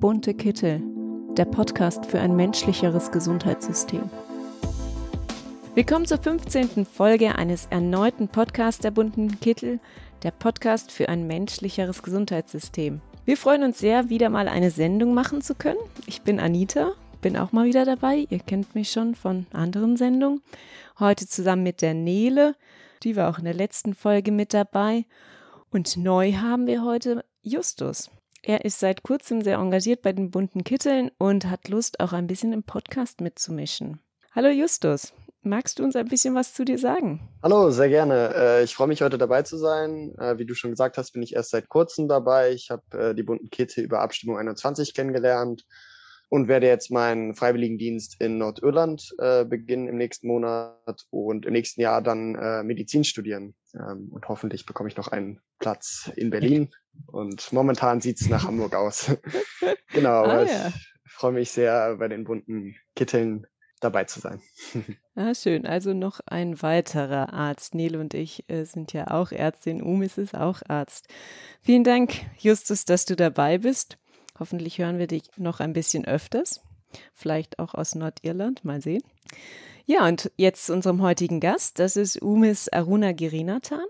Bunte 0.00 0.32
Kittel, 0.32 0.82
der 1.36 1.44
Podcast 1.44 2.06
für 2.06 2.20
ein 2.20 2.34
menschlicheres 2.34 3.12
Gesundheitssystem. 3.12 4.08
Willkommen 5.74 6.06
zur 6.06 6.16
15. 6.16 6.86
Folge 6.86 7.34
eines 7.34 7.66
erneuten 7.66 8.28
Podcasts 8.28 8.80
der 8.80 8.92
Bunten 8.92 9.40
Kittel, 9.40 9.78
der 10.22 10.30
Podcast 10.30 10.90
für 10.90 11.10
ein 11.10 11.26
menschlicheres 11.26 12.02
Gesundheitssystem. 12.02 13.02
Wir 13.26 13.36
freuen 13.36 13.62
uns 13.62 13.78
sehr, 13.78 14.08
wieder 14.08 14.30
mal 14.30 14.48
eine 14.48 14.70
Sendung 14.70 15.12
machen 15.12 15.42
zu 15.42 15.54
können. 15.54 15.80
Ich 16.06 16.22
bin 16.22 16.40
Anita, 16.40 16.92
bin 17.20 17.36
auch 17.36 17.52
mal 17.52 17.66
wieder 17.66 17.84
dabei. 17.84 18.26
Ihr 18.30 18.38
kennt 18.38 18.74
mich 18.74 18.90
schon 18.90 19.14
von 19.14 19.44
anderen 19.52 19.98
Sendungen. 19.98 20.40
Heute 20.98 21.28
zusammen 21.28 21.62
mit 21.62 21.82
der 21.82 21.92
Nele, 21.92 22.56
die 23.02 23.16
war 23.16 23.28
auch 23.28 23.36
in 23.36 23.44
der 23.44 23.52
letzten 23.52 23.92
Folge 23.92 24.32
mit 24.32 24.54
dabei. 24.54 25.04
Und 25.70 25.98
neu 25.98 26.32
haben 26.32 26.66
wir 26.66 26.84
heute 26.84 27.22
Justus. 27.42 28.10
Er 28.42 28.64
ist 28.64 28.80
seit 28.80 29.02
kurzem 29.02 29.42
sehr 29.42 29.58
engagiert 29.58 30.00
bei 30.00 30.14
den 30.14 30.30
bunten 30.30 30.64
Kitteln 30.64 31.10
und 31.18 31.50
hat 31.50 31.68
Lust, 31.68 32.00
auch 32.00 32.14
ein 32.14 32.26
bisschen 32.26 32.54
im 32.54 32.62
Podcast 32.62 33.20
mitzumischen. 33.20 34.00
Hallo 34.32 34.48
Justus, 34.48 35.12
magst 35.42 35.78
du 35.78 35.84
uns 35.84 35.94
ein 35.94 36.08
bisschen 36.08 36.34
was 36.34 36.54
zu 36.54 36.64
dir 36.64 36.78
sagen? 36.78 37.28
Hallo, 37.42 37.70
sehr 37.70 37.90
gerne. 37.90 38.32
Äh, 38.34 38.64
ich 38.64 38.74
freue 38.74 38.88
mich 38.88 39.02
heute 39.02 39.18
dabei 39.18 39.42
zu 39.42 39.58
sein. 39.58 40.14
Äh, 40.18 40.38
wie 40.38 40.46
du 40.46 40.54
schon 40.54 40.70
gesagt 40.70 40.96
hast, 40.96 41.12
bin 41.12 41.22
ich 41.22 41.34
erst 41.34 41.50
seit 41.50 41.68
kurzem 41.68 42.08
dabei. 42.08 42.52
Ich 42.52 42.70
habe 42.70 43.10
äh, 43.10 43.14
die 43.14 43.24
bunten 43.24 43.50
Kittel 43.50 43.84
über 43.84 44.00
Abstimmung 44.00 44.38
21 44.38 44.94
kennengelernt 44.94 45.66
und 46.30 46.46
werde 46.46 46.68
jetzt 46.68 46.90
meinen 46.90 47.34
Freiwilligendienst 47.34 48.20
in 48.20 48.38
Nordirland 48.38 49.14
äh, 49.18 49.44
beginnen 49.44 49.88
im 49.88 49.96
nächsten 49.96 50.28
Monat 50.28 51.04
und 51.10 51.44
im 51.44 51.52
nächsten 51.52 51.80
Jahr 51.80 52.00
dann 52.00 52.36
äh, 52.36 52.62
Medizin 52.62 53.04
studieren. 53.04 53.54
Ähm, 53.74 54.08
und 54.12 54.28
hoffentlich 54.28 54.64
bekomme 54.64 54.88
ich 54.88 54.96
noch 54.96 55.08
einen 55.08 55.40
Platz 55.58 56.10
in 56.14 56.30
Berlin. 56.30 56.70
Und 57.06 57.52
momentan 57.52 58.00
sieht 58.00 58.20
es 58.20 58.28
nach 58.28 58.46
Hamburg 58.46 58.74
aus. 58.74 59.10
genau, 59.92 60.22
ah, 60.22 60.44
ja. 60.44 60.68
ich 61.04 61.12
freue 61.12 61.32
mich 61.32 61.50
sehr, 61.50 61.96
bei 61.96 62.06
den 62.06 62.22
bunten 62.22 62.76
Kitteln 62.94 63.46
dabei 63.80 64.04
zu 64.04 64.20
sein. 64.20 64.40
ah, 65.16 65.34
schön. 65.34 65.66
Also 65.66 65.94
noch 65.94 66.20
ein 66.26 66.62
weiterer 66.62 67.32
Arzt. 67.32 67.74
Nele 67.74 67.98
und 67.98 68.14
ich 68.14 68.44
äh, 68.48 68.64
sind 68.64 68.92
ja 68.92 69.08
auch 69.08 69.32
Ärztin. 69.32 69.82
Umis 69.82 70.16
ist 70.16 70.36
auch 70.36 70.62
Arzt. 70.68 71.08
Vielen 71.60 71.82
Dank, 71.82 72.12
Justus, 72.38 72.84
dass 72.84 73.04
du 73.04 73.16
dabei 73.16 73.58
bist. 73.58 73.98
Hoffentlich 74.40 74.78
hören 74.78 74.98
wir 74.98 75.06
dich 75.06 75.24
noch 75.36 75.60
ein 75.60 75.74
bisschen 75.74 76.06
öfters. 76.06 76.62
Vielleicht 77.12 77.58
auch 77.58 77.74
aus 77.74 77.94
Nordirland. 77.94 78.64
Mal 78.64 78.80
sehen. 78.80 79.02
Ja, 79.84 80.08
und 80.08 80.32
jetzt 80.36 80.66
zu 80.66 80.72
unserem 80.72 81.02
heutigen 81.02 81.40
Gast. 81.40 81.78
Das 81.78 81.96
ist 81.96 82.20
Umis 82.22 82.68
Aruna 82.68 83.12
Girinathan. 83.12 83.84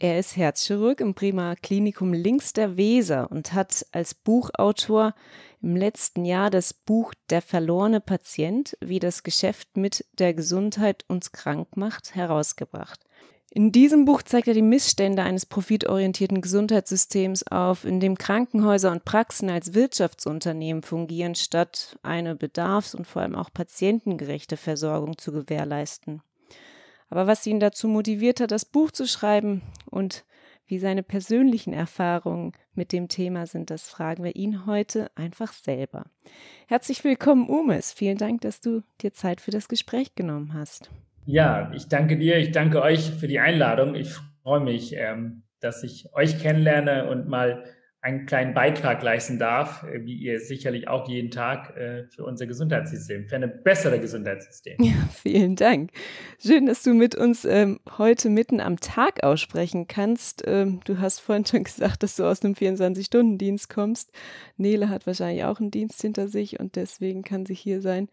Er 0.00 0.18
ist 0.18 0.36
Herzchirurg 0.36 1.00
im 1.00 1.14
Prima 1.14 1.54
Klinikum 1.56 2.12
links 2.12 2.52
der 2.52 2.76
Weser 2.76 3.30
und 3.30 3.52
hat 3.52 3.84
als 3.92 4.14
Buchautor 4.14 5.14
im 5.60 5.76
letzten 5.76 6.24
Jahr 6.24 6.50
das 6.50 6.72
Buch 6.72 7.12
Der 7.30 7.42
verlorene 7.42 8.00
Patient, 8.00 8.76
wie 8.80 9.00
das 9.00 9.22
Geschäft 9.22 9.76
mit 9.76 10.06
der 10.18 10.34
Gesundheit 10.34 11.04
uns 11.08 11.32
krank 11.32 11.76
macht, 11.76 12.14
herausgebracht. 12.14 13.00
In 13.50 13.72
diesem 13.72 14.04
Buch 14.04 14.20
zeigt 14.22 14.46
er 14.48 14.54
die 14.54 14.60
Missstände 14.60 15.22
eines 15.22 15.46
profitorientierten 15.46 16.42
Gesundheitssystems 16.42 17.44
auf, 17.44 17.86
in 17.86 17.98
dem 17.98 18.18
Krankenhäuser 18.18 18.92
und 18.92 19.06
Praxen 19.06 19.48
als 19.48 19.72
Wirtschaftsunternehmen 19.72 20.82
fungieren, 20.82 21.34
statt 21.34 21.98
eine 22.02 22.36
bedarfs- 22.36 22.94
und 22.94 23.06
vor 23.06 23.22
allem 23.22 23.34
auch 23.34 23.50
patientengerechte 23.52 24.58
Versorgung 24.58 25.16
zu 25.16 25.32
gewährleisten. 25.32 26.22
Aber 27.08 27.26
was 27.26 27.46
ihn 27.46 27.58
dazu 27.58 27.88
motiviert 27.88 28.40
hat, 28.40 28.50
das 28.50 28.66
Buch 28.66 28.90
zu 28.90 29.06
schreiben 29.06 29.62
und 29.86 30.26
wie 30.66 30.78
seine 30.78 31.02
persönlichen 31.02 31.72
Erfahrungen 31.72 32.52
mit 32.74 32.92
dem 32.92 33.08
Thema 33.08 33.46
sind, 33.46 33.70
das 33.70 33.88
fragen 33.88 34.22
wir 34.22 34.36
ihn 34.36 34.66
heute 34.66 35.10
einfach 35.16 35.54
selber. 35.54 36.04
Herzlich 36.66 37.02
willkommen, 37.02 37.48
Umes. 37.48 37.94
Vielen 37.94 38.18
Dank, 38.18 38.42
dass 38.42 38.60
du 38.60 38.82
dir 39.00 39.14
Zeit 39.14 39.40
für 39.40 39.50
das 39.50 39.68
Gespräch 39.68 40.14
genommen 40.14 40.52
hast. 40.52 40.90
Ja, 41.30 41.70
ich 41.74 41.88
danke 41.88 42.16
dir, 42.16 42.38
ich 42.38 42.52
danke 42.52 42.80
euch 42.80 43.10
für 43.10 43.28
die 43.28 43.38
Einladung. 43.38 43.94
Ich 43.94 44.14
freue 44.42 44.60
mich, 44.60 44.94
ähm, 44.96 45.42
dass 45.60 45.82
ich 45.82 46.10
euch 46.14 46.40
kennenlerne 46.40 47.06
und 47.10 47.28
mal 47.28 47.64
einen 48.00 48.26
kleinen 48.26 48.54
Beitrag 48.54 49.02
leisten 49.02 49.38
darf, 49.38 49.82
äh, 49.82 50.04
wie 50.04 50.14
ihr 50.14 50.38
sicherlich 50.40 50.88
auch 50.88 51.08
jeden 51.08 51.30
Tag 51.30 51.76
äh, 51.76 52.04
für 52.04 52.24
unser 52.24 52.46
Gesundheitssystem, 52.46 53.26
für 53.26 53.36
ein 53.36 53.62
besseres 53.64 54.00
Gesundheitssystem. 54.00 54.76
Ja, 54.80 54.94
vielen 55.12 55.56
Dank. 55.56 55.90
Schön, 56.38 56.66
dass 56.66 56.82
du 56.82 56.94
mit 56.94 57.16
uns 57.16 57.44
ähm, 57.44 57.80
heute 57.98 58.30
mitten 58.30 58.60
am 58.60 58.78
Tag 58.78 59.24
aussprechen 59.24 59.88
kannst. 59.88 60.44
Ähm, 60.46 60.80
du 60.84 60.98
hast 60.98 61.20
vorhin 61.20 61.44
schon 61.44 61.64
gesagt, 61.64 62.02
dass 62.02 62.16
du 62.16 62.24
aus 62.24 62.44
einem 62.44 62.54
24-Stunden-Dienst 62.54 63.68
kommst. 63.68 64.12
Nele 64.56 64.88
hat 64.88 65.06
wahrscheinlich 65.06 65.44
auch 65.44 65.58
einen 65.58 65.72
Dienst 65.72 66.00
hinter 66.00 66.28
sich 66.28 66.60
und 66.60 66.76
deswegen 66.76 67.22
kann 67.22 67.46
sie 67.46 67.54
hier 67.54 67.80
sein. 67.80 68.08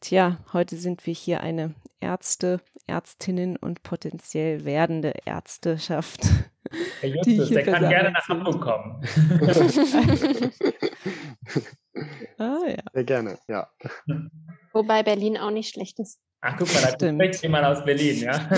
Tja, 0.00 0.38
heute 0.52 0.76
sind 0.76 1.04
wir 1.06 1.14
hier 1.14 1.40
eine 1.40 1.74
Ärzte, 2.00 2.60
Ärztinnen 2.86 3.56
und 3.56 3.82
potenziell 3.82 4.64
werdende 4.64 5.14
Ärzteschaft. 5.24 6.20
Herr 7.00 7.08
Justus, 7.08 7.50
der 7.50 7.64
kann 7.64 7.88
gerne 7.88 8.10
nach 8.10 8.28
Hamburg 8.28 8.60
kommen. 8.60 9.02
ah, 12.38 12.58
ja. 12.66 12.82
Sehr 12.92 13.04
gerne, 13.04 13.38
ja. 13.48 13.68
Wobei 14.72 15.02
Berlin 15.02 15.36
auch 15.38 15.50
nicht 15.50 15.72
schlecht 15.72 15.98
ist. 15.98 16.18
Ach, 16.40 16.56
guck 16.58 16.72
mal, 16.74 16.82
da 16.82 16.90
spricht 17.08 17.42
jemand 17.42 17.64
aus 17.64 17.84
Berlin, 17.84 18.20
ja. 18.20 18.48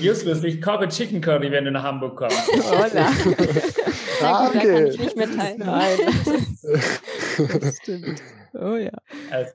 Justus, 0.00 0.44
ich 0.44 0.60
koche 0.62 0.88
Chicken 0.88 1.20
Curry, 1.20 1.50
wenn 1.50 1.64
du 1.64 1.70
nach 1.70 1.82
Hamburg 1.82 2.16
kommst. 2.16 2.48
Hola. 2.70 2.88
Danke. 2.88 3.62
Da 4.20 4.50
kann 4.52 4.86
ich 4.86 4.98
nicht 4.98 5.16
mitteilen. 5.16 5.58
Nein. 5.58 5.98
Das 7.58 7.76
stimmt. 7.78 8.22
Oh 8.52 8.76
ja. 8.76 8.92
Alles 9.30 9.54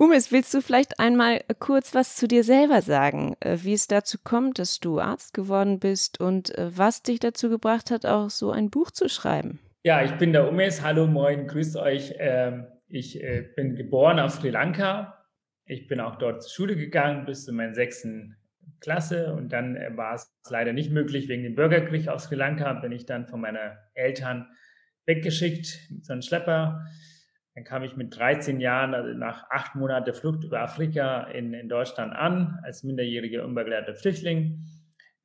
Umis, 0.00 0.32
willst 0.32 0.54
du 0.54 0.62
vielleicht 0.62 0.98
einmal 0.98 1.42
kurz 1.58 1.94
was 1.94 2.16
zu 2.16 2.26
dir 2.26 2.42
selber 2.42 2.80
sagen, 2.80 3.36
äh, 3.40 3.58
wie 3.60 3.74
es 3.74 3.86
dazu 3.86 4.16
kommt, 4.24 4.58
dass 4.58 4.80
du 4.80 4.98
Arzt 4.98 5.34
geworden 5.34 5.78
bist 5.78 6.18
und 6.18 6.56
äh, 6.56 6.70
was 6.74 7.02
dich 7.02 7.20
dazu 7.20 7.50
gebracht 7.50 7.90
hat, 7.90 8.06
auch 8.06 8.30
so 8.30 8.50
ein 8.50 8.70
Buch 8.70 8.90
zu 8.90 9.10
schreiben? 9.10 9.58
Ja, 9.82 10.02
ich 10.02 10.12
bin 10.12 10.32
der 10.32 10.48
Umis. 10.48 10.82
Hallo, 10.82 11.06
moin, 11.06 11.46
grüßt 11.46 11.76
euch. 11.76 12.14
Ähm, 12.16 12.66
ich 12.88 13.22
äh, 13.22 13.46
bin 13.54 13.76
geboren 13.76 14.18
auf 14.20 14.32
Sri 14.32 14.48
Lanka. 14.48 15.22
Ich 15.66 15.86
bin 15.86 16.00
auch 16.00 16.16
dort 16.16 16.44
zur 16.44 16.50
Schule 16.50 16.76
gegangen 16.76 17.26
bis 17.26 17.44
zu 17.44 17.52
meiner 17.52 17.74
sechsten 17.74 18.38
Klasse 18.80 19.34
und 19.34 19.52
dann 19.52 19.76
war 19.98 20.14
es 20.14 20.32
leider 20.48 20.72
nicht 20.72 20.90
möglich 20.90 21.28
wegen 21.28 21.42
dem 21.42 21.54
Bürgerkrieg 21.54 22.08
auf 22.08 22.22
Sri 22.22 22.36
Lanka. 22.36 22.72
Bin 22.72 22.92
ich 22.92 23.04
dann 23.04 23.26
von 23.26 23.42
meinen 23.42 23.76
Eltern 23.92 24.48
weggeschickt 25.04 25.90
mit 25.90 26.06
so 26.06 26.14
einem 26.14 26.22
Schlepper. 26.22 26.86
Dann 27.60 27.66
kam 27.66 27.82
ich 27.82 27.94
mit 27.94 28.16
13 28.16 28.58
Jahren, 28.58 28.94
also 28.94 29.12
nach 29.12 29.50
acht 29.50 29.74
Monaten 29.74 30.14
Flucht 30.14 30.44
über 30.44 30.62
Afrika 30.62 31.24
in, 31.24 31.52
in 31.52 31.68
Deutschland 31.68 32.14
an, 32.14 32.58
als 32.62 32.84
minderjähriger 32.84 33.44
unbegleiteter 33.44 33.94
Flüchtling. 33.94 34.64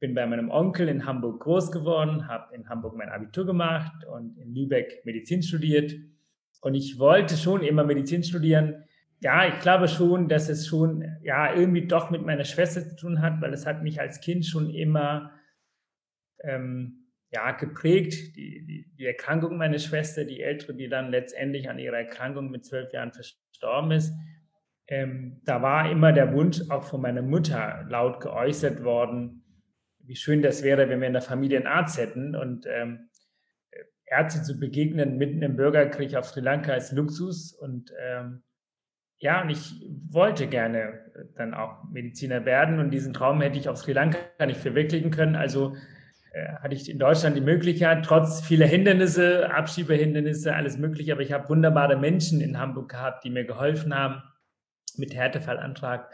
Bin 0.02 0.14
bei 0.14 0.26
meinem 0.26 0.52
Onkel 0.52 0.90
in 0.90 1.06
Hamburg 1.06 1.40
groß 1.40 1.72
geworden, 1.72 2.28
habe 2.28 2.54
in 2.54 2.68
Hamburg 2.68 2.98
mein 2.98 3.08
Abitur 3.08 3.46
gemacht 3.46 4.04
und 4.04 4.38
in 4.38 4.54
Lübeck 4.54 5.06
Medizin 5.06 5.44
studiert. 5.44 5.96
Und 6.60 6.76
ich 6.76 7.00
wollte 7.00 7.38
schon 7.38 7.64
immer 7.64 7.86
Medizin 7.86 8.22
studieren. 8.22 8.84
Ja, 9.22 9.48
ich 9.48 9.62
glaube 9.62 9.88
schon, 9.88 10.28
dass 10.28 10.50
es 10.50 10.68
schon 10.68 11.06
ja 11.24 11.56
irgendwie 11.56 11.88
doch 11.88 12.10
mit 12.10 12.26
meiner 12.26 12.44
Schwester 12.44 12.86
zu 12.86 12.98
tun 12.98 13.22
hat, 13.22 13.40
weil 13.40 13.54
es 13.54 13.66
hat 13.66 13.82
mich 13.82 14.02
als 14.02 14.20
Kind 14.20 14.46
schon 14.46 14.70
immer 14.70 15.32
ähm, 16.44 17.05
ja, 17.32 17.52
geprägt. 17.52 18.36
Die, 18.36 18.66
die, 18.66 18.92
die 18.98 19.06
Erkrankung 19.06 19.58
meiner 19.58 19.80
Schwester, 19.80 20.26
die 20.26 20.42
ältere, 20.42 20.76
die 20.76 20.90
dann 20.90 21.12
letztendlich 21.12 21.70
an 21.70 21.80
ihrer 21.80 21.98
Erkrankung 21.98 22.50
mit 22.50 22.66
zwölf 22.66 22.92
Jahren 22.94 23.12
verstorben 23.12 23.92
ist, 23.92 24.14
ähm, 24.88 25.42
da 25.46 25.62
war 25.62 25.90
immer 25.90 26.14
der 26.14 26.34
Wunsch 26.34 26.62
auch 26.70 26.84
von 26.84 27.02
meiner 27.02 27.24
Mutter 27.24 27.86
laut 27.90 28.22
geäußert 28.22 28.84
worden, 28.84 29.44
wie 30.00 30.16
schön 30.16 30.44
das 30.44 30.64
wäre, 30.64 30.90
wenn 30.90 31.00
wir 31.02 31.08
in 31.08 31.14
der 31.14 31.22
Familie 31.24 31.58
einen 31.58 31.68
Arzt 31.68 31.98
hätten. 31.98 32.36
Und 32.36 32.68
ähm, 32.68 33.10
Ärzte 34.06 34.44
zu 34.44 34.60
begegnen 34.60 35.18
mitten 35.18 35.42
im 35.42 35.56
Bürgerkrieg 35.56 36.16
auf 36.16 36.26
Sri 36.26 36.42
Lanka 36.42 36.74
ist 36.76 36.92
Luxus. 36.92 37.54
Und 37.54 37.92
ähm, 38.00 38.44
ja, 39.18 39.42
und 39.42 39.50
ich 39.50 39.82
wollte 40.12 40.48
gerne 40.48 41.00
dann 41.36 41.56
auch 41.56 41.84
Mediziner 41.86 42.46
werden. 42.46 42.80
Und 42.80 42.92
diesen 42.92 43.14
Traum 43.14 43.42
hätte 43.42 43.58
ich 43.58 43.68
auf 43.68 43.78
Sri 43.78 43.94
Lanka 43.94 44.20
nicht 44.46 44.60
verwirklichen 44.60 45.10
können. 45.10 45.36
Also 45.36 45.76
hatte 46.62 46.76
ich 46.76 46.90
in 46.90 47.00
Deutschland 47.00 47.38
die 47.38 47.42
Möglichkeit, 47.42 48.06
trotz 48.06 48.42
vieler 48.42 48.68
Hindernisse, 48.68 49.54
Abschiebehindernisse, 49.54 50.54
alles 50.54 50.78
Mögliche, 50.78 51.14
aber 51.14 51.22
ich 51.22 51.32
habe 51.32 51.48
wunderbare 51.50 51.98
Menschen 51.98 52.42
in 52.42 52.60
Hamburg 52.60 52.90
gehabt, 52.90 53.24
die 53.24 53.30
mir 53.30 53.46
geholfen 53.46 53.96
haben 53.96 54.22
mit 54.98 55.14
Härtefallantrag, 55.14 56.12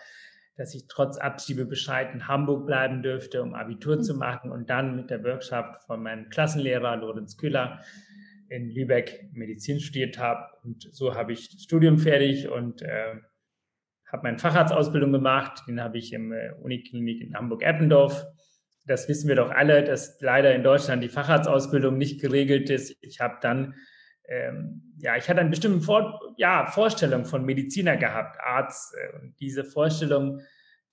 dass 0.57 0.75
ich 0.75 0.87
trotz 0.87 1.17
Abschiebebescheid 1.17 2.13
in 2.13 2.27
Hamburg 2.27 2.67
bleiben 2.67 3.01
dürfte, 3.01 3.41
um 3.41 3.55
Abitur 3.55 3.97
mhm. 3.97 4.03
zu 4.03 4.15
machen 4.15 4.51
und 4.51 4.69
dann 4.69 4.95
mit 4.95 5.09
der 5.09 5.23
Wirtschaft 5.23 5.83
von 5.85 6.03
meinem 6.03 6.29
Klassenlehrer 6.29 6.97
Lorenz 6.97 7.37
Kühler 7.37 7.81
in 8.49 8.69
Lübeck 8.69 9.29
Medizin 9.33 9.79
studiert 9.79 10.19
habe. 10.19 10.45
Und 10.63 10.87
so 10.91 11.15
habe 11.15 11.31
ich 11.33 11.49
das 11.49 11.63
Studium 11.63 11.97
fertig 11.97 12.49
und 12.49 12.81
äh, 12.81 13.15
habe 14.11 14.23
meine 14.23 14.39
Facharztausbildung 14.39 15.11
gemacht. 15.13 15.63
Den 15.67 15.81
habe 15.81 15.97
ich 15.97 16.11
im 16.13 16.33
äh, 16.33 16.51
Uniklinik 16.61 17.21
in 17.21 17.33
Hamburg-Eppendorf 17.33 18.25
das 18.85 19.07
wissen 19.07 19.27
wir 19.27 19.35
doch 19.35 19.51
alle, 19.51 19.83
dass 19.83 20.19
leider 20.21 20.53
in 20.53 20.63
Deutschland 20.63 21.03
die 21.03 21.09
Facharztausbildung 21.09 21.97
nicht 21.97 22.21
geregelt 22.21 22.69
ist. 22.69 22.95
Ich 23.01 23.19
habe 23.19 23.37
dann, 23.41 23.75
ähm, 24.27 24.95
ja, 24.97 25.15
ich 25.17 25.29
hatte 25.29 25.41
eine 25.41 25.49
bestimmte 25.49 25.81
Vor 25.81 26.19
ja, 26.37 26.65
Vorstellung 26.65 27.25
von 27.25 27.45
Mediziner 27.45 27.97
gehabt, 27.97 28.39
Arzt. 28.39 28.95
Äh, 28.95 29.19
und 29.19 29.39
diese 29.39 29.63
Vorstellung 29.63 30.41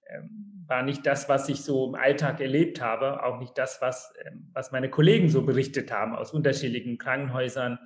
ähm, 0.08 0.64
war 0.66 0.82
nicht 0.82 1.06
das, 1.06 1.28
was 1.28 1.48
ich 1.48 1.62
so 1.62 1.88
im 1.88 1.94
Alltag 1.94 2.40
erlebt 2.40 2.80
habe, 2.80 3.24
auch 3.24 3.38
nicht 3.38 3.56
das, 3.56 3.80
was, 3.80 4.12
ähm, 4.26 4.50
was 4.52 4.70
meine 4.70 4.90
Kollegen 4.90 5.30
so 5.30 5.42
berichtet 5.42 5.90
haben 5.90 6.14
aus 6.14 6.32
unterschiedlichen 6.32 6.98
Krankenhäusern, 6.98 7.78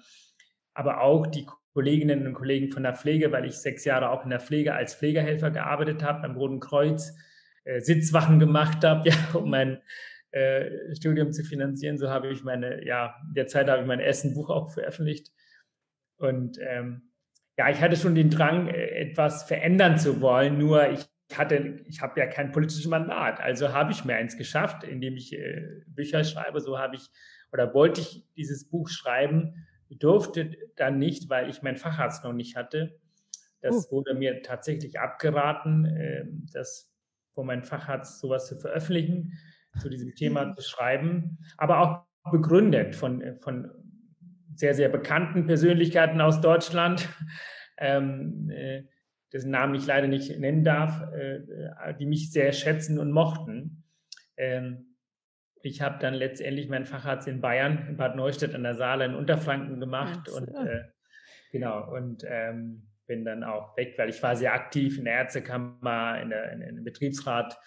aber 0.75 1.00
auch 1.00 1.26
die 1.26 1.46
Kolleginnen 1.75 2.26
und 2.26 2.34
Kollegen 2.34 2.70
von 2.70 2.82
der 2.82 2.94
Pflege, 2.94 3.32
weil 3.32 3.46
ich 3.46 3.54
sechs 3.54 3.84
Jahre 3.84 4.10
auch 4.10 4.25
in 4.25 4.31
der 4.31 4.40
Pflege 4.40 4.75
als 4.75 4.94
Pflegehelfer 4.94 5.50
gearbeitet 5.50 6.02
habe 6.02 6.22
beim 6.22 6.37
Roten 6.37 6.60
Kreuz 6.60 7.14
äh, 7.64 7.81
Sitzwachen 7.81 8.38
gemacht 8.38 8.85
habe, 8.85 9.09
ja, 9.11 9.17
um 9.35 9.50
mein 9.50 9.81
äh, 10.31 10.94
Studium 10.94 11.32
zu 11.32 11.44
finanzieren. 11.44 11.99
So 11.99 12.11
habe 12.11 12.31
ich 12.31 12.43
meine, 12.43 12.85
ja, 12.87 13.17
in 13.29 13.35
der 13.35 13.47
Zeit 13.47 13.69
habe 13.69 13.82
ich 13.82 13.88
mein 13.88 14.00
erstes 14.00 14.35
Buch 14.35 14.50
auch 14.50 14.73
veröffentlicht. 14.73 15.32
Und 16.17 16.59
ähm, 16.61 17.11
ja, 17.59 17.69
ich 17.70 17.81
hatte 17.81 17.97
schon 17.97 18.14
den 18.14 18.31
Drang, 18.31 18.69
äh, 18.69 18.87
etwas 19.00 19.44
verändern 19.44 19.99
zu 19.99 20.20
wollen, 20.20 20.59
nur 20.59 20.88
ich 20.91 21.06
hatte, 21.37 21.81
ich 21.87 22.00
habe 22.00 22.20
ja 22.20 22.26
kein 22.26 22.53
politisches 22.53 22.87
Mandat. 22.87 23.41
Also 23.41 23.73
habe 23.73 23.93
ich 23.93 24.05
mir 24.05 24.17
eins 24.17 24.37
geschafft, 24.37 24.85
indem 24.85 25.17
ich 25.17 25.32
äh, 25.32 25.82
Bücher 25.87 26.25
schreibe. 26.25 26.61
So 26.61 26.79
habe 26.79 26.97
ich 26.97 27.09
oder 27.53 27.75
wollte 27.75 28.00
ich 28.00 28.26
dieses 28.37 28.69
Buch 28.69 28.88
schreiben, 28.88 29.67
durfte 29.91 30.56
dann 30.76 30.99
nicht, 30.99 31.29
weil 31.29 31.50
ich 31.50 31.62
meinen 31.62 31.76
Facharzt 31.76 32.25
noch 32.25 32.32
nicht 32.32 32.56
hatte. 32.56 32.99
Das 33.61 33.88
uh. 33.88 33.97
wurde 33.97 34.14
mir 34.14 34.43
tatsächlich 34.43 34.99
abgeraten. 34.99 35.85
Äh, 35.85 36.25
das 36.53 36.91
von 37.34 37.46
meinem 37.46 37.64
Facharzt 37.64 38.20
sowas 38.20 38.46
zu 38.46 38.58
veröffentlichen, 38.58 39.38
zu 39.81 39.88
diesem 39.88 40.14
Thema 40.14 40.50
zu 40.50 40.62
schreiben, 40.62 41.38
aber 41.56 41.81
auch 41.81 42.31
begründet 42.31 42.94
von, 42.94 43.38
von 43.40 43.70
sehr, 44.55 44.75
sehr 44.75 44.88
bekannten 44.88 45.46
Persönlichkeiten 45.46 46.20
aus 46.20 46.40
Deutschland, 46.40 47.08
ähm, 47.79 48.50
äh, 48.50 48.84
dessen 49.32 49.50
Namen 49.50 49.75
ich 49.75 49.87
leider 49.87 50.08
nicht 50.08 50.38
nennen 50.38 50.62
darf, 50.62 51.02
äh, 51.12 51.40
die 51.99 52.06
mich 52.06 52.31
sehr 52.32 52.52
schätzen 52.52 52.99
und 52.99 53.11
mochten. 53.11 53.85
Ähm, 54.37 54.96
ich 55.62 55.81
habe 55.81 55.99
dann 56.00 56.14
letztendlich 56.14 56.69
meinen 56.69 56.87
Facharzt 56.87 57.28
in 57.28 57.40
Bayern, 57.40 57.87
in 57.88 57.96
Bad 57.96 58.17
Neustadt 58.17 58.55
an 58.55 58.64
der 58.64 58.75
Saale 58.75 59.05
in 59.05 59.14
Unterfranken 59.14 59.81
gemacht 59.81 60.28
Ach, 60.28 60.40
und 60.40 60.49
äh, 60.49 60.82
genau 61.50 61.94
und 61.94 62.25
ähm, 62.26 62.88
bin 63.12 63.26
dann 63.26 63.44
auch 63.44 63.76
weg, 63.76 63.93
weil 63.99 64.09
ich 64.09 64.23
war 64.23 64.35
sehr 64.37 64.55
aktiv 64.55 64.97
in 64.97 65.05
der 65.05 65.14
Ärztekammer, 65.14 66.19
in 66.23 66.31
der, 66.31 66.53
in, 66.53 66.62
in 66.62 66.76
der 66.76 66.82
Betriebsrat. 66.82 67.59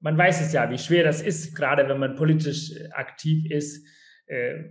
Man 0.00 0.18
weiß 0.18 0.42
es 0.42 0.52
ja, 0.52 0.70
wie 0.70 0.76
schwer 0.76 1.02
das 1.02 1.22
ist, 1.22 1.56
gerade 1.56 1.88
wenn 1.88 1.98
man 1.98 2.14
politisch 2.14 2.72
aktiv 2.92 3.50
ist, 3.50 3.86
äh, 4.26 4.64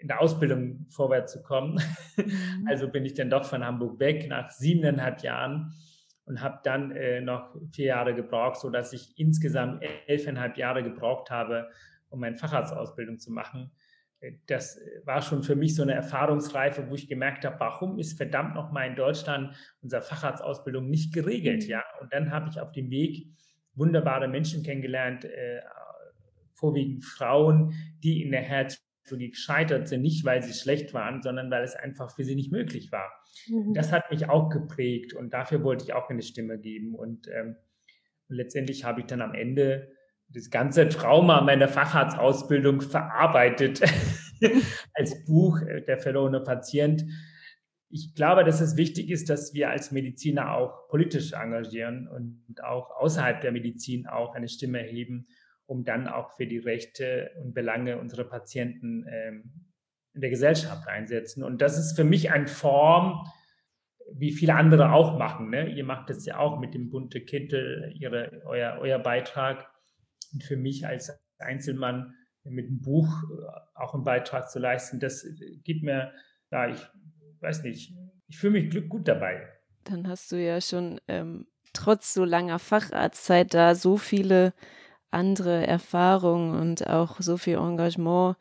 in 0.00 0.08
der 0.08 0.22
Ausbildung 0.22 0.86
vorwärts 0.88 1.34
zu 1.34 1.42
kommen. 1.42 1.74
Mhm. 2.16 2.66
Also 2.66 2.88
bin 2.88 3.04
ich 3.04 3.12
dann 3.12 3.28
doch 3.28 3.44
von 3.44 3.62
Hamburg 3.62 4.00
weg 4.00 4.26
nach 4.28 4.50
siebeneinhalb 4.50 5.20
Jahren 5.20 5.74
und 6.24 6.40
habe 6.40 6.60
dann 6.64 6.92
äh, 6.92 7.20
noch 7.20 7.54
vier 7.74 7.86
Jahre 7.86 8.14
gebraucht, 8.14 8.58
sodass 8.58 8.94
ich 8.94 9.18
insgesamt 9.18 9.84
elfeinhalb 10.06 10.56
Jahre 10.56 10.82
gebraucht 10.82 11.30
habe, 11.30 11.68
um 12.08 12.20
meine 12.20 12.38
Facharztausbildung 12.38 13.18
zu 13.18 13.30
machen 13.30 13.70
das 14.46 14.80
war 15.04 15.22
schon 15.22 15.42
für 15.42 15.56
mich 15.56 15.74
so 15.74 15.82
eine 15.82 15.94
Erfahrungsreife, 15.94 16.88
wo 16.88 16.94
ich 16.94 17.08
gemerkt 17.08 17.44
habe, 17.44 17.60
warum 17.60 17.98
ist 17.98 18.16
verdammt 18.16 18.54
nochmal 18.54 18.88
in 18.88 18.96
Deutschland 18.96 19.54
unsere 19.82 20.02
Facharztausbildung 20.02 20.88
nicht 20.88 21.12
geregelt, 21.12 21.64
mhm. 21.64 21.70
ja? 21.70 21.84
Und 22.00 22.12
dann 22.12 22.30
habe 22.30 22.48
ich 22.48 22.60
auf 22.60 22.72
dem 22.72 22.90
Weg 22.90 23.28
wunderbare 23.74 24.26
Menschen 24.26 24.62
kennengelernt, 24.62 25.24
äh, 25.24 25.60
vorwiegend 26.54 27.04
Frauen, 27.04 27.74
die 28.02 28.22
in 28.22 28.30
der 28.30 28.40
Herzchirurgie 28.40 29.30
gescheitert 29.30 29.88
sind, 29.88 30.00
nicht 30.00 30.24
weil 30.24 30.42
sie 30.42 30.54
schlecht 30.54 30.94
waren, 30.94 31.22
sondern 31.22 31.50
weil 31.50 31.62
es 31.62 31.76
einfach 31.76 32.10
für 32.14 32.24
sie 32.24 32.34
nicht 32.34 32.50
möglich 32.50 32.90
war. 32.90 33.12
Mhm. 33.48 33.74
Das 33.74 33.92
hat 33.92 34.10
mich 34.10 34.28
auch 34.28 34.48
geprägt 34.48 35.12
und 35.12 35.34
dafür 35.34 35.62
wollte 35.62 35.84
ich 35.84 35.92
auch 35.92 36.08
eine 36.08 36.22
Stimme 36.22 36.58
geben. 36.58 36.94
Und, 36.94 37.28
ähm, 37.28 37.56
und 38.28 38.36
letztendlich 38.36 38.84
habe 38.84 39.00
ich 39.00 39.06
dann 39.06 39.20
am 39.20 39.34
Ende 39.34 39.92
das 40.28 40.50
ganze 40.50 40.88
Trauma 40.88 41.40
meiner 41.40 41.68
Facharztausbildung 41.68 42.80
verarbeitet 42.80 43.80
als 44.94 45.24
Buch 45.24 45.60
äh, 45.62 45.82
Der 45.82 45.98
verlorene 45.98 46.40
Patient. 46.40 47.04
Ich 47.88 48.14
glaube, 48.14 48.44
dass 48.44 48.60
es 48.60 48.76
wichtig 48.76 49.10
ist, 49.10 49.30
dass 49.30 49.54
wir 49.54 49.70
als 49.70 49.92
Mediziner 49.92 50.54
auch 50.54 50.88
politisch 50.88 51.32
engagieren 51.32 52.08
und 52.08 52.62
auch 52.64 52.90
außerhalb 52.90 53.40
der 53.40 53.52
Medizin 53.52 54.06
auch 54.06 54.34
eine 54.34 54.48
Stimme 54.48 54.80
erheben, 54.80 55.28
um 55.66 55.84
dann 55.84 56.08
auch 56.08 56.32
für 56.32 56.46
die 56.46 56.58
Rechte 56.58 57.30
und 57.42 57.54
Belange 57.54 57.98
unserer 57.98 58.24
Patienten 58.24 59.06
ähm, 59.08 59.66
in 60.14 60.20
der 60.20 60.30
Gesellschaft 60.30 60.88
einsetzen. 60.88 61.44
Und 61.44 61.62
das 61.62 61.78
ist 61.78 61.94
für 61.94 62.04
mich 62.04 62.32
eine 62.32 62.48
Form, 62.48 63.30
wie 64.12 64.32
viele 64.32 64.54
andere 64.54 64.92
auch 64.92 65.18
machen. 65.18 65.50
Ne? 65.50 65.68
Ihr 65.68 65.84
macht 65.84 66.10
es 66.10 66.24
ja 66.26 66.38
auch 66.38 66.58
mit 66.58 66.74
dem 66.74 66.90
bunte 66.90 67.20
Kittel, 67.20 67.92
ihre, 67.94 68.42
euer, 68.46 68.78
euer 68.80 68.98
Beitrag. 68.98 69.68
Und 70.32 70.42
für 70.44 70.56
mich 70.56 70.86
als 70.86 71.12
Einzelmann 71.38 72.14
mit 72.44 72.66
einem 72.66 72.80
Buch 72.80 73.08
äh, 73.08 73.80
auch 73.80 73.94
einen 73.94 74.04
Beitrag 74.04 74.50
zu 74.50 74.58
leisten, 74.58 75.00
das 75.00 75.26
gibt 75.64 75.82
mir, 75.82 76.12
ja, 76.50 76.68
ich 76.68 76.80
weiß 77.40 77.62
nicht, 77.62 77.92
ich 78.28 78.38
fühle 78.38 78.60
mich 78.60 78.88
gut 78.88 79.08
dabei. 79.08 79.48
Dann 79.84 80.08
hast 80.08 80.32
du 80.32 80.42
ja 80.42 80.60
schon 80.60 81.00
ähm, 81.08 81.46
trotz 81.72 82.14
so 82.14 82.24
langer 82.24 82.58
Facharztzeit 82.58 83.54
da 83.54 83.74
so 83.74 83.96
viele 83.96 84.52
andere 85.10 85.66
Erfahrungen 85.66 86.58
und 86.60 86.86
auch 86.86 87.20
so 87.20 87.36
viel 87.36 87.56
Engagement 87.56 88.36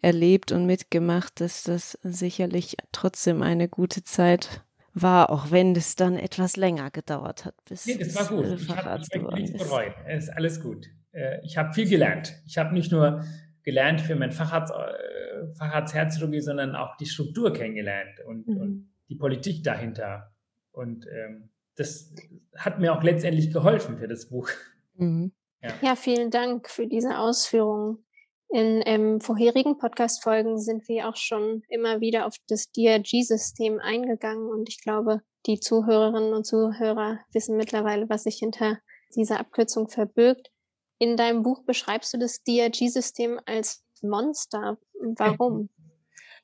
erlebt 0.00 0.52
und 0.52 0.66
mitgemacht, 0.66 1.40
dass 1.40 1.64
das 1.64 1.98
sicherlich 2.02 2.76
trotzdem 2.92 3.42
eine 3.42 3.68
gute 3.68 4.04
Zeit 4.04 4.62
war, 4.94 5.30
auch 5.30 5.50
wenn 5.50 5.76
es 5.76 5.96
dann 5.96 6.16
etwas 6.16 6.56
länger 6.56 6.90
gedauert 6.90 7.44
hat, 7.44 7.54
bis 7.66 7.86
nee, 7.86 7.98
das 7.98 8.14
war 8.14 8.28
gut. 8.28 8.60
Ich 8.60 8.68
habe 8.68 9.34
nichts 9.34 9.58
bereut. 9.58 9.94
Es 10.06 10.24
ist 10.24 10.30
alles 10.30 10.60
gut. 10.60 10.88
Äh, 11.16 11.40
ich 11.44 11.56
habe 11.56 11.72
viel 11.72 11.88
gelernt. 11.88 12.34
Ich 12.46 12.58
habe 12.58 12.74
nicht 12.74 12.92
nur 12.92 13.24
gelernt 13.62 14.00
für 14.00 14.14
mein 14.14 14.32
Facharzt, 14.32 14.72
äh, 14.72 15.54
Facharzt 15.54 15.94
Herzchirurgie, 15.94 16.40
sondern 16.40 16.76
auch 16.76 16.96
die 16.96 17.06
Struktur 17.06 17.52
kennengelernt 17.52 18.20
und, 18.26 18.46
mhm. 18.46 18.56
und 18.58 18.90
die 19.08 19.16
Politik 19.16 19.64
dahinter. 19.64 20.32
Und 20.72 21.06
ähm, 21.06 21.48
das 21.76 22.14
hat 22.56 22.78
mir 22.78 22.94
auch 22.94 23.02
letztendlich 23.02 23.52
geholfen 23.52 23.98
für 23.98 24.08
das 24.08 24.28
Buch. 24.28 24.48
Mhm. 24.94 25.32
Ja. 25.62 25.70
ja. 25.80 25.96
vielen 25.96 26.30
Dank 26.30 26.68
für 26.68 26.86
diese 26.86 27.18
Ausführungen. 27.18 28.04
In 28.48 28.82
ähm, 28.86 29.20
vorherigen 29.20 29.76
Podcast-Folgen 29.76 30.58
sind 30.58 30.86
wir 30.88 31.08
auch 31.08 31.16
schon 31.16 31.62
immer 31.68 32.00
wieder 32.00 32.26
auf 32.26 32.36
das 32.48 32.70
DRG-System 32.70 33.80
eingegangen 33.80 34.48
und 34.48 34.68
ich 34.68 34.80
glaube, 34.80 35.22
die 35.46 35.58
Zuhörerinnen 35.58 36.32
und 36.32 36.46
Zuhörer 36.46 37.18
wissen 37.32 37.56
mittlerweile, 37.56 38.08
was 38.08 38.22
sich 38.22 38.36
hinter 38.36 38.78
dieser 39.16 39.40
Abkürzung 39.40 39.88
verbirgt. 39.88 40.50
In 40.98 41.16
deinem 41.16 41.42
Buch 41.42 41.64
beschreibst 41.64 42.14
du 42.14 42.18
das 42.18 42.42
DRG-System 42.42 43.40
als 43.44 43.84
Monster. 44.02 44.78
Warum? 45.16 45.68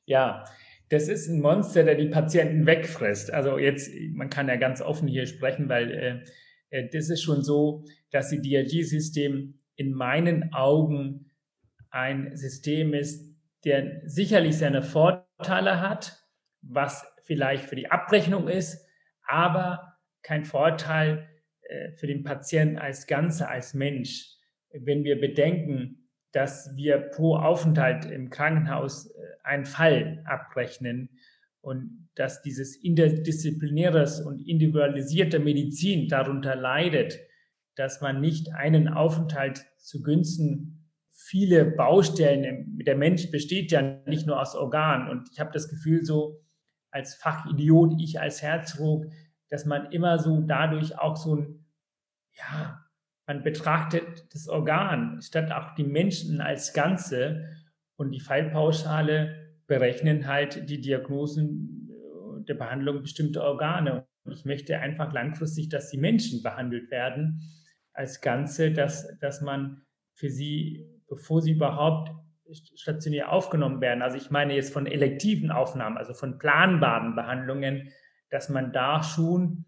Ja, 0.04 0.44
das 0.88 1.06
ist 1.06 1.28
ein 1.28 1.40
Monster, 1.40 1.85
der 1.85 1.94
die 1.94 2.09
Patienten 2.09 2.66
wegfrisst. 2.66 3.32
Also 3.32 3.56
jetzt, 3.56 3.88
man 4.14 4.30
kann 4.30 4.49
ja 4.49 4.56
ganz 4.56 4.82
offen 4.82 5.06
hier 5.06 5.26
sprechen, 5.26 5.68
weil 5.68 6.25
äh, 6.71 6.76
äh 6.76 6.88
das 6.92 7.09
ist 7.09 7.23
schon 7.23 7.44
so, 7.44 7.85
dass 8.11 8.30
die 8.30 8.42
DRG-System 8.42 9.61
in 9.76 9.92
meinen 9.92 10.52
Augen 10.52 11.30
ein 11.90 12.37
System 12.37 12.94
ist, 12.94 13.32
der 13.64 14.02
sicherlich 14.06 14.59
seine 14.59 14.82
Vorteile 14.82 15.80
hat, 15.80 16.18
was 16.62 17.06
vielleicht 17.23 17.66
für 17.66 17.76
die 17.76 17.90
Abrechnung 17.90 18.49
ist, 18.49 18.85
aber 19.25 19.99
kein 20.23 20.44
Vorteil 20.44 21.28
äh, 21.62 21.92
für 21.92 22.09
den 22.09 22.25
Patienten 22.25 22.78
als 22.78 23.06
Ganze, 23.06 23.49
als 23.49 23.73
Mensch 23.73 24.37
wenn 24.74 25.04
wir 25.04 25.20
bedenken, 25.20 26.08
dass 26.32 26.74
wir 26.76 26.98
pro 26.98 27.36
Aufenthalt 27.36 28.06
im 28.06 28.30
Krankenhaus 28.30 29.06
äh, 29.06 29.12
einen 29.44 29.66
Fall 29.66 30.22
abrechnen 30.26 31.10
und 31.60 32.08
dass 32.14 32.42
dieses 32.42 32.76
interdisziplinäres 32.76 34.20
und 34.20 34.40
individualisierte 34.40 35.38
Medizin 35.38 36.08
darunter 36.08 36.56
leidet, 36.56 37.18
dass 37.76 38.00
man 38.00 38.20
nicht 38.20 38.52
einen 38.54 38.88
Aufenthalt 38.88 39.64
zugunsten 39.78 40.82
viele 41.10 41.64
Baustellen, 41.64 42.78
der 42.84 42.96
Mensch 42.96 43.30
besteht 43.30 43.70
ja 43.70 43.82
nicht 44.06 44.26
nur 44.26 44.40
aus 44.40 44.54
Organen. 44.54 45.08
Und 45.08 45.28
ich 45.30 45.40
habe 45.40 45.52
das 45.52 45.68
Gefühl 45.68 46.04
so 46.04 46.42
als 46.90 47.14
Fachidiot, 47.14 47.94
ich 48.00 48.20
als 48.20 48.42
Herzchirurg, 48.42 49.06
dass 49.48 49.64
man 49.64 49.90
immer 49.92 50.18
so 50.18 50.40
dadurch 50.40 50.98
auch 50.98 51.16
so 51.16 51.36
ein, 51.36 51.66
ja, 52.36 52.81
man 53.32 53.42
betrachtet 53.42 54.26
das 54.34 54.46
Organ 54.46 55.22
statt 55.22 55.50
auch 55.52 55.74
die 55.74 55.84
Menschen 55.84 56.42
als 56.42 56.74
Ganze 56.74 57.48
und 57.96 58.10
die 58.10 58.20
Fallpauschale 58.20 59.54
berechnen 59.66 60.26
halt 60.26 60.68
die 60.68 60.82
Diagnosen 60.82 61.88
äh, 61.90 62.44
der 62.44 62.54
Behandlung 62.54 63.00
bestimmter 63.00 63.44
Organe. 63.44 64.06
Und 64.24 64.32
ich 64.32 64.44
möchte 64.44 64.78
einfach 64.78 65.12
langfristig, 65.14 65.70
dass 65.70 65.88
die 65.88 65.96
Menschen 65.96 66.42
behandelt 66.42 66.90
werden 66.90 67.40
als 67.94 68.20
Ganze, 68.20 68.70
dass, 68.70 69.18
dass 69.18 69.40
man 69.40 69.82
für 70.12 70.28
sie, 70.28 70.86
bevor 71.08 71.40
sie 71.40 71.52
überhaupt 71.52 72.10
stationär 72.74 73.32
aufgenommen 73.32 73.80
werden. 73.80 74.02
Also 74.02 74.18
ich 74.18 74.30
meine 74.30 74.54
jetzt 74.54 74.74
von 74.74 74.86
elektiven 74.86 75.50
Aufnahmen, 75.50 75.96
also 75.96 76.12
von 76.12 76.38
planbaren 76.38 77.14
Behandlungen, 77.14 77.88
dass 78.28 78.50
man 78.50 78.72
da 78.72 79.02
schon 79.02 79.64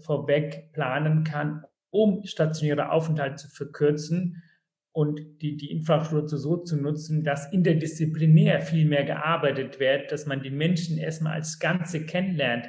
vorweg 0.00 0.72
planen 0.72 1.24
kann, 1.24 1.64
um 1.94 2.24
stationäre 2.24 2.90
Aufenthalte 2.90 3.36
zu 3.36 3.48
verkürzen 3.48 4.42
und 4.90 5.20
die, 5.40 5.56
die 5.56 5.70
Infrastruktur 5.70 6.38
so 6.38 6.56
zu 6.56 6.76
nutzen, 6.76 7.22
dass 7.22 7.52
interdisziplinär 7.52 8.60
viel 8.62 8.84
mehr 8.84 9.04
gearbeitet 9.04 9.78
wird, 9.78 10.10
dass 10.10 10.26
man 10.26 10.42
die 10.42 10.50
Menschen 10.50 10.98
erstmal 10.98 11.34
als 11.34 11.60
Ganze 11.60 12.04
kennenlernt, 12.04 12.68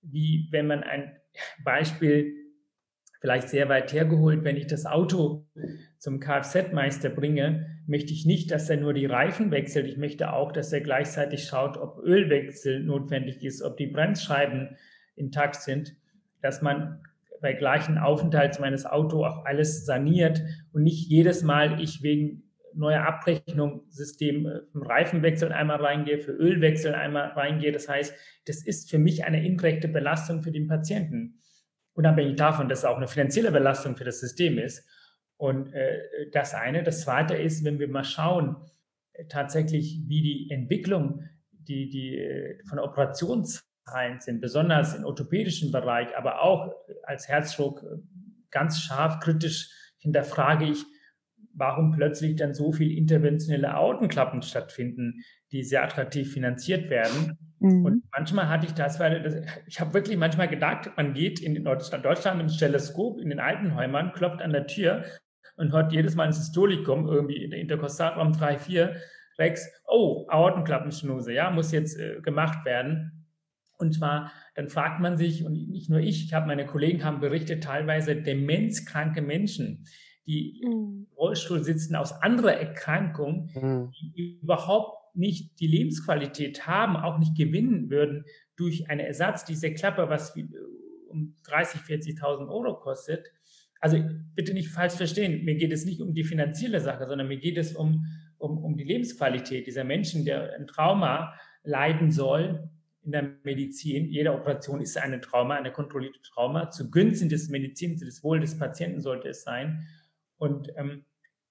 wie 0.00 0.48
wenn 0.50 0.66
man 0.66 0.82
ein 0.82 1.12
Beispiel 1.62 2.32
vielleicht 3.20 3.50
sehr 3.50 3.68
weit 3.68 3.92
hergeholt, 3.92 4.42
wenn 4.42 4.56
ich 4.56 4.66
das 4.66 4.86
Auto 4.86 5.46
zum 5.98 6.18
Kfz-Meister 6.18 7.10
bringe, 7.10 7.78
möchte 7.86 8.14
ich 8.14 8.24
nicht, 8.24 8.50
dass 8.50 8.70
er 8.70 8.78
nur 8.78 8.94
die 8.94 9.06
Reifen 9.06 9.50
wechselt. 9.50 9.86
Ich 9.86 9.98
möchte 9.98 10.32
auch, 10.32 10.50
dass 10.50 10.72
er 10.72 10.80
gleichzeitig 10.80 11.44
schaut, 11.44 11.76
ob 11.76 11.98
Ölwechsel 11.98 12.82
notwendig 12.82 13.44
ist, 13.44 13.60
ob 13.62 13.76
die 13.76 13.86
Bremsscheiben 13.86 14.76
intakt 15.14 15.56
sind, 15.56 15.94
dass 16.40 16.62
man 16.62 17.02
bei 17.42 17.52
gleichen 17.52 17.98
Aufenthalt 17.98 18.58
meines 18.60 18.86
Autos 18.86 19.26
auch 19.26 19.44
alles 19.44 19.84
saniert 19.84 20.42
und 20.72 20.82
nicht 20.82 21.08
jedes 21.08 21.42
Mal 21.42 21.80
ich 21.80 22.02
wegen 22.02 22.44
neuer 22.74 23.02
Abrechnungssystem 23.02 24.46
äh, 24.46 24.60
vom 24.72 24.82
Reifenwechsel 24.82 25.52
einmal 25.52 25.84
reingehe, 25.84 26.18
für 26.18 26.32
Ölwechsel 26.32 26.94
einmal 26.94 27.32
reingehe. 27.32 27.72
Das 27.72 27.88
heißt, 27.88 28.14
das 28.46 28.64
ist 28.64 28.90
für 28.90 28.98
mich 28.98 29.24
eine 29.24 29.44
indirekte 29.44 29.88
Belastung 29.88 30.42
für 30.42 30.52
den 30.52 30.68
Patienten 30.68 31.42
unabhängig 31.94 32.36
davon, 32.36 32.68
dass 32.68 32.80
es 32.80 32.84
auch 32.84 32.96
eine 32.96 33.08
finanzielle 33.08 33.52
Belastung 33.52 33.96
für 33.96 34.04
das 34.04 34.20
System 34.20 34.58
ist. 34.58 34.86
Und 35.36 35.72
äh, 35.72 36.30
das 36.32 36.54
eine. 36.54 36.82
Das 36.82 37.02
zweite 37.02 37.34
ist, 37.34 37.64
wenn 37.64 37.78
wir 37.78 37.88
mal 37.88 38.04
schauen, 38.04 38.56
äh, 39.12 39.26
tatsächlich, 39.26 40.02
wie 40.06 40.22
die 40.22 40.50
Entwicklung, 40.50 41.24
die, 41.50 41.88
die 41.88 42.16
äh, 42.16 42.64
von 42.68 42.78
Operationszahlen 42.78 43.71
sind, 44.18 44.40
besonders 44.40 44.94
im 44.94 45.04
orthopädischen 45.04 45.72
Bereich, 45.72 46.16
aber 46.16 46.42
auch 46.42 46.72
als 47.02 47.28
Herzdruck 47.28 47.82
äh, 47.82 47.96
ganz 48.50 48.80
scharf 48.80 49.20
kritisch 49.20 49.70
hinterfrage 49.98 50.66
ich, 50.66 50.84
warum 51.54 51.92
plötzlich 51.92 52.36
dann 52.36 52.54
so 52.54 52.72
viel 52.72 52.96
interventionelle 52.96 53.74
Aortenklappen 53.74 54.42
stattfinden, 54.42 55.22
die 55.50 55.62
sehr 55.62 55.84
attraktiv 55.84 56.32
finanziert 56.32 56.90
werden. 56.90 57.38
Mhm. 57.58 57.84
Und 57.84 58.04
manchmal 58.12 58.48
hatte 58.48 58.66
ich 58.66 58.72
das, 58.72 58.98
weil 58.98 59.46
ich 59.66 59.80
habe 59.80 59.94
wirklich 59.94 60.16
manchmal 60.16 60.48
gedacht, 60.48 60.90
man 60.96 61.14
geht 61.14 61.40
in 61.40 61.62
Deutschland, 61.64 62.04
Deutschland 62.04 62.40
ins 62.40 62.56
Teleskop 62.56 63.20
in 63.20 63.30
den 63.30 63.40
Altenhäusern, 63.40 64.12
klopft 64.12 64.42
an 64.42 64.52
der 64.52 64.66
Tür 64.66 65.04
und 65.56 65.72
hört 65.72 65.92
jedes 65.92 66.14
Mal 66.14 66.24
ein 66.24 66.32
Systolikum, 66.32 67.06
irgendwie 67.06 67.42
in 67.42 67.50
der 67.50 67.60
Interkostalraum 67.60 68.32
3, 68.32 68.58
4, 68.58 68.96
Rex, 69.38 69.68
oh, 69.86 70.26
Aortenklappenschnuse, 70.28 71.32
ja, 71.32 71.50
muss 71.50 71.72
jetzt 71.72 71.98
äh, 71.98 72.20
gemacht 72.20 72.64
werden. 72.64 73.21
Und 73.82 73.92
zwar, 73.92 74.32
dann 74.54 74.68
fragt 74.68 75.00
man 75.00 75.16
sich, 75.16 75.44
und 75.44 75.68
nicht 75.68 75.90
nur 75.90 75.98
ich, 75.98 76.24
ich 76.24 76.32
habe 76.32 76.46
meine 76.46 76.64
Kollegen 76.64 77.04
haben 77.04 77.20
berichtet, 77.20 77.64
teilweise 77.64 78.14
demenzkranke 78.14 79.20
Menschen, 79.20 79.84
die 80.26 80.62
mhm. 80.64 80.72
im 80.72 81.06
Rollstuhl 81.16 81.62
sitzen 81.64 81.96
aus 81.96 82.12
anderer 82.12 82.54
Erkrankung, 82.54 83.50
mhm. 83.54 83.90
die 83.92 84.38
überhaupt 84.40 85.16
nicht 85.16 85.58
die 85.60 85.66
Lebensqualität 85.66 86.66
haben, 86.66 86.96
auch 86.96 87.18
nicht 87.18 87.36
gewinnen 87.36 87.90
würden 87.90 88.24
durch 88.56 88.88
einen 88.88 89.00
Ersatz 89.00 89.44
dieser 89.44 89.70
Klappe, 89.70 90.08
was 90.08 90.36
äh, 90.36 90.46
um 91.08 91.36
30, 91.42 91.80
40.000 91.80 92.48
Euro 92.48 92.78
kostet. 92.78 93.32
Also 93.80 93.98
bitte 94.36 94.54
nicht 94.54 94.68
falsch 94.68 94.94
verstehen, 94.94 95.44
mir 95.44 95.56
geht 95.56 95.72
es 95.72 95.84
nicht 95.84 96.00
um 96.00 96.14
die 96.14 96.22
finanzielle 96.22 96.80
Sache, 96.80 97.06
sondern 97.08 97.26
mir 97.26 97.38
geht 97.38 97.58
es 97.58 97.74
um, 97.74 98.06
um, 98.38 98.58
um 98.58 98.76
die 98.76 98.84
Lebensqualität 98.84 99.66
dieser 99.66 99.82
Menschen, 99.82 100.24
der 100.24 100.54
ein 100.54 100.68
Trauma 100.68 101.34
leiden 101.64 102.12
soll 102.12 102.70
in 103.02 103.12
der 103.12 103.36
Medizin. 103.42 104.06
Jede 104.06 104.32
Operation 104.32 104.80
ist 104.80 104.96
eine 104.96 105.20
Trauma, 105.20 105.56
eine 105.56 105.72
kontrollierte 105.72 106.20
Trauma. 106.22 106.70
Zu 106.70 106.90
Gunsten 106.90 107.28
des 107.28 107.48
Medizins, 107.48 108.00
des 108.00 108.22
Wohl 108.22 108.40
des 108.40 108.58
Patienten 108.58 109.00
sollte 109.00 109.28
es 109.28 109.42
sein. 109.42 109.86
Und 110.36 110.72
ähm, 110.76 111.04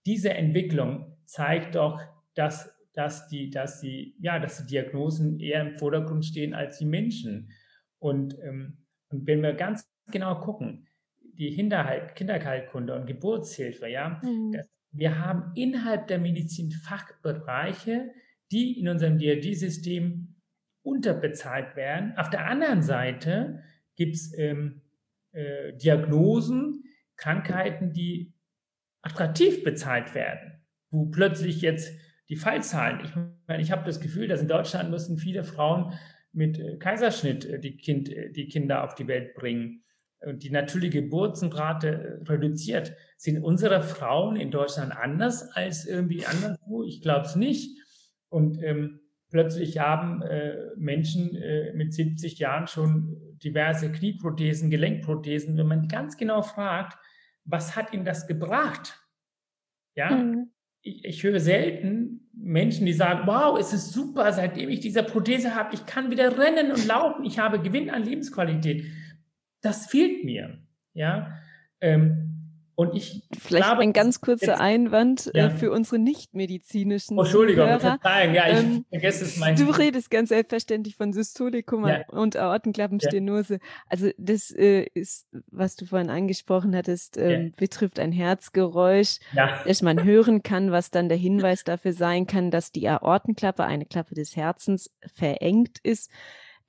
diese 0.05 0.33
Entwicklung 0.33 1.17
zeigt 1.25 1.75
doch, 1.75 2.01
dass 2.33 2.69
dass 2.93 3.27
die, 3.27 3.49
dass 3.49 3.79
die, 3.79 4.15
ja, 4.19 4.39
dass 4.39 4.57
die 4.57 4.71
Diagnosen 4.71 5.39
eher 5.39 5.61
im 5.61 5.77
Vordergrund 5.77 6.25
stehen 6.25 6.53
als 6.53 6.77
die 6.77 6.85
Menschen. 6.85 7.51
Und, 7.99 8.37
ähm, 8.43 8.77
und 9.09 9.27
wenn 9.27 9.41
wir 9.41 9.53
ganz 9.53 9.89
genau 10.11 10.39
gucken, 10.39 10.87
die 11.19 11.51
Hinterhalt, 11.51 12.15
Kinderheilkunde 12.15 12.93
und 12.95 13.05
Geburtshilfe, 13.05 13.87
ja, 13.87 14.19
mhm. 14.23 14.51
das, 14.51 14.69
wir 14.91 15.19
haben 15.19 15.53
innerhalb 15.55 16.07
der 16.07 16.19
Medizin 16.19 16.71
Fachbereiche, 16.71 18.11
die 18.51 18.77
in 18.77 18.89
unserem 18.89 19.17
DRG-System 19.17 20.30
unterbezahlt 20.83 21.75
werden. 21.75 22.13
Auf 22.17 22.29
der 22.29 22.47
anderen 22.47 22.81
Seite 22.81 23.63
gibt 23.95 24.15
es 24.15 24.37
ähm, 24.37 24.81
äh, 25.31 25.73
Diagnosen, 25.73 26.83
Krankheiten, 27.17 27.93
die 27.93 28.33
attraktiv 29.01 29.63
bezahlt 29.63 30.15
werden, 30.15 30.63
wo 30.89 31.05
plötzlich 31.05 31.61
jetzt 31.61 31.93
die 32.29 32.35
Fallzahlen. 32.35 33.01
Ich 33.03 33.15
meine, 33.47 33.61
ich 33.61 33.71
habe 33.71 33.85
das 33.85 33.99
Gefühl, 33.99 34.27
dass 34.27 34.41
in 34.41 34.47
Deutschland 34.47 34.89
müssen 34.89 35.17
viele 35.17 35.43
Frauen 35.43 35.93
mit 36.33 36.59
äh, 36.59 36.77
Kaiserschnitt 36.77 37.45
äh, 37.45 37.59
die, 37.59 37.77
kind, 37.77 38.09
äh, 38.09 38.31
die 38.31 38.47
Kinder 38.47 38.83
auf 38.83 38.95
die 38.95 39.07
Welt 39.07 39.35
bringen. 39.35 39.83
Und 40.23 40.43
die 40.43 40.51
natürliche 40.51 41.01
Geburtenrate 41.01 42.21
reduziert. 42.27 42.93
Sind 43.17 43.43
unsere 43.43 43.81
Frauen 43.81 44.35
in 44.35 44.51
Deutschland 44.51 44.95
anders 44.95 45.49
als 45.55 45.87
irgendwie 45.87 46.27
anderswo? 46.27 46.83
Ich 46.83 47.01
glaube 47.01 47.25
es 47.25 47.35
nicht. 47.35 47.75
Und 48.29 48.61
ähm, 48.61 49.00
plötzlich 49.31 49.79
haben 49.79 50.21
äh, 50.21 50.57
Menschen 50.77 51.35
äh, 51.35 51.73
mit 51.73 51.93
70 51.93 52.37
Jahren 52.37 52.67
schon 52.67 53.17
diverse 53.43 53.91
Knieprothesen, 53.91 54.69
Gelenkprothesen. 54.69 55.57
Wenn 55.57 55.67
man 55.67 55.87
ganz 55.87 56.17
genau 56.17 56.43
fragt, 56.43 56.97
was 57.45 57.75
hat 57.75 57.93
ihnen 57.93 58.05
das 58.05 58.27
gebracht? 58.27 58.99
Ja, 59.95 60.11
mhm 60.11 60.51
ich, 60.81 61.05
ich 61.05 61.23
höre 61.23 61.39
selten 61.39 62.29
Menschen, 62.33 62.85
die 62.85 62.93
sagen, 62.93 63.27
wow, 63.27 63.57
es 63.59 63.73
ist 63.73 63.91
super, 63.91 64.31
seitdem 64.31 64.69
ich 64.69 64.79
diese 64.79 65.03
Prothese 65.03 65.55
habe, 65.55 65.73
ich 65.73 65.85
kann 65.85 66.09
wieder 66.11 66.37
rennen 66.37 66.71
und 66.71 66.85
laufen, 66.87 67.23
ich 67.23 67.39
habe 67.39 67.59
Gewinn 67.59 67.89
an 67.89 68.03
Lebensqualität. 68.03 68.85
Das 69.61 69.87
fehlt 69.87 70.23
mir. 70.23 70.59
Ja, 70.93 71.37
ähm, 71.81 72.30
und 72.81 72.95
ich 72.95 73.21
Vielleicht 73.37 73.65
glaube, 73.65 73.83
ein 73.83 73.93
ganz 73.93 74.21
kurzer 74.21 74.53
jetzt, 74.53 74.59
Einwand 74.59 75.31
äh, 75.35 75.37
ja. 75.37 75.47
äh, 75.47 75.49
für 75.51 75.71
unsere 75.71 75.99
nichtmedizinischen 75.99 77.17
oh, 77.17 77.21
Entschuldigung, 77.21 77.67
Hörer. 77.67 77.99
ja, 78.03 78.47
ich 78.49 78.57
ähm, 78.57 78.85
vergesse 78.89 79.25
es 79.25 79.37
manchmal. 79.37 79.67
Du 79.67 79.77
redest 79.77 80.09
ganz 80.09 80.29
selbstverständlich 80.29 80.95
von 80.95 81.13
Systolikum 81.13 81.87
ja. 81.87 82.07
und 82.07 82.35
Aortenklappenstenose. 82.35 83.55
Ja. 83.55 83.59
Also 83.87 84.09
das 84.17 84.49
äh, 84.49 84.87
ist, 84.95 85.27
was 85.51 85.75
du 85.75 85.85
vorhin 85.85 86.09
angesprochen 86.09 86.75
hattest, 86.75 87.17
ähm, 87.17 87.53
betrifft 87.55 87.99
ein 87.99 88.11
Herzgeräusch, 88.11 89.19
das 89.65 89.81
man 89.83 90.03
hören 90.03 90.41
kann, 90.41 90.71
was 90.71 90.89
dann 90.89 91.07
der 91.07 91.19
Hinweis 91.19 91.63
dafür 91.63 91.93
sein 91.93 92.25
kann, 92.25 92.49
dass 92.49 92.71
die 92.71 92.89
Aortenklappe, 92.89 93.63
eine 93.63 93.85
Klappe 93.85 94.15
des 94.15 94.35
Herzens, 94.35 94.89
verengt 95.13 95.77
ist 95.83 96.09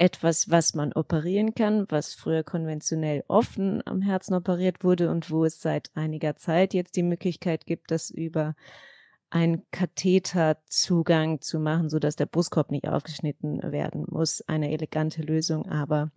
etwas, 0.03 0.51
was 0.51 0.75
man 0.75 0.93
operieren 0.93 1.55
kann, 1.55 1.87
was 1.89 2.13
früher 2.13 2.43
konventionell 2.43 3.23
offen 3.29 3.87
am 3.87 4.03
Herzen 4.03 4.35
operiert 4.35 4.83
wurde 4.83 5.09
und 5.09 5.31
wo 5.31 5.45
es 5.45 5.61
seit 5.61 5.93
einiger 5.95 6.35
Zeit 6.35 6.75
jetzt 6.75 6.97
die 6.97 7.05
Möglichkeit 7.05 7.67
gibt, 7.67 7.93
das 7.93 8.11
über 8.11 8.57
einen 9.31 9.63
Katheterzugang 9.71 11.41
zu 11.41 11.61
machen, 11.61 11.89
so 11.89 12.01
dass 12.01 12.17
der 12.17 12.27
Brustkorb 12.27 12.73
nicht 12.73 12.89
aufgeschnitten 12.89 13.63
werden 13.63 14.05
muss. 14.09 14.43
Eine 14.49 14.73
elegante 14.73 15.23
Lösung, 15.23 15.67
aber 15.69 16.11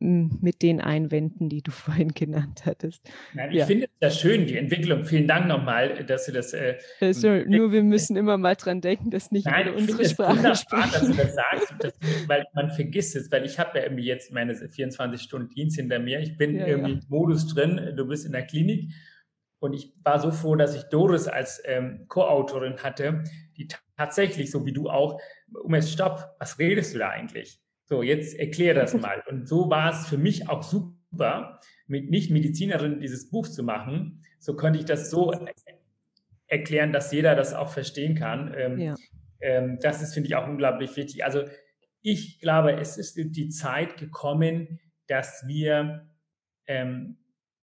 mit 0.00 0.62
den 0.62 0.80
Einwänden, 0.80 1.48
die 1.48 1.62
du 1.62 1.70
vorhin 1.72 2.12
genannt 2.12 2.62
hattest. 2.64 3.08
Nein, 3.34 3.50
ich 3.50 3.58
ja. 3.58 3.66
finde 3.66 3.88
das 4.00 4.20
schön, 4.20 4.46
die 4.46 4.56
Entwicklung. 4.56 5.04
Vielen 5.04 5.26
Dank 5.26 5.48
nochmal, 5.48 6.04
dass 6.04 6.26
du 6.26 6.32
das. 6.32 6.52
Äh, 6.52 6.78
also, 7.00 7.28
nur 7.46 7.72
wir 7.72 7.82
müssen 7.82 8.16
immer 8.16 8.38
mal 8.38 8.54
dran 8.54 8.80
denken, 8.80 9.10
dass 9.10 9.30
nicht 9.30 9.46
Nein, 9.46 9.74
unsere 9.74 10.08
Sprache 10.08 10.54
sprechen. 10.54 10.90
dass 10.92 11.06
du 11.06 11.14
das 11.14 11.34
sagst, 11.60 11.74
das, 11.80 11.92
weil 12.26 12.44
man 12.54 12.70
vergisst 12.70 13.16
es, 13.16 13.30
weil 13.32 13.44
ich 13.44 13.58
habe 13.58 13.78
ja 13.78 13.84
irgendwie 13.84 14.04
jetzt 14.04 14.32
meine 14.32 14.54
24 14.54 15.20
Stunden 15.20 15.48
Dienst 15.48 15.76
hinter 15.76 15.98
mir. 15.98 16.20
Ich 16.20 16.36
bin 16.36 16.56
ja, 16.56 16.66
irgendwie 16.66 16.94
ja. 16.94 17.00
Modus 17.08 17.46
drin. 17.46 17.94
Du 17.96 18.06
bist 18.06 18.26
in 18.26 18.32
der 18.32 18.46
Klinik. 18.46 18.92
Und 19.60 19.72
ich 19.72 19.92
war 20.04 20.20
so 20.20 20.30
froh, 20.30 20.54
dass 20.54 20.76
ich 20.76 20.84
Doris 20.84 21.26
als 21.26 21.60
ähm, 21.64 22.04
Co-Autorin 22.06 22.76
hatte, 22.78 23.24
die 23.56 23.66
tatsächlich, 23.96 24.52
so 24.52 24.64
wie 24.64 24.72
du 24.72 24.88
auch, 24.88 25.20
um 25.64 25.74
es 25.74 25.92
stopp, 25.92 26.36
was 26.38 26.60
redest 26.60 26.94
du 26.94 26.98
da 27.00 27.08
eigentlich? 27.08 27.60
So, 27.88 28.02
jetzt 28.02 28.38
erklär 28.38 28.74
das 28.74 28.92
mal. 28.92 29.22
Und 29.28 29.48
so 29.48 29.70
war 29.70 29.90
es 29.90 30.06
für 30.06 30.18
mich 30.18 30.48
auch 30.48 30.62
super, 30.62 31.58
mit 31.86 32.10
Nicht-Medizinerin 32.10 33.00
dieses 33.00 33.30
Buch 33.30 33.48
zu 33.48 33.62
machen. 33.62 34.22
So 34.38 34.56
könnte 34.56 34.78
ich 34.78 34.84
das 34.84 35.10
so 35.10 35.32
erklären, 36.46 36.92
dass 36.92 37.12
jeder 37.12 37.34
das 37.34 37.54
auch 37.54 37.70
verstehen 37.70 38.14
kann. 38.14 38.54
Ähm, 38.54 38.78
ja. 38.78 38.94
ähm, 39.40 39.78
das 39.80 40.02
ist, 40.02 40.12
finde 40.12 40.28
ich, 40.28 40.36
auch 40.36 40.46
unglaublich 40.46 40.96
wichtig. 40.96 41.24
Also 41.24 41.44
ich 42.02 42.40
glaube, 42.40 42.72
es 42.74 42.98
ist 42.98 43.16
die 43.16 43.48
Zeit 43.48 43.96
gekommen, 43.96 44.80
dass 45.06 45.44
wir 45.46 46.10
ähm, 46.66 47.16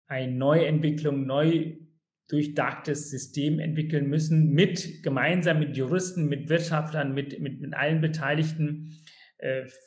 eine 0.07 0.31
Neuentwicklung, 0.31 1.27
neu 1.27 1.75
durchdachtes 2.29 3.11
System 3.11 3.59
entwickeln 3.59 4.07
müssen, 4.07 4.53
mit 4.53 5.03
gemeinsam 5.03 5.59
mit 5.59 5.77
Juristen, 5.77 6.27
mit 6.27 6.49
Wirtschaftlern, 6.49 7.13
mit, 7.13 7.39
mit, 7.39 7.61
mit 7.61 7.75
allen 7.75 8.01
Beteiligten 8.01 8.97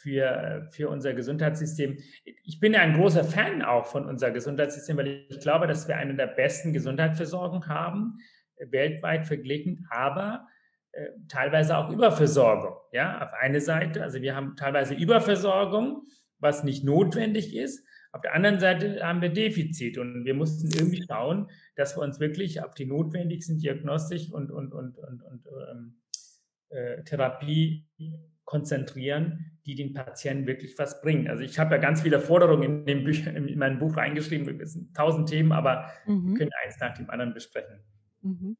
für, 0.01 0.67
für 0.71 0.89
unser 0.89 1.13
Gesundheitssystem. 1.13 1.99
Ich 2.45 2.59
bin 2.59 2.73
ja 2.73 2.81
ein 2.81 2.95
großer 2.95 3.25
Fan 3.25 3.63
auch 3.63 3.87
von 3.87 4.07
unser 4.07 4.31
Gesundheitssystem, 4.31 4.97
weil 4.97 5.27
ich 5.29 5.41
glaube, 5.41 5.67
dass 5.67 5.89
wir 5.89 5.97
eine 5.97 6.15
der 6.15 6.29
besten 6.29 6.73
Gesundheitsversorgung 6.73 7.67
haben, 7.69 8.19
äh, 8.57 8.71
weltweit 8.71 9.27
verglichen, 9.27 9.87
aber 9.91 10.47
äh, 10.93 11.09
teilweise 11.29 11.77
auch 11.77 11.91
Überversorgung. 11.91 12.77
Ja, 12.93 13.23
auf 13.23 13.33
eine 13.35 13.61
Seite, 13.61 14.03
also 14.03 14.23
wir 14.23 14.35
haben 14.35 14.57
teilweise 14.57 14.95
Überversorgung, 14.95 16.07
was 16.39 16.65
nicht 16.65 16.85
notwendig 16.85 17.55
ist. 17.55 17.87
Auf 18.13 18.21
der 18.21 18.35
anderen 18.35 18.59
Seite 18.61 19.03
haben 19.03 19.23
wir 19.23 19.31
Defizit 19.31 19.97
und 19.97 20.25
wir 20.25 20.35
mussten 20.35 20.69
irgendwie 20.69 21.03
schauen, 21.07 21.51
dass 21.77 21.97
wir 21.97 22.03
uns 22.03 22.21
wirklich 22.21 22.63
auf 22.63 22.75
die 22.75 22.85
notwendigsten 22.85 23.59
Diagnostik 23.59 24.33
und, 24.33 24.51
und, 24.51 24.73
und, 24.73 24.99
und, 24.99 25.23
und 25.23 25.47
ähm, 25.71 26.01
äh, 26.69 27.03
Therapie 27.05 27.87
konzentrieren, 28.45 29.59
die 29.67 29.75
den 29.75 29.95
Patienten 29.95 30.47
wirklich 30.47 30.79
was 30.79 31.01
bringen. 31.01 31.29
Also 31.29 31.43
ich 31.43 31.59
habe 31.59 31.75
ja 31.75 31.81
ganz 31.81 32.03
viele 32.03 32.21
Forderungen 32.21 32.81
in, 32.81 32.87
dem 32.87 33.05
Bücher, 33.05 33.35
in 33.35 33.59
meinem 33.59 33.79
Buch 33.79 33.97
reingeschrieben. 33.97 34.61
Es 34.61 34.73
sind 34.73 34.95
tausend 34.95 35.29
Themen, 35.29 35.53
aber 35.53 35.91
mhm. 36.07 36.31
wir 36.31 36.39
können 36.39 36.51
eins 36.65 36.79
nach 36.81 36.95
dem 36.95 37.09
anderen 37.11 37.33
besprechen. 37.33 37.81
Mhm. 38.23 38.57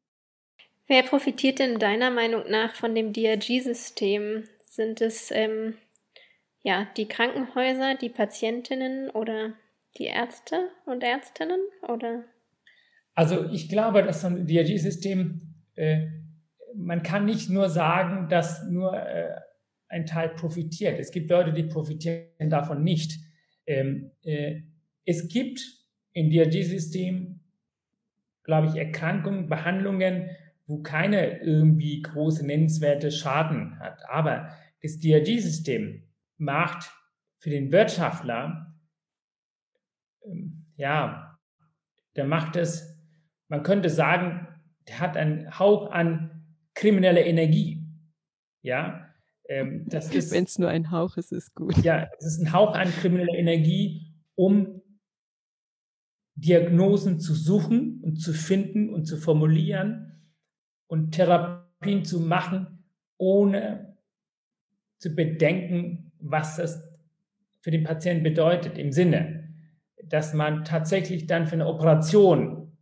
Wer 0.87 1.03
profitiert 1.03 1.59
denn 1.59 1.79
deiner 1.79 2.11
Meinung 2.11 2.45
nach 2.49 2.75
von 2.75 2.95
dem 2.95 3.13
DRG-System? 3.13 4.45
Sind 4.65 5.01
es 5.01 5.31
ähm, 5.31 5.75
ja, 6.63 6.87
die 6.97 7.09
Krankenhäuser, 7.09 7.95
die 7.95 8.09
Patientinnen 8.09 9.11
oder 9.11 9.53
die 9.99 10.07
Ärzte 10.07 10.69
und 10.87 11.03
Ärztinnen? 11.03 11.61
Oder? 11.89 12.25
Also 13.15 13.45
ich 13.51 13.69
glaube, 13.69 14.03
dass 14.03 14.23
so 14.23 14.29
ein 14.29 14.47
DRG-System, 14.47 15.55
äh, 15.75 16.07
man 16.75 17.03
kann 17.03 17.27
nicht 17.27 17.51
nur 17.51 17.69
sagen, 17.69 18.29
dass 18.29 18.67
nur 18.69 18.95
äh, 18.95 19.35
ein 19.93 20.07
Teil 20.07 20.31
profitiert. 20.31 20.99
Es 20.99 21.11
gibt 21.11 21.31
Leute, 21.31 21.53
die 21.53 21.65
profitieren 21.65 22.49
davon 22.49 22.83
nicht. 22.83 23.21
Ähm, 23.67 24.11
äh, 24.23 24.63
es 25.05 25.29
gibt 25.29 25.61
im 26.13 26.31
DRG-System, 26.31 27.41
glaube 28.43 28.69
ich, 28.69 28.77
Erkrankungen, 28.77 29.49
Behandlungen, 29.49 30.31
wo 30.67 30.83
keine 30.83 31.41
irgendwie 31.41 32.01
große 32.01 32.47
nennenswerte 32.47 33.11
Schaden 33.11 33.79
hat. 33.79 34.01
Aber 34.09 34.49
das 34.83 34.99
DRG-System 34.99 36.03
macht 36.39 36.91
für 37.39 37.51
den 37.51 37.71
Wirtschaftler, 37.71 38.75
ähm, 40.25 40.67
ja, 40.77 41.39
der 42.17 42.25
macht 42.25 42.57
es, 42.57 42.99
man 43.49 43.63
könnte 43.63 43.91
sagen, 43.91 44.49
der 44.89 45.01
hat 45.01 45.17
einen 45.17 45.59
Hauch 45.59 45.91
an 45.91 46.47
krimineller 46.75 47.25
Energie. 47.25 47.85
Ja, 48.63 49.02
ähm, 49.53 49.87
Wenn 49.87 50.45
es 50.45 50.59
nur 50.59 50.69
ein 50.69 50.91
Hauch 50.91 51.17
ist, 51.17 51.33
ist 51.33 51.55
gut. 51.55 51.77
Ja, 51.79 52.09
es 52.19 52.27
ist 52.27 52.41
ein 52.41 52.53
Hauch 52.53 52.75
an 52.75 52.89
krimineller 52.89 53.35
Energie, 53.35 54.15
um 54.35 54.83
Diagnosen 56.35 57.21
zu 57.21 57.35
suchen 57.35 58.01
und 58.03 58.17
zu 58.17 58.33
finden 58.33 58.89
und 58.89 59.05
zu 59.05 59.17
formulieren 59.17 60.31
und 60.87 61.13
Therapien 61.13 62.05
zu 62.05 62.21
machen, 62.21 62.85
ohne 63.19 63.97
zu 64.99 65.15
bedenken, 65.15 66.13
was 66.19 66.57
das 66.57 66.83
für 67.61 67.71
den 67.71 67.85
Patienten 67.85 68.23
bedeutet, 68.23 68.79
im 68.79 68.93
Sinne, 68.93 69.55
dass 70.05 70.33
man 70.33 70.65
tatsächlich 70.65 71.27
dann 71.27 71.47
für 71.47 71.55
eine 71.55 71.67
Operation 71.67 72.77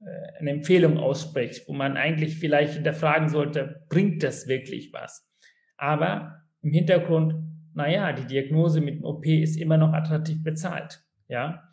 äh, 0.00 0.38
eine 0.38 0.50
Empfehlung 0.50 0.98
ausspricht, 0.98 1.66
wo 1.66 1.72
man 1.72 1.96
eigentlich 1.96 2.38
vielleicht 2.38 2.74
hinterfragen 2.74 3.28
sollte, 3.28 3.86
bringt 3.88 4.22
das 4.22 4.46
wirklich 4.46 4.92
was? 4.92 5.29
Aber 5.80 6.42
im 6.60 6.72
Hintergrund, 6.72 7.34
naja, 7.72 8.12
die 8.12 8.26
Diagnose 8.26 8.82
mit 8.82 8.96
dem 8.96 9.04
OP 9.04 9.24
ist 9.24 9.56
immer 9.56 9.78
noch 9.78 9.94
attraktiv 9.94 10.42
bezahlt. 10.44 11.02
Ja, 11.26 11.70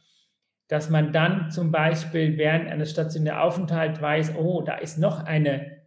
dass 0.69 0.89
man 0.89 1.11
dann 1.11 1.51
zum 1.51 1.71
Beispiel 1.71 2.37
während 2.37 2.69
eines 2.69 2.91
stationären 2.91 3.39
Aufenthalts 3.39 4.01
weiß, 4.01 4.35
oh, 4.35 4.61
da 4.61 4.75
ist 4.75 4.97
noch 4.97 5.23
eine 5.25 5.77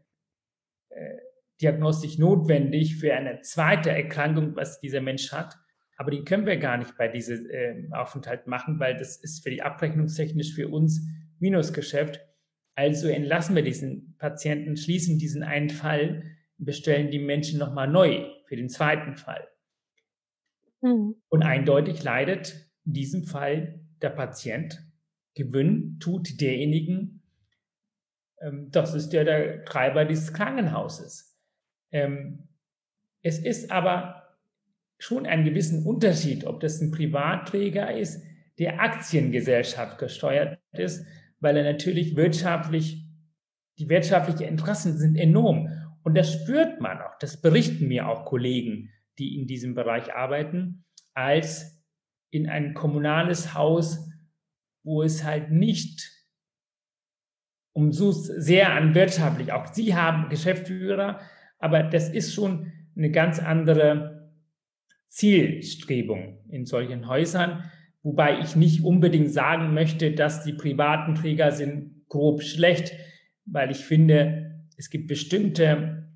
äh, 0.91 1.17
Diagnostik 1.63 2.19
notwendig 2.19 2.97
für 2.97 3.15
eine 3.15 3.41
zweite 3.41 3.91
Erkrankung, 3.91 4.55
was 4.55 4.81
dieser 4.81 5.01
Mensch 5.01 5.33
hat. 5.33 5.57
Aber 5.97 6.11
die 6.11 6.25
können 6.25 6.47
wir 6.47 6.59
gar 6.59 6.77
nicht 6.77 6.97
bei 6.99 7.09
diesem 7.09 7.49
äh, 7.49 7.89
Aufenthalt 7.93 8.47
machen, 8.47 8.79
weil 8.81 8.97
das 8.97 9.17
ist 9.17 9.43
für 9.43 9.51
die 9.51 9.63
abrechnungstechnisch 9.63 10.55
für 10.55 10.69
uns 10.69 11.07
Minusgeschäft. 11.39 12.21
Also 12.75 13.09
entlassen 13.09 13.57
wir 13.57 13.63
diesen 13.63 14.17
Patienten, 14.19 14.77
schließen 14.77 15.19
diesen 15.19 15.43
einen 15.43 15.71
Fall, 15.71 16.23
bestellen 16.65 17.11
die 17.11 17.19
Menschen 17.19 17.59
nochmal 17.59 17.89
neu 17.89 18.27
für 18.47 18.57
den 18.57 18.69
zweiten 18.69 19.17
Fall. 19.17 19.49
Mhm. 20.83 21.17
Und 21.29 21.43
eindeutig 21.43 22.03
leidet 22.03 22.71
in 22.85 22.93
diesem 22.93 23.25
Fall 23.25 23.81
der 24.03 24.11
Patient. 24.11 24.83
Gewinn 25.35 25.99
tut 26.01 26.41
derjenigen, 26.41 27.23
ähm, 28.41 28.71
das 28.71 28.95
ist 28.95 29.11
der, 29.11 29.25
der 29.25 29.65
Treiber 29.65 30.05
dieses 30.05 30.33
Krankenhauses. 30.33 31.39
Ähm, 31.93 32.49
es 33.23 33.39
ist 33.39 33.71
aber 33.71 34.39
schon 34.99 35.27
ein 35.27 35.45
gewissen 35.45 35.87
Unterschied, 35.87 36.45
ob 36.45 36.61
das 36.61 36.81
ein 36.81 36.91
Privatträger 36.91 37.97
ist, 37.97 38.23
der 38.59 38.81
Aktiengesellschaft 38.81 39.99
gesteuert 39.99 40.59
ist, 40.73 41.07
weil 41.41 41.57
er 41.57 41.65
natürlich 41.65 42.17
wirtschaftlich, 42.17 43.07
die 43.79 43.89
wirtschaftlichen 43.89 44.43
Interessen 44.43 44.99
sind 44.99 45.17
enorm. 45.17 45.69
Und 46.03 46.17
das 46.17 46.33
spürt 46.33 46.81
man 46.81 46.99
auch, 46.99 47.19
das 47.21 47.41
berichten 47.41 47.89
mir 47.89 48.09
auch 48.09 48.25
Kollegen, 48.25 48.91
die 49.19 49.39
in 49.39 49.47
diesem 49.47 49.75
Bereich 49.75 50.15
arbeiten, 50.15 50.85
als 51.15 51.85
in 52.31 52.49
ein 52.49 52.75
kommunales 52.75 53.55
Haus, 53.55 54.09
wo 54.83 55.03
es 55.03 55.25
halt 55.25 55.51
nicht 55.51 56.21
um 57.73 57.93
so 57.93 58.11
sehr 58.13 58.73
an 58.73 58.95
wirtschaftlich, 58.95 59.53
auch 59.53 59.73
Sie 59.73 59.95
haben 59.95 60.29
Geschäftsführer, 60.29 61.21
aber 61.59 61.83
das 61.83 62.09
ist 62.09 62.35
schon 62.35 62.73
eine 62.97 63.11
ganz 63.11 63.39
andere 63.39 64.33
Zielstrebung 65.09 66.39
in 66.49 66.67
solchen 66.67 67.09
Häusern, 67.09 67.71
wobei 68.03 68.41
ich 68.41 68.57
nicht 68.57 68.83
unbedingt 68.83 69.31
sagen 69.31 69.75
möchte, 69.75 70.13
dass 70.13 70.45
die 70.45 70.53
privaten 70.53 71.15
Träger 71.15 71.53
sind 71.53 72.07
grob 72.09 72.43
schlecht, 72.43 72.93
weil 73.45 73.71
ich 73.71 73.85
finde, 73.85 74.50
es 74.81 74.89
gibt 74.89 75.09
bestimmte 75.09 76.09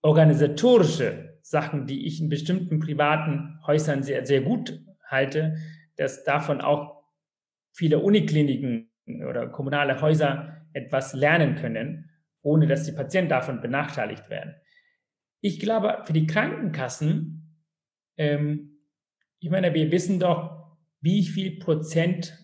organisatorische 0.00 1.38
Sachen, 1.42 1.86
die 1.86 2.06
ich 2.06 2.18
in 2.18 2.30
bestimmten 2.30 2.80
privaten 2.80 3.60
Häusern 3.66 4.02
sehr, 4.02 4.24
sehr 4.24 4.40
gut 4.40 4.80
halte, 5.06 5.58
dass 5.96 6.24
davon 6.24 6.62
auch 6.62 7.04
viele 7.74 7.98
Unikliniken 7.98 8.90
oder 9.28 9.48
kommunale 9.48 10.00
Häuser 10.00 10.56
etwas 10.72 11.12
lernen 11.12 11.56
können, 11.56 12.10
ohne 12.40 12.66
dass 12.66 12.84
die 12.84 12.92
Patienten 12.92 13.28
davon 13.28 13.60
benachteiligt 13.60 14.30
werden. 14.30 14.54
Ich 15.42 15.60
glaube, 15.60 16.02
für 16.06 16.14
die 16.14 16.26
Krankenkassen, 16.26 17.54
ähm, 18.16 18.78
ich 19.40 19.50
meine, 19.50 19.74
wir 19.74 19.92
wissen 19.92 20.18
doch, 20.20 20.74
wie 21.02 21.22
viel 21.22 21.58
Prozent 21.58 22.34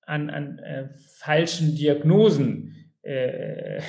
an, 0.00 0.30
an 0.30 0.58
äh, 0.58 0.88
falschen 1.18 1.76
Diagnosen 1.76 2.92
äh, 3.02 3.80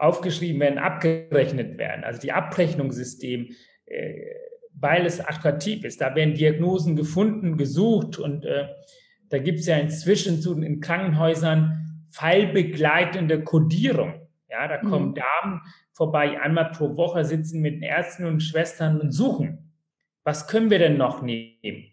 aufgeschrieben 0.00 0.60
werden, 0.60 0.78
abgerechnet 0.78 1.78
werden. 1.78 2.04
Also 2.04 2.20
die 2.20 2.32
Abrechnungssystem, 2.32 3.50
äh, 3.86 4.14
weil 4.74 5.04
es 5.04 5.20
attraktiv 5.20 5.84
ist. 5.84 6.00
Da 6.00 6.14
werden 6.14 6.34
Diagnosen 6.34 6.96
gefunden, 6.96 7.56
gesucht 7.56 8.18
und 8.18 8.44
äh, 8.44 8.68
da 9.28 9.38
gibt 9.38 9.60
es 9.60 9.66
ja 9.66 9.76
inzwischen 9.76 10.40
zu, 10.40 10.60
in 10.60 10.80
Krankenhäusern 10.80 12.06
fallbegleitende 12.10 13.44
Kodierung. 13.44 14.14
Ja, 14.48 14.66
da 14.66 14.78
kommen 14.78 15.10
mhm. 15.10 15.14
Damen 15.14 15.60
vorbei, 15.92 16.40
einmal 16.40 16.70
pro 16.72 16.96
Woche 16.96 17.24
sitzen 17.24 17.60
mit 17.60 17.82
Ärzten 17.82 18.26
und 18.26 18.40
Schwestern 18.40 19.00
und 19.00 19.12
suchen. 19.12 19.70
Was 20.24 20.48
können 20.48 20.70
wir 20.70 20.78
denn 20.78 20.96
noch 20.96 21.22
nehmen? 21.22 21.92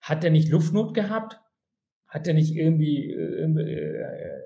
Hat 0.00 0.22
er 0.22 0.30
nicht 0.30 0.50
Luftnot 0.50 0.92
gehabt? 0.92 1.40
Hat 2.06 2.26
er 2.26 2.34
nicht 2.34 2.54
irgendwie, 2.54 3.10
äh, 3.10 3.44
äh, 3.44 4.42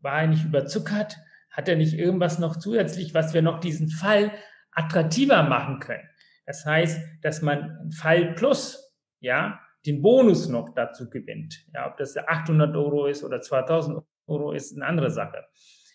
war 0.00 0.22
er 0.22 0.28
nicht 0.28 0.44
überzuckert? 0.44 1.18
Hat 1.52 1.68
er 1.68 1.76
nicht 1.76 1.94
irgendwas 1.94 2.38
noch 2.38 2.56
zusätzlich, 2.56 3.14
was 3.14 3.34
wir 3.34 3.42
noch 3.42 3.60
diesen 3.60 3.88
Fall 3.88 4.32
attraktiver 4.72 5.42
machen 5.42 5.80
können? 5.80 6.08
Das 6.46 6.66
heißt, 6.66 7.00
dass 7.22 7.42
man 7.42 7.90
Fall 7.92 8.34
plus, 8.34 8.96
ja, 9.20 9.60
den 9.86 10.02
Bonus 10.02 10.48
noch 10.48 10.74
dazu 10.74 11.10
gewinnt. 11.10 11.66
Ja, 11.74 11.88
ob 11.88 11.96
das 11.96 12.16
800 12.16 12.74
Euro 12.76 13.06
ist 13.06 13.24
oder 13.24 13.40
2000 13.40 14.02
Euro 14.26 14.52
ist, 14.52 14.74
eine 14.74 14.86
andere 14.86 15.10
Sache. 15.10 15.44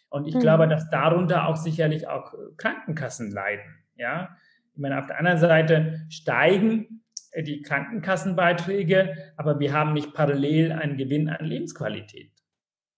Und 0.09 0.27
ich 0.27 0.35
mhm. 0.35 0.39
glaube, 0.39 0.67
dass 0.67 0.89
darunter 0.89 1.47
auch 1.47 1.55
sicherlich 1.55 2.07
auch 2.07 2.33
Krankenkassen 2.57 3.31
leiden. 3.31 3.65
Ja, 3.95 4.35
ich 4.73 4.79
meine, 4.79 4.99
auf 4.99 5.07
der 5.07 5.17
anderen 5.17 5.39
Seite 5.39 6.05
steigen 6.09 7.03
die 7.35 7.61
Krankenkassenbeiträge, 7.61 9.33
aber 9.35 9.59
wir 9.59 9.73
haben 9.73 9.93
nicht 9.93 10.13
parallel 10.13 10.71
einen 10.71 10.97
Gewinn 10.97 11.29
an 11.29 11.45
Lebensqualität. 11.45 12.31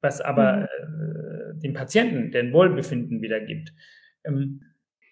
Was 0.01 0.21
aber 0.21 0.67
mhm. 0.87 1.18
Dem 1.63 1.73
Patienten 1.73 2.31
den 2.31 2.53
Wohlbefinden 2.53 3.21
wiedergibt. 3.21 3.73
Ähm, 4.25 4.61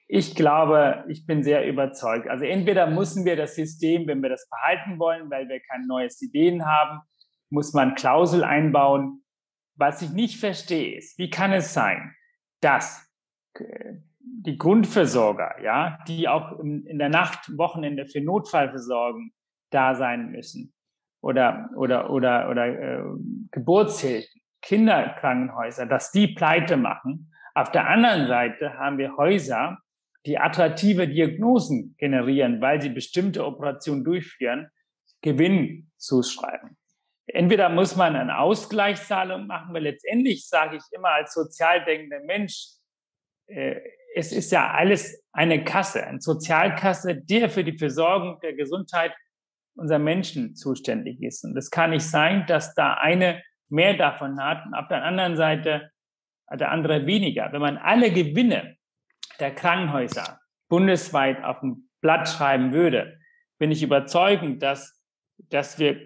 ich 0.07 0.35
glaube, 0.35 1.03
ich 1.09 1.25
bin 1.25 1.43
sehr 1.43 1.67
überzeugt. 1.67 2.29
Also 2.29 2.45
entweder 2.45 2.89
müssen 2.89 3.25
wir 3.25 3.35
das 3.35 3.55
System, 3.55 4.07
wenn 4.07 4.21
wir 4.21 4.29
das 4.29 4.47
behalten 4.49 4.99
wollen, 4.99 5.29
weil 5.29 5.49
wir 5.49 5.59
keine 5.59 5.85
neuen 5.85 6.09
Ideen 6.21 6.65
haben, 6.65 7.01
muss 7.49 7.73
man 7.73 7.95
Klausel 7.95 8.43
einbauen. 8.43 9.23
Was 9.75 10.01
ich 10.01 10.11
nicht 10.11 10.39
verstehe 10.39 10.97
ist, 10.97 11.19
wie 11.19 11.29
kann 11.29 11.51
es 11.51 11.73
sein, 11.73 12.15
dass 12.61 13.05
äh, 13.55 13.95
die 14.19 14.57
Grundversorger, 14.57 15.61
ja, 15.61 15.99
die 16.07 16.27
auch 16.27 16.59
in 16.59 16.97
der 16.99 17.09
Nacht, 17.09 17.57
Wochenende 17.57 18.05
für 18.05 18.21
Notfallversorgung 18.21 19.31
da 19.71 19.95
sein 19.95 20.31
müssen 20.31 20.73
oder 21.21 21.69
oder 21.75 22.09
oder 22.09 22.49
oder 22.49 22.67
äh, 22.67 23.03
Geburtshilfen, 23.51 24.41
Kinderkrankenhäuser, 24.67 25.85
dass 25.85 26.11
die 26.11 26.27
pleite 26.27 26.75
machen. 26.75 27.33
Auf 27.55 27.71
der 27.71 27.87
anderen 27.87 28.27
Seite 28.27 28.73
haben 28.73 28.97
wir 28.97 29.15
Häuser, 29.15 29.77
die 30.25 30.37
attraktive 30.37 31.07
Diagnosen 31.07 31.95
generieren, 31.97 32.59
weil 32.59 32.81
sie 32.81 32.89
bestimmte 32.89 33.45
Operationen 33.45 34.03
durchführen, 34.03 34.69
Gewinn 35.21 35.89
zuschreiben. 35.95 36.77
Entweder 37.27 37.69
muss 37.69 37.95
man 37.95 38.17
eine 38.17 38.39
Ausgleichszahlung 38.39 39.47
machen, 39.47 39.73
weil 39.73 39.83
letztendlich 39.83 40.47
sage 40.47 40.75
ich 40.75 40.83
immer 40.91 41.11
als 41.11 41.33
sozial 41.33 41.85
denkender 41.85 42.19
Mensch, 42.25 42.67
äh, 43.47 43.79
es 44.15 44.33
ist 44.33 44.51
ja 44.51 44.71
alles 44.71 45.23
eine 45.31 45.63
Kasse, 45.63 46.05
eine 46.05 46.19
Sozialkasse, 46.19 47.15
die 47.15 47.47
für 47.47 47.63
die 47.63 47.77
Versorgung 47.77 48.39
der 48.41 48.53
Gesundheit 48.53 49.15
unserer 49.75 49.99
Menschen 49.99 50.55
zuständig 50.55 51.21
ist. 51.21 51.45
Und 51.45 51.55
es 51.55 51.69
kann 51.69 51.91
nicht 51.91 52.05
sein, 52.05 52.45
dass 52.47 52.73
da 52.73 52.95
eine 52.95 53.41
mehr 53.69 53.95
davon 53.95 54.41
hat 54.41 54.65
und 54.65 54.73
auf 54.73 54.87
der 54.87 55.03
anderen 55.03 55.35
Seite 55.35 55.91
der 56.51 56.71
andere 56.71 57.05
weniger. 57.05 57.51
Wenn 57.51 57.61
man 57.61 57.77
alle 57.77 58.11
Gewinne 58.11 58.77
der 59.39 59.53
Krankenhäuser 59.53 60.39
bundesweit 60.69 61.43
auf 61.43 61.61
ein 61.61 61.89
Blatt 62.01 62.29
schreiben 62.29 62.73
würde, 62.73 63.19
bin 63.59 63.71
ich 63.71 63.83
überzeugend, 63.83 64.61
dass, 64.61 65.01
dass 65.49 65.79
wir, 65.79 65.99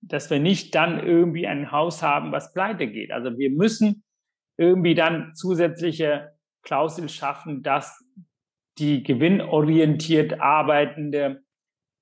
dass 0.00 0.30
wir 0.30 0.38
nicht 0.38 0.74
dann 0.74 1.04
irgendwie 1.04 1.46
ein 1.46 1.70
Haus 1.72 2.02
haben, 2.02 2.32
was 2.32 2.52
pleite 2.52 2.86
geht. 2.86 3.12
Also 3.12 3.36
wir 3.36 3.50
müssen 3.50 4.04
irgendwie 4.56 4.94
dann 4.94 5.34
zusätzliche 5.34 6.32
Klausel 6.62 7.08
schaffen, 7.08 7.62
dass 7.62 8.04
die 8.78 9.02
gewinnorientiert 9.02 10.40
arbeitende 10.40 11.42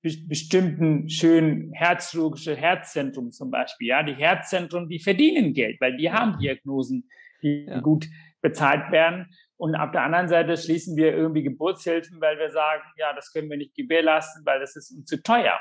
bestimmten 0.01 1.09
schönen 1.09 1.71
herzchirurgische 1.73 2.55
Herzzentrum 2.55 3.31
zum 3.31 3.51
Beispiel, 3.51 3.87
ja, 3.87 4.03
die 4.03 4.13
Herzzentren, 4.13 4.87
die 4.87 4.99
verdienen 4.99 5.53
Geld, 5.53 5.81
weil 5.81 5.97
die 5.97 6.11
haben 6.11 6.37
Diagnosen, 6.39 7.09
die 7.41 7.65
ja. 7.67 7.79
gut 7.79 8.07
bezahlt 8.41 8.91
werden. 8.91 9.27
Und 9.57 9.75
auf 9.75 9.91
der 9.91 10.03
anderen 10.03 10.27
Seite 10.27 10.55
schließen 10.55 10.95
wir 10.95 11.15
irgendwie 11.15 11.43
Geburtshilfen, 11.43 12.21
weil 12.21 12.37
wir 12.37 12.51
sagen, 12.51 12.83
ja, 12.97 13.13
das 13.13 13.33
können 13.33 13.49
wir 13.49 13.57
nicht 13.57 13.75
gewährleisten, 13.75 14.45
weil 14.45 14.59
das 14.59 14.75
ist 14.75 14.91
uns 14.91 15.05
zu 15.05 15.21
teuer. 15.21 15.59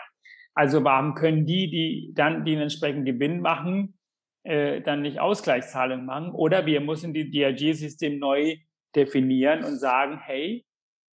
Also 0.55 0.85
warum 0.85 1.15
können 1.15 1.47
die, 1.47 1.71
die 1.71 2.13
dann 2.15 2.45
den 2.45 2.61
entsprechenden 2.61 3.05
Gewinn 3.05 3.41
machen, 3.41 3.99
äh, 4.43 4.83
dann 4.83 5.03
nicht 5.03 5.19
Ausgleichszahlungen 5.19 6.05
machen? 6.05 6.31
Oder 6.33 6.67
wir 6.67 6.81
müssen 6.81 7.15
die 7.15 7.31
DRG-System 7.31 8.19
neu 8.19 8.57
definieren 8.95 9.65
und 9.65 9.77
sagen, 9.77 10.19
hey, 10.19 10.66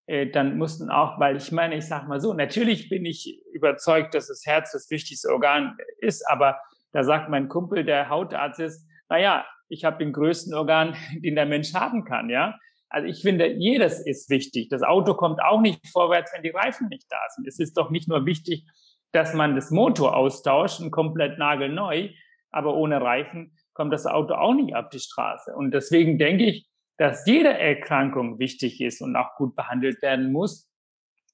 dann 0.06 0.58
mussten 0.58 0.90
auch, 0.90 1.20
weil 1.20 1.38
ich 1.38 1.52
meine, 1.52 1.78
ich 1.78 1.88
sage 1.88 2.08
mal 2.08 2.20
so, 2.20 2.34
natürlich 2.34 2.90
bin 2.90 3.06
ich 3.06 3.42
überzeugt, 3.54 4.14
dass 4.14 4.28
das 4.28 4.46
Herz 4.46 4.72
das 4.74 4.90
wichtigste 4.90 5.30
Organ 5.30 5.78
ist, 6.00 6.28
aber 6.30 6.60
da 6.92 7.04
sagt 7.04 7.30
mein 7.30 7.48
Kumpel, 7.48 7.86
der 7.86 8.10
Hautarzt 8.10 8.60
ist, 8.60 8.88
naja, 9.10 9.46
ich 9.70 9.86
habe 9.86 9.98
den 9.98 10.14
größten 10.14 10.54
Organ, 10.54 10.96
den 11.18 11.36
der 11.36 11.46
Mensch 11.46 11.74
haben 11.74 12.04
kann, 12.04 12.30
ja. 12.30 12.58
Also 12.90 13.08
ich 13.08 13.24
finde, 13.24 13.48
jedes 13.48 14.06
ist 14.06 14.30
wichtig. 14.30 14.70
Das 14.70 14.84
Auto 14.84 15.16
kommt 15.16 15.42
auch 15.42 15.62
nicht 15.62 15.88
vorwärts, 15.88 16.32
wenn 16.36 16.44
die 16.44 16.52
Reifen 16.52 16.90
nicht 16.90 17.08
da 17.10 17.18
sind. 17.30 17.48
Es 17.48 17.58
ist 17.58 17.76
doch 17.76 17.90
nicht 17.90 18.08
nur 18.08 18.28
wichtig, 18.28 18.68
dass 19.12 19.34
man 19.34 19.56
das 19.56 19.72
Motor 19.72 20.16
austauscht 20.16 20.80
und 20.80 20.92
komplett 20.92 21.40
nagelneu, 21.40 22.10
aber 22.52 22.76
ohne 22.76 23.02
Reifen 23.02 23.58
kommt 23.74 23.94
das 23.94 24.06
Auto 24.06 24.36
auch 24.36 24.54
nicht 24.54 24.76
auf 24.76 24.90
die 24.90 25.00
Straße. 25.00 25.56
Und 25.56 25.72
deswegen 25.72 26.20
denke 26.20 26.46
ich, 26.46 26.68
dass 26.98 27.26
jede 27.26 27.58
Erkrankung 27.58 28.40
wichtig 28.40 28.82
ist 28.82 29.02
und 29.02 29.16
auch 29.16 29.36
gut 29.36 29.56
behandelt 29.56 30.02
werden 30.02 30.32
muss 30.32 30.70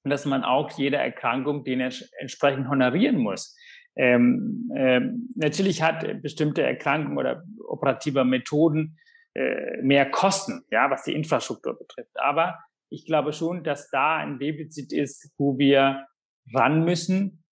und 0.03 0.11
dass 0.11 0.25
man 0.25 0.43
auch 0.43 0.71
jede 0.77 0.97
Erkrankung 0.97 1.63
den 1.63 1.81
entsprechend 1.81 2.69
honorieren 2.69 3.17
muss. 3.17 3.55
Ähm, 3.95 4.69
ähm, 4.75 5.29
natürlich 5.35 5.81
hat 5.81 6.21
bestimmte 6.21 6.61
Erkrankungen 6.61 7.17
oder 7.17 7.43
operative 7.67 8.23
Methoden 8.23 8.97
äh, 9.35 9.81
mehr 9.81 10.09
Kosten, 10.09 10.63
ja, 10.71 10.89
was 10.89 11.03
die 11.03 11.13
Infrastruktur 11.13 11.77
betrifft. 11.77 12.17
Aber 12.19 12.59
ich 12.89 13.05
glaube 13.05 13.33
schon, 13.33 13.63
dass 13.63 13.89
da 13.89 14.17
ein 14.17 14.39
Defizit 14.39 14.93
ist, 14.93 15.33
wo 15.37 15.57
wir 15.57 16.05
ran 16.53 16.85
müssen. 16.85 17.43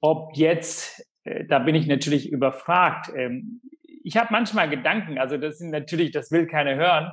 Ob 0.00 0.36
jetzt, 0.36 1.06
äh, 1.24 1.44
da 1.46 1.58
bin 1.58 1.74
ich 1.74 1.86
natürlich 1.86 2.30
überfragt. 2.32 3.12
Ähm, 3.14 3.60
ich 4.02 4.16
habe 4.16 4.28
manchmal 4.30 4.70
Gedanken, 4.70 5.18
also 5.18 5.36
das 5.36 5.58
sind 5.58 5.70
natürlich, 5.70 6.10
das 6.10 6.30
will 6.30 6.46
keiner 6.46 6.76
hören, 6.76 7.12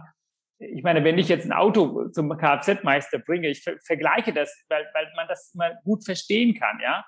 ich 0.60 0.84
meine, 0.84 1.04
wenn 1.04 1.18
ich 1.18 1.28
jetzt 1.28 1.46
ein 1.46 1.54
Auto 1.54 2.10
zum 2.10 2.36
Kfz-Meister 2.36 3.20
bringe, 3.20 3.48
ich 3.50 3.64
ver 3.64 3.76
vergleiche 3.86 4.34
das, 4.34 4.56
weil, 4.70 4.86
weil 4.94 5.08
man 5.16 5.28
das 5.28 5.52
immer 5.54 5.76
gut 5.84 6.04
verstehen 6.04 6.56
kann, 6.56 6.80
ja. 6.82 7.06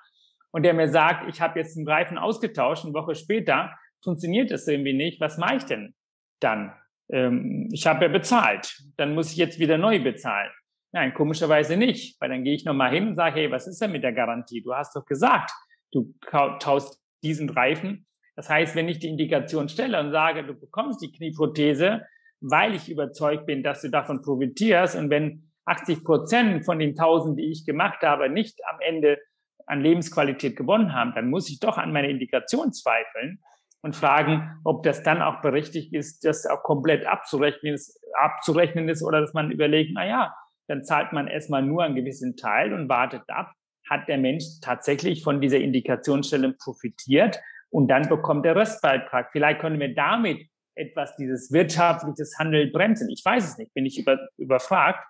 Und 0.52 0.64
der 0.64 0.74
mir 0.74 0.88
sagt, 0.88 1.28
ich 1.28 1.40
habe 1.40 1.58
jetzt 1.58 1.76
einen 1.76 1.88
Reifen 1.88 2.18
ausgetauscht, 2.18 2.84
eine 2.84 2.94
Woche 2.94 3.14
später 3.14 3.72
funktioniert 4.02 4.50
das 4.50 4.66
irgendwie 4.66 4.92
nicht. 4.92 5.20
Was 5.20 5.38
mache 5.38 5.56
ich 5.56 5.64
denn 5.64 5.94
dann? 6.40 6.74
Ähm, 7.08 7.68
ich 7.72 7.86
habe 7.86 8.06
ja 8.06 8.10
bezahlt, 8.10 8.82
dann 8.96 9.14
muss 9.14 9.30
ich 9.32 9.36
jetzt 9.36 9.58
wieder 9.58 9.78
neu 9.78 10.02
bezahlen. 10.02 10.50
Nein, 10.92 11.14
komischerweise 11.14 11.76
nicht, 11.76 12.20
weil 12.20 12.30
dann 12.30 12.42
gehe 12.42 12.54
ich 12.54 12.64
nochmal 12.64 12.90
hin 12.92 13.08
und 13.08 13.14
sage, 13.14 13.40
hey, 13.40 13.50
was 13.50 13.68
ist 13.68 13.80
denn 13.80 13.92
mit 13.92 14.02
der 14.02 14.12
Garantie? 14.12 14.60
Du 14.60 14.74
hast 14.74 14.96
doch 14.96 15.04
gesagt, 15.04 15.52
du 15.92 16.12
tauschst 16.58 17.00
diesen 17.22 17.48
Reifen. 17.48 18.06
Das 18.34 18.48
heißt, 18.48 18.74
wenn 18.74 18.88
ich 18.88 18.98
die 18.98 19.08
Indikation 19.08 19.68
stelle 19.68 20.00
und 20.00 20.10
sage, 20.10 20.44
du 20.44 20.54
bekommst 20.54 21.00
die 21.02 21.12
Knieprothese, 21.12 22.06
weil 22.40 22.74
ich 22.74 22.88
überzeugt 22.88 23.46
bin, 23.46 23.62
dass 23.62 23.82
du 23.82 23.90
davon 23.90 24.22
profitierst. 24.22 24.96
Und 24.96 25.10
wenn 25.10 25.50
80 25.66 26.04
Prozent 26.04 26.64
von 26.64 26.78
den 26.78 26.90
1000, 26.90 27.38
die 27.38 27.50
ich 27.50 27.64
gemacht 27.64 28.02
habe, 28.02 28.28
nicht 28.28 28.58
am 28.68 28.80
Ende 28.80 29.18
an 29.66 29.80
Lebensqualität 29.80 30.56
gewonnen 30.56 30.94
haben, 30.94 31.12
dann 31.14 31.30
muss 31.30 31.48
ich 31.48 31.60
doch 31.60 31.78
an 31.78 31.92
meine 31.92 32.10
Indikation 32.10 32.72
zweifeln 32.72 33.40
und 33.82 33.94
fragen, 33.94 34.60
ob 34.64 34.82
das 34.82 35.02
dann 35.02 35.22
auch 35.22 35.40
berechtigt 35.40 35.94
ist, 35.94 36.24
das 36.24 36.46
auch 36.46 36.62
komplett 36.62 37.06
abzurechnen 37.06 37.74
ist, 37.74 37.98
abzurechnen 38.14 38.88
ist 38.88 39.02
oder 39.02 39.20
dass 39.20 39.32
man 39.32 39.50
überlegt, 39.50 39.92
na 39.94 40.06
ja, 40.06 40.34
dann 40.66 40.84
zahlt 40.84 41.12
man 41.12 41.28
erstmal 41.28 41.62
nur 41.62 41.84
einen 41.84 41.94
gewissen 41.94 42.36
Teil 42.36 42.72
und 42.72 42.88
wartet 42.88 43.22
ab, 43.28 43.52
hat 43.88 44.08
der 44.08 44.18
Mensch 44.18 44.44
tatsächlich 44.60 45.22
von 45.22 45.40
dieser 45.40 45.58
Indikationsstelle 45.58 46.52
profitiert 46.52 47.40
und 47.70 47.88
dann 47.88 48.08
bekommt 48.08 48.44
der 48.44 48.56
Restbeitrag. 48.56 49.30
Vielleicht 49.32 49.60
können 49.60 49.80
wir 49.80 49.94
damit 49.94 50.49
etwas 50.80 51.14
dieses 51.16 51.52
wirtschaftliches 51.52 52.36
Handeln 52.38 52.72
bremsen? 52.72 53.08
Ich 53.10 53.24
weiß 53.24 53.44
es 53.44 53.58
nicht, 53.58 53.72
bin 53.74 53.86
ich 53.86 53.98
über, 53.98 54.18
überfragt. 54.36 55.04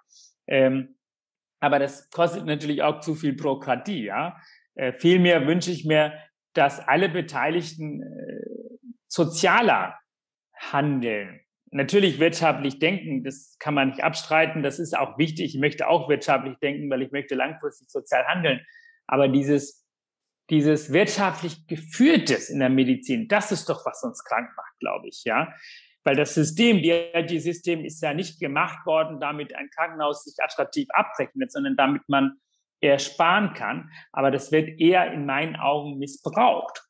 Ähm, 0.47 0.97
aber 1.61 1.79
das 1.79 2.11
kostet 2.11 2.47
natürlich 2.47 2.83
auch 2.83 3.01
zu 3.01 3.15
viel 3.15 3.35
Bürokratie. 3.35 4.05
Ja? 4.05 4.37
Äh, 4.75 4.93
vielmehr 4.95 5.47
wünsche 5.47 5.71
ich 5.71 5.85
mir, 5.85 6.13
dass 6.55 6.81
alle 6.81 7.09
Beteiligten 7.09 8.03
äh, 8.03 8.87
sozialer 9.09 9.99
handeln. 10.57 11.41
Natürlich 11.73 12.19
wirtschaftlich 12.19 12.81
denken, 12.81 13.23
das 13.23 13.57
kann 13.61 13.75
man 13.75 13.91
nicht 13.91 14.03
abstreiten, 14.03 14.63
das 14.63 14.81
ist 14.81 14.97
auch 14.97 15.19
wichtig. 15.19 15.55
Ich 15.55 15.61
möchte 15.61 15.87
auch 15.87 16.09
wirtschaftlich 16.09 16.57
denken, 16.59 16.91
weil 16.91 17.03
ich 17.03 17.13
möchte 17.13 17.37
langfristig 17.37 17.89
sozial 17.91 18.25
handeln. 18.27 18.61
Aber 19.07 19.29
dieses 19.29 19.87
dieses 20.51 20.93
wirtschaftlich 20.93 21.67
geführtes 21.67 22.51
in 22.51 22.59
der 22.59 22.71
Medizin, 22.71 23.29
das 23.29 23.53
ist 23.53 23.69
doch, 23.69 23.87
was 23.87 24.03
uns 24.03 24.25
krank 24.25 24.51
macht, 24.57 24.79
glaube 24.81 25.09
ich, 25.09 25.23
ja. 25.25 25.53
Weil 26.03 26.17
das 26.17 26.35
System, 26.35 26.83
die 26.83 27.39
System 27.41 27.85
ist 27.85 28.03
ja 28.03 28.15
nicht 28.15 28.41
gemacht 28.41 28.85
worden, 28.87 29.21
damit 29.21 29.55
ein 29.55 29.69
Krankenhaus 29.71 30.25
sich 30.25 30.43
attraktiv 30.43 30.89
abrechnet, 30.91 31.53
sondern 31.53 31.77
damit 31.77 32.03
man 32.09 32.41
eher 32.81 32.99
sparen 32.99 33.53
kann. 33.53 33.91
Aber 34.11 34.31
das 34.31 34.51
wird 34.51 34.81
eher 34.81 35.13
in 35.13 35.27
meinen 35.27 35.57
Augen 35.57 35.99
missbraucht. 35.99 36.83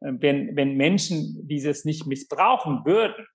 Äh, 0.00 0.12
wenn, 0.18 0.56
wenn 0.56 0.76
Menschen 0.76 1.46
dieses 1.46 1.84
nicht 1.84 2.06
missbrauchen 2.06 2.84
würden, 2.84 3.26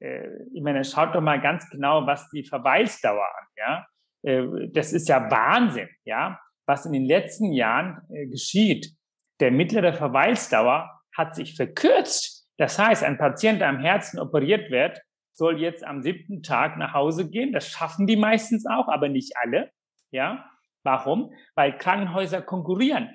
äh, 0.00 0.28
ich 0.54 0.62
meine, 0.62 0.84
schaut 0.84 1.14
doch 1.14 1.20
mal 1.20 1.40
ganz 1.40 1.68
genau, 1.70 2.06
was 2.06 2.30
die 2.30 2.44
Verweildauer 2.44 3.26
an, 3.26 3.46
ja. 3.56 3.86
Äh, 4.22 4.68
das 4.72 4.92
ist 4.92 5.08
ja 5.08 5.30
Wahnsinn, 5.30 5.88
ja, 6.04 6.40
was 6.64 6.86
in 6.86 6.92
den 6.92 7.04
letzten 7.04 7.52
Jahren 7.52 8.00
geschieht 8.08 8.96
der 9.40 9.50
mittlere 9.50 9.92
Verweilsdauer 9.92 10.90
hat 11.16 11.34
sich 11.34 11.54
verkürzt. 11.54 12.48
Das 12.58 12.78
heißt, 12.78 13.04
ein 13.04 13.18
Patient, 13.18 13.60
der 13.60 13.68
am 13.68 13.80
Herzen 13.80 14.18
operiert 14.18 14.70
wird, 14.70 15.00
soll 15.32 15.60
jetzt 15.60 15.84
am 15.84 16.02
siebten 16.02 16.42
Tag 16.42 16.78
nach 16.78 16.94
Hause 16.94 17.28
gehen. 17.28 17.52
Das 17.52 17.68
schaffen 17.68 18.06
die 18.06 18.16
meistens 18.16 18.66
auch, 18.66 18.88
aber 18.88 19.08
nicht 19.08 19.34
alle. 19.36 19.70
Ja, 20.10 20.48
warum? 20.82 21.32
Weil 21.54 21.76
Krankenhäuser 21.76 22.40
konkurrieren. 22.40 23.10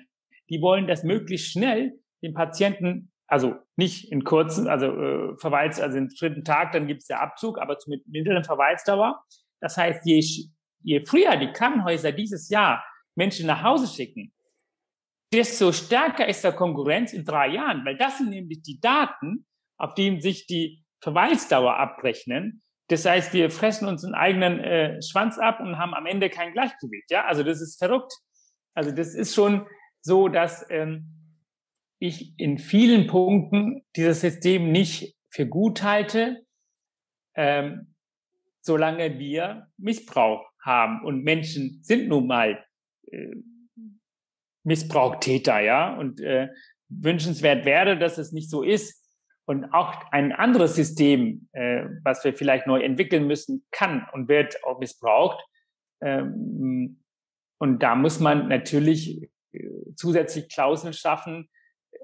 Die 0.48 0.62
wollen 0.62 0.86
das 0.86 1.02
möglichst 1.02 1.52
schnell 1.52 1.98
den 2.22 2.34
Patienten 2.34 3.10
Also 3.26 3.56
nicht 3.76 4.12
in 4.12 4.22
kurzen, 4.24 4.68
also 4.68 4.86
äh, 4.86 5.36
Verweis, 5.38 5.80
also 5.80 5.98
im 5.98 6.08
dritten 6.08 6.44
Tag, 6.44 6.72
dann 6.72 6.86
gibt 6.86 7.00
es 7.00 7.06
der 7.08 7.20
Abzug, 7.20 7.58
aber 7.58 7.78
zu 7.78 7.90
mit 7.90 8.06
mittleren 8.06 8.44
Verweisdauer. 8.44 9.24
Das 9.60 9.76
heißt, 9.76 10.04
je, 10.04 10.22
je 10.82 11.04
früher 11.04 11.36
die 11.36 11.52
Krankenhäuser 11.52 12.12
dieses 12.12 12.48
Jahr 12.50 12.84
Menschen 13.14 13.46
nach 13.46 13.62
Hause 13.62 13.86
schicken, 13.86 14.32
desto 15.32 15.72
stärker 15.72 16.28
ist 16.28 16.44
der 16.44 16.52
Konkurrenz 16.52 17.12
in 17.12 17.24
drei 17.24 17.48
Jahren, 17.48 17.84
weil 17.84 17.96
das 17.96 18.18
sind 18.18 18.30
nämlich 18.30 18.62
die 18.62 18.80
Daten, 18.80 19.46
auf 19.78 19.94
denen 19.94 20.20
sich 20.20 20.46
die 20.46 20.84
Verweisdauer 21.00 21.76
abrechnen. 21.76 22.62
Das 22.88 23.04
heißt, 23.04 23.32
wir 23.32 23.50
fressen 23.50 23.88
uns 23.88 24.04
einen 24.04 24.14
eigenen 24.14 24.60
äh, 24.60 25.02
Schwanz 25.02 25.38
ab 25.38 25.60
und 25.60 25.78
haben 25.78 25.94
am 25.94 26.06
Ende 26.06 26.28
kein 26.30 26.52
Gleichgewicht. 26.52 27.10
Ja, 27.10 27.24
also 27.24 27.42
das 27.42 27.60
ist 27.60 27.78
verrückt. 27.78 28.12
Also 28.74 28.92
das 28.92 29.14
ist 29.14 29.34
schon 29.34 29.66
so, 30.00 30.28
dass 30.28 30.66
ähm, 30.70 31.38
ich 31.98 32.38
in 32.38 32.58
vielen 32.58 33.06
Punkten 33.06 33.84
dieses 33.96 34.20
System 34.20 34.70
nicht 34.72 35.16
für 35.30 35.46
gut 35.46 35.82
halte, 35.82 36.44
ähm, 37.34 37.94
solange 38.60 39.18
wir 39.18 39.68
Missbrauch 39.78 40.44
haben. 40.62 41.04
Und 41.04 41.22
Menschen 41.22 41.80
sind 41.82 42.08
nun 42.08 42.26
mal 42.26 42.64
äh, 43.10 43.34
Missbrauchtäter, 44.64 45.60
ja. 45.60 45.94
Und 45.96 46.20
äh, 46.20 46.48
wünschenswert 46.88 47.64
wäre, 47.64 47.98
dass 47.98 48.18
es 48.18 48.32
nicht 48.32 48.50
so 48.50 48.62
ist. 48.62 49.00
Und 49.44 49.72
auch 49.72 49.94
ein 50.12 50.32
anderes 50.32 50.76
System, 50.76 51.48
äh, 51.52 51.84
was 52.04 52.24
wir 52.24 52.34
vielleicht 52.34 52.66
neu 52.66 52.80
entwickeln 52.80 53.26
müssen, 53.26 53.64
kann 53.70 54.06
und 54.12 54.28
wird 54.28 54.62
auch 54.64 54.78
missbraucht. 54.78 55.42
Ähm, 56.00 57.02
und 57.58 57.82
da 57.82 57.94
muss 57.94 58.20
man 58.20 58.48
natürlich 58.48 59.30
äh, 59.52 59.68
zusätzlich 59.96 60.48
Klauseln 60.48 60.92
schaffen, 60.92 61.48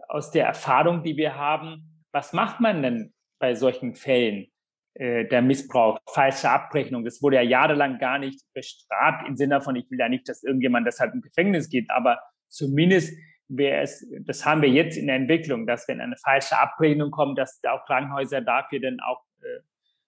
aus 0.08 0.30
der 0.30 0.46
Erfahrung, 0.46 1.02
die 1.02 1.16
wir 1.16 1.36
haben, 1.36 2.04
was 2.12 2.32
macht 2.32 2.60
man 2.60 2.82
denn 2.82 3.12
bei 3.38 3.54
solchen 3.54 3.94
Fällen 3.94 4.46
äh, 4.94 5.26
der 5.26 5.42
Missbrauch, 5.42 5.98
falsche 6.08 6.50
Abrechnung? 6.50 7.04
Das 7.04 7.22
wurde 7.22 7.36
ja 7.36 7.42
jahrelang 7.42 7.98
gar 7.98 8.18
nicht 8.18 8.42
bestraft 8.54 9.26
im 9.28 9.36
Sinne 9.36 9.60
von, 9.60 9.76
ich 9.76 9.90
will 9.90 9.98
ja 9.98 10.08
nicht, 10.08 10.28
dass 10.28 10.42
irgendjemand 10.42 10.86
deshalb 10.86 11.14
im 11.14 11.20
Gefängnis 11.20 11.68
geht, 11.68 11.90
aber 11.90 12.18
zumindest 12.48 13.16
wäre 13.48 13.82
es, 13.82 14.06
das 14.20 14.44
haben 14.44 14.62
wir 14.62 14.68
jetzt 14.68 14.96
in 14.96 15.06
der 15.06 15.16
Entwicklung, 15.16 15.66
dass 15.66 15.88
wenn 15.88 16.00
eine 16.00 16.16
falsche 16.16 16.58
Abrechnung 16.58 17.10
kommt, 17.10 17.38
dass 17.38 17.60
auch 17.68 17.84
Krankenhäuser 17.86 18.40
dafür 18.42 18.80
dann 18.80 18.98
auch 19.00 19.22
äh, 19.40 19.60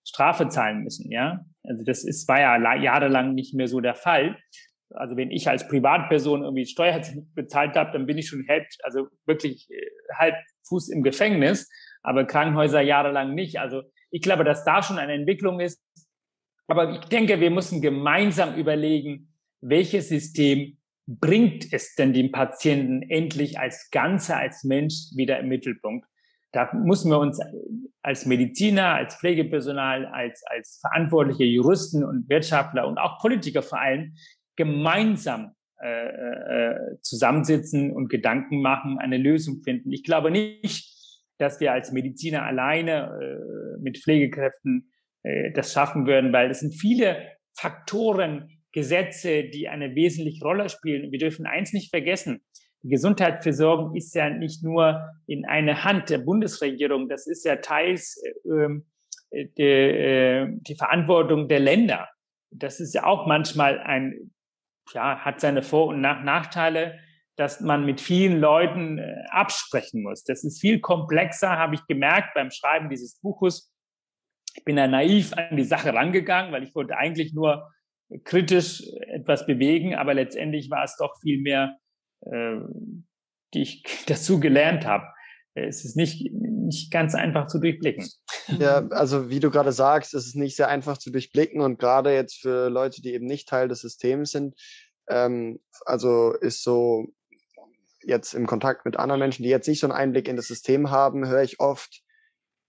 Strafe 0.05 0.49
zahlen 0.49 0.83
müssen, 0.83 1.11
ja. 1.11 1.45
Also 1.63 1.85
das 1.85 2.05
ist, 2.05 2.27
war 2.29 2.41
ja 2.41 2.75
jahrelang 2.77 3.35
nicht 3.35 3.55
mehr 3.55 3.69
so 3.69 3.81
der 3.81 3.95
Fall 3.95 4.37
also 4.95 5.17
wenn 5.17 5.31
ich 5.31 5.49
als 5.49 5.69
Privatperson 5.69 6.43
irgendwie 6.43 6.67
Steuer 6.67 7.01
bezahlt 7.35 7.77
habe, 7.77 7.93
dann 7.93 8.07
bin 8.07 8.19
ich 8.19 8.29
schon 8.29 8.45
halb, 8.49 8.67
also 8.83 9.09
wirklich 9.27 9.71
äh, 9.71 9.87
halb 10.15 10.35
Fuß 10.67 10.89
im 10.89 11.03
Gefängnis, 11.03 11.71
aber 12.03 12.25
Krankenhäuser 12.25 12.81
jahrelang 12.81 13.35
nicht. 13.35 13.61
Also 13.61 13.83
ich 14.11 14.23
glaube, 14.23 14.45
dass 14.45 14.65
da 14.65 14.83
schon 14.83 14.99
eine 14.99 15.13
Entwicklung 15.13 15.61
ist. 15.61 15.83
Aber 16.67 16.93
ich 16.93 17.05
denke, 17.07 17.41
wir 17.41 17.51
müssen 17.51 17.83
gemeinsam 17.83 18.55
überlegen, 18.55 19.35
welches 19.61 20.09
System 20.09 20.79
bringt 21.19 21.73
es 21.73 21.95
denn 21.95 22.13
dem 22.13 22.31
Patienten 22.31 23.03
endlich 23.03 23.59
als 23.59 23.91
Ganze, 23.91 24.37
als 24.37 24.63
Mensch 24.65 25.11
wieder 25.17 25.41
im 25.41 25.49
Mittelpunkt? 25.49 26.07
Da 26.53 26.73
müssen 26.75 27.11
wir 27.11 27.19
uns 27.19 27.41
als 28.03 28.27
Mediziner, 28.27 28.95
als 28.95 29.17
Pflegepersonal, 29.17 30.07
als, 30.07 30.43
als 30.47 30.79
verantwortliche 30.81 31.45
Juristen 31.45 32.05
und 32.05 32.29
Wirtschaftler 32.29 32.87
und 32.89 32.99
auch 32.99 33.21
Politiker 33.21 33.63
vor 33.63 33.81
allem 33.81 34.15
gemeinsam 34.57 35.55
äh, 35.83 36.09
äh, 36.09 37.01
zusammensitzen 37.01 37.93
und 37.93 38.09
Gedanken 38.09 38.61
machen, 38.61 38.99
eine 38.99 39.17
Lösung 39.17 39.63
finden. 39.63 39.93
Ich 39.93 40.05
glaube 40.05 40.31
nicht, 40.31 40.91
dass 41.39 41.61
wir 41.61 41.73
als 41.73 41.93
Mediziner 41.93 42.45
alleine 42.45 43.19
äh, 43.21 43.81
mit 43.81 43.99
Pflegekräften 43.99 44.91
äh, 45.23 45.53
das 45.53 45.73
schaffen 45.73 46.07
würden, 46.07 46.33
weil 46.33 46.51
es 46.51 46.61
sind 46.61 46.75
viele 46.75 47.17
Faktoren, 47.55 48.60
Gesetze, 48.73 49.45
die 49.45 49.69
eine 49.69 49.95
wesentliche 49.95 50.45
Rolle 50.45 50.69
spielen. 50.69 51.11
Wir 51.11 51.19
dürfen 51.19 51.47
eins 51.47 51.73
nicht 51.73 51.91
vergessen. 51.91 52.43
Die 52.83 52.89
Gesundheitsversorgung 52.89 53.95
ist 53.95 54.15
ja 54.15 54.31
nicht 54.31 54.63
nur 54.63 55.11
in 55.27 55.45
einer 55.45 55.85
Hand 55.85 56.09
der 56.09 56.19
Bundesregierung, 56.19 57.09
das 57.09 57.27
ist 57.27 57.45
ja 57.45 57.57
teils 57.57 58.23
ähm, 58.47 58.87
äh, 59.31 59.47
die, 59.59 60.63
die 60.63 60.75
Verantwortung 60.77 61.49
der 61.49 61.61
Länder. 61.61 62.09
Das 62.51 62.81
ist 62.81 62.95
ja 62.95 63.05
auch 63.05 63.27
manchmal 63.27 63.79
ein 63.79 64.33
ja, 64.95 65.19
hat 65.21 65.41
seine 65.41 65.63
Vor- 65.63 65.89
und 65.89 66.01
Nach 66.01 66.23
Nachteile, 66.23 66.99
dass 67.37 67.61
man 67.61 67.85
mit 67.87 68.01
vielen 68.01 68.41
Leuten 68.41 68.99
äh, 68.99 69.25
absprechen 69.31 70.03
muss. 70.03 70.25
Das 70.25 70.45
ist 70.45 70.61
viel 70.61 70.81
komplexer, 70.81 71.57
habe 71.57 71.75
ich 71.75 71.87
gemerkt 71.87 72.35
beim 72.35 72.51
Schreiben 72.51 72.91
dieses 72.91 73.19
Buches. 73.21 73.73
Ich 74.55 74.65
bin 74.65 74.77
da 74.77 74.87
naiv 74.87 75.33
an 75.35 75.57
die 75.57 75.65
Sache 75.65 75.95
rangegangen, 75.95 76.53
weil 76.53 76.65
ich 76.65 76.75
wollte 76.75 76.97
eigentlich 76.97 77.33
nur 77.33 77.73
kritisch 78.25 78.83
etwas 79.09 79.47
bewegen, 79.47 79.95
aber 79.95 80.15
letztendlich 80.15 80.71
war 80.71 80.85
es 80.85 80.97
doch 80.97 81.15
viel 81.21 81.41
mehr, 81.41 81.77
äh, 82.23 82.57
die 83.55 83.63
ich 83.63 83.85
dazu 84.07 84.41
gelernt 84.41 84.87
habe. 84.87 85.07
Es 85.55 85.85
ist 85.85 85.97
nicht, 85.97 86.33
nicht 86.33 86.93
ganz 86.93 87.15
einfach 87.15 87.49
zu 87.49 87.59
durchblicken. 87.59 88.07
Ja, 88.59 88.87
also 88.91 89.31
wie 89.31 89.41
du 89.41 89.51
gerade 89.51 89.73
sagst, 89.73 90.15
es 90.15 90.27
ist 90.27 90.37
nicht 90.37 90.57
sehr 90.57 90.69
einfach 90.69 90.97
zu 90.97 91.11
durchblicken 91.11 91.61
und 91.61 91.79
gerade 91.79 92.15
jetzt 92.15 92.41
für 92.41 92.69
Leute, 92.69 93.03
die 93.03 93.13
eben 93.13 93.27
nicht 93.27 93.49
Teil 93.49 93.67
des 93.67 93.81
Systems 93.81 94.31
sind, 94.31 94.55
ähm, 95.09 95.59
also 95.85 96.33
ist 96.33 96.63
so 96.63 97.09
jetzt 98.03 98.33
im 98.33 98.47
Kontakt 98.47 98.85
mit 98.85 98.97
anderen 98.97 99.19
Menschen, 99.19 99.43
die 99.43 99.49
jetzt 99.49 99.69
nicht 99.69 99.81
so 99.81 99.87
einen 99.87 99.97
Einblick 99.97 100.29
in 100.29 100.37
das 100.37 100.47
System 100.47 100.91
haben, 100.91 101.29
höre 101.29 101.43
ich 101.43 101.61
oft, 101.61 102.03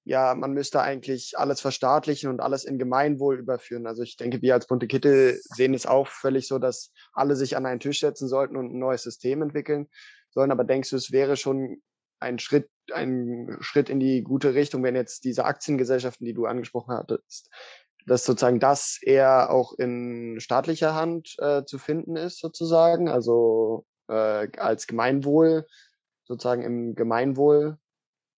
ja, 0.04 0.34
man 0.34 0.54
müsste 0.54 0.82
eigentlich 0.82 1.34
alles 1.38 1.62
verstaatlichen 1.62 2.30
und 2.30 2.40
alles 2.40 2.64
in 2.64 2.80
Gemeinwohl 2.80 3.38
überführen. 3.38 3.86
Also 3.86 4.02
ich 4.02 4.18
denke, 4.18 4.42
wir 4.42 4.56
als 4.56 4.68
Bunte 4.68 4.88
Kittel 4.88 5.40
sehen 5.44 5.74
es 5.74 5.86
auch 5.86 6.08
völlig 6.08 6.48
so, 6.48 6.58
dass 6.58 6.92
alle 7.14 7.36
sich 7.36 7.56
an 7.56 7.66
einen 7.66 7.80
Tisch 7.80 8.00
setzen 8.00 8.28
sollten 8.28 8.58
und 8.58 8.74
ein 8.74 8.80
neues 8.80 9.04
System 9.04 9.42
entwickeln 9.42 9.88
sollen. 10.32 10.52
Aber 10.52 10.64
denkst 10.64 10.90
du, 10.90 10.96
es 10.96 11.12
wäre 11.12 11.38
schon 11.38 11.82
ein 12.20 12.40
Schritt, 12.40 12.70
ein 12.94 13.58
Schritt 13.60 13.90
in 13.90 14.00
die 14.00 14.24
gute 14.24 14.54
Richtung, 14.56 14.84
wenn 14.84 14.96
jetzt 14.96 15.24
diese 15.24 15.46
Aktiengesellschaften, 15.46 16.26
die 16.26 16.34
du 16.34 16.46
angesprochen 16.46 16.96
hattest, 16.96 17.50
dass 18.08 18.26
sozusagen 18.26 18.60
das 18.60 19.00
eher 19.02 19.52
auch 19.52 19.74
in 19.74 20.40
staatlicher 20.40 20.96
Hand 20.96 21.36
äh, 21.40 21.64
zu 21.66 21.78
finden 21.78 22.16
ist, 22.16 22.40
sozusagen, 22.40 23.08
also 23.08 23.86
äh, 24.08 24.48
als 24.58 24.88
Gemeinwohl, 24.88 25.68
sozusagen 26.24 26.64
im 26.64 26.96
Gemeinwohl. 26.96 27.78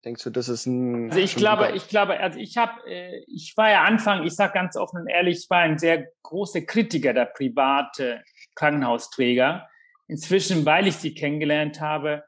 Denkst 0.06 0.24
du, 0.24 0.30
das 0.32 0.50
ist 0.50 0.66
ein. 0.66 1.10
Also 1.10 1.20
ich 1.20 1.36
glaube, 1.36 1.72
ich 1.76 1.88
glaube, 1.88 2.20
also 2.20 2.38
ich 2.38 2.58
habe, 2.58 2.86
äh, 2.88 3.24
ich 3.28 3.56
war 3.56 3.72
ja 3.72 3.84
Anfang, 3.84 4.24
ich 4.24 4.36
sage 4.36 4.54
ganz 4.54 4.76
offen 4.76 5.02
und 5.02 5.08
ehrlich, 5.08 5.44
ich 5.44 5.50
war 5.50 5.60
ein 5.60 5.78
sehr 5.78 6.10
großer 6.24 6.62
Kritiker 6.62 7.14
der 7.14 7.26
private 7.26 8.22
Krankenhausträger. 8.56 9.68
Inzwischen, 10.08 10.66
weil 10.66 10.88
ich 10.88 10.98
sie 10.98 11.14
kennengelernt 11.14 11.80
habe, 11.80 12.24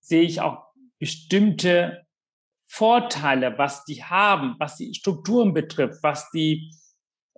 sehe 0.00 0.22
ich 0.22 0.40
auch 0.40 0.68
bestimmte 0.98 2.06
Vorteile, 2.66 3.58
was 3.58 3.84
die 3.84 4.02
haben, 4.02 4.56
was 4.58 4.76
die 4.76 4.94
Strukturen 4.94 5.52
betrifft, 5.52 6.02
was 6.02 6.30
die, 6.30 6.70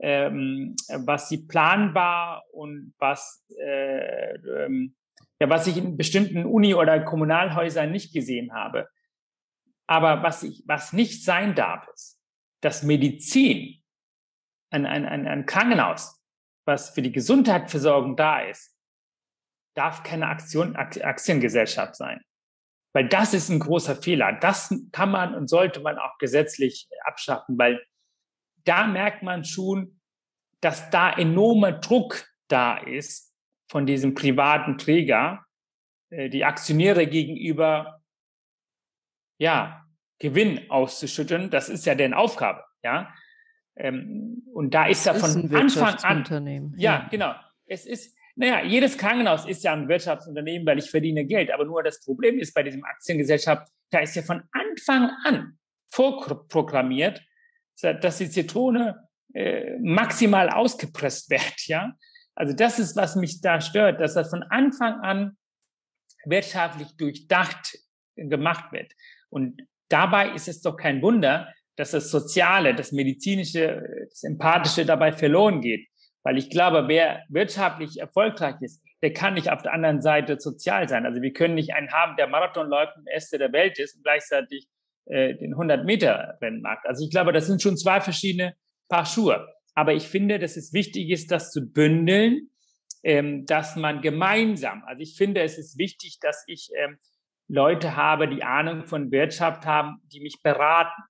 ähm, 0.01 0.77
was 0.89 1.29
die 1.29 1.39
planbar 1.39 2.45
und 2.53 2.95
was, 2.99 3.45
äh, 3.59 4.35
ähm, 4.35 4.95
ja, 5.41 5.49
was 5.49 5.67
ich 5.67 5.79
in 5.79 5.97
bestimmten 5.97 6.45
Uni- 6.45 6.75
oder 6.75 7.01
Kommunalhäusern 7.01 7.91
nicht 7.91 8.13
gesehen 8.13 8.53
habe. 8.53 8.89
Aber 9.91 10.23
was 10.23 10.45
ich, 10.45 10.63
was 10.67 10.93
nicht 10.93 11.25
sein 11.25 11.57
darf, 11.57 11.89
ist, 11.89 12.21
dass 12.63 12.85
Medizin, 12.85 13.83
ein, 14.71 14.87
ein, 14.87 15.05
ein, 15.05 15.27
ein 15.27 15.47
Krankenhaus, 15.47 16.23
was 16.65 16.91
für 16.91 17.03
die 17.03 17.11
Gesundheitsversorgung 17.11 18.15
da 18.15 18.41
ist, 18.41 18.77
darf 19.75 20.05
keine 20.05 20.29
Aktion, 20.29 20.77
Aktiengesellschaft 20.77 21.97
sein. 21.97 22.21
Weil 22.95 23.09
das 23.09 23.35
ist 23.35 23.49
ein 23.49 23.59
großer 23.59 23.97
Fehler. 23.97 24.33
Das 24.35 24.73
kann 24.93 25.11
man 25.11 25.35
und 25.35 25.49
sollte 25.49 25.81
man 25.81 25.99
auch 25.99 26.19
gesetzlich 26.19 26.89
abschaffen, 27.05 27.59
weil 27.59 27.85
da 28.65 28.87
merkt 28.87 29.25
man 29.25 29.45
schon, 29.45 30.01
dass 30.61 30.89
da 30.91 31.13
enormer 31.13 31.73
Druck 31.73 32.29
da 32.47 32.77
ist 32.77 33.35
von 33.69 33.87
diesem 33.87 34.15
privaten 34.15 34.79
Träger, 34.79 35.45
äh, 36.11 36.29
die 36.29 36.45
Aktionäre 36.45 37.09
gegenüber, 37.09 38.00
ja, 39.41 39.87
Gewinn 40.19 40.71
auszuschütten. 40.71 41.51
Das 41.51 41.69
ist 41.69 41.87
ja 41.87 41.95
deren 41.95 42.15
Aufgabe, 42.15 42.63
ja. 42.85 43.13
Ähm, 43.75 44.43
und 44.53 44.75
da 44.75 44.87
ist 44.87 45.07
ja 45.07 45.15
von 45.15 45.53
Anfang 45.55 45.95
an, 46.05 46.75
ja, 46.77 47.09
genau. 47.11 47.35
Es 47.67 47.87
ist, 47.87 48.15
naja, 48.37 48.63
jedes 48.63 48.99
Krankenhaus 48.99 49.47
ist 49.47 49.65
ja 49.65 49.73
ein 49.73 49.89
Wirtschaftsunternehmen, 49.89 50.67
weil 50.67 50.79
ich 50.79 50.91
verdiene 50.91 51.25
Geld. 51.25 51.51
Aber 51.53 51.65
nur 51.65 51.83
das 51.83 52.05
Problem 52.05 52.39
ist 52.39 52.53
bei 52.53 52.63
diesem 52.63 52.85
Aktiengesellschaft, 52.85 53.69
da 53.91 54.01
ist 54.01 54.15
ja 54.15 54.23
von 54.23 54.43
Anfang 54.53 55.11
an 55.25 55.59
vorprogrammiert, 55.91 57.23
dass 57.81 58.19
die 58.19 58.29
Zitrone 58.29 59.09
äh, 59.33 59.79
maximal 59.79 60.51
ausgepresst 60.51 61.31
wird. 61.31 61.67
Ja, 61.67 61.95
also 62.35 62.53
das 62.53 62.79
ist, 62.79 62.97
was 62.97 63.17
mich 63.17 63.41
da 63.41 63.61
stört, 63.61 64.01
dass 64.01 64.15
das 64.15 64.29
von 64.29 64.43
Anfang 64.43 65.01
an 65.01 65.39
wirtschaftlich 66.27 66.97
durchdacht 66.97 67.79
gemacht 68.17 68.73
wird. 68.73 68.93
Und 69.31 69.63
dabei 69.89 70.31
ist 70.35 70.49
es 70.49 70.61
doch 70.61 70.77
kein 70.77 71.01
Wunder, 71.03 71.53
dass 71.77 71.93
das 71.93 72.11
Soziale, 72.11 72.75
das 72.75 72.93
Medizinische, 72.93 73.83
das 74.11 74.23
Empathische 74.23 74.85
dabei 74.85 75.13
verloren 75.13 75.61
geht. 75.61 75.89
Weil 76.23 76.37
ich 76.37 76.51
glaube, 76.51 76.89
wer 76.89 77.25
wirtschaftlich 77.29 77.99
erfolgreich 77.99 78.57
ist, 78.61 78.83
der 79.03 79.15
kann 79.15 79.35
nicht 79.35 79.51
auf 79.51 79.63
der 79.63 79.73
anderen 79.73 80.03
Seite 80.03 80.39
sozial 80.39 80.89
sein. 80.89 81.07
Also 81.07 81.23
wir 81.23 81.33
können 81.33 81.55
nicht 81.55 81.73
einen 81.73 81.91
haben, 81.91 82.17
der 82.17 82.27
Marathon 82.27 82.69
läuft 82.69 82.97
und 82.97 83.09
Erste 83.09 83.39
der 83.39 83.53
Welt 83.53 83.79
ist 83.79 83.97
und 83.97 84.03
gleichzeitig 84.03 84.69
äh, 85.07 85.35
den 85.37 85.55
100-Meter-Rennen 85.55 86.61
macht. 86.61 86.85
Also 86.85 87.05
ich 87.05 87.11
glaube, 87.11 87.33
das 87.33 87.47
sind 87.47 87.63
schon 87.63 87.79
zwei 87.79 88.01
verschiedene 88.01 88.55
Paar 88.89 89.07
Schuhe. 89.07 89.49
Aber 89.75 89.95
ich 89.95 90.09
finde, 90.09 90.39
dass 90.39 90.57
es 90.57 90.75
wichtig 90.75 91.09
ist, 91.09 91.31
das 91.31 91.51
zu 91.51 91.63
bündeln, 91.73 92.51
ähm, 93.03 93.47
dass 93.47 93.77
man 93.77 94.03
gemeinsam, 94.03 94.85
also 94.85 95.01
ich 95.01 95.17
finde, 95.17 95.41
es 95.41 95.57
ist 95.57 95.79
wichtig, 95.79 96.19
dass 96.21 96.45
ich 96.47 96.71
ähm, 96.77 96.99
Leute 97.51 97.97
habe, 97.97 98.29
die 98.29 98.45
Ahnung 98.45 98.87
von 98.87 99.11
Wirtschaft 99.11 99.67
haben, 99.67 99.97
die 100.05 100.21
mich 100.21 100.41
beraten, 100.43 101.03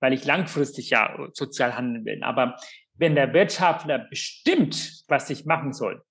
weil 0.00 0.12
ich 0.12 0.24
langfristig 0.24 0.90
ja 0.90 1.28
sozial 1.32 1.76
handeln 1.76 2.04
will. 2.04 2.22
Aber 2.22 2.56
wenn 2.94 3.16
der 3.16 3.32
Wirtschaftler 3.32 3.98
bestimmt, 3.98 5.02
was 5.08 5.30
ich 5.30 5.46
machen 5.46 5.72
soll, 5.72 6.02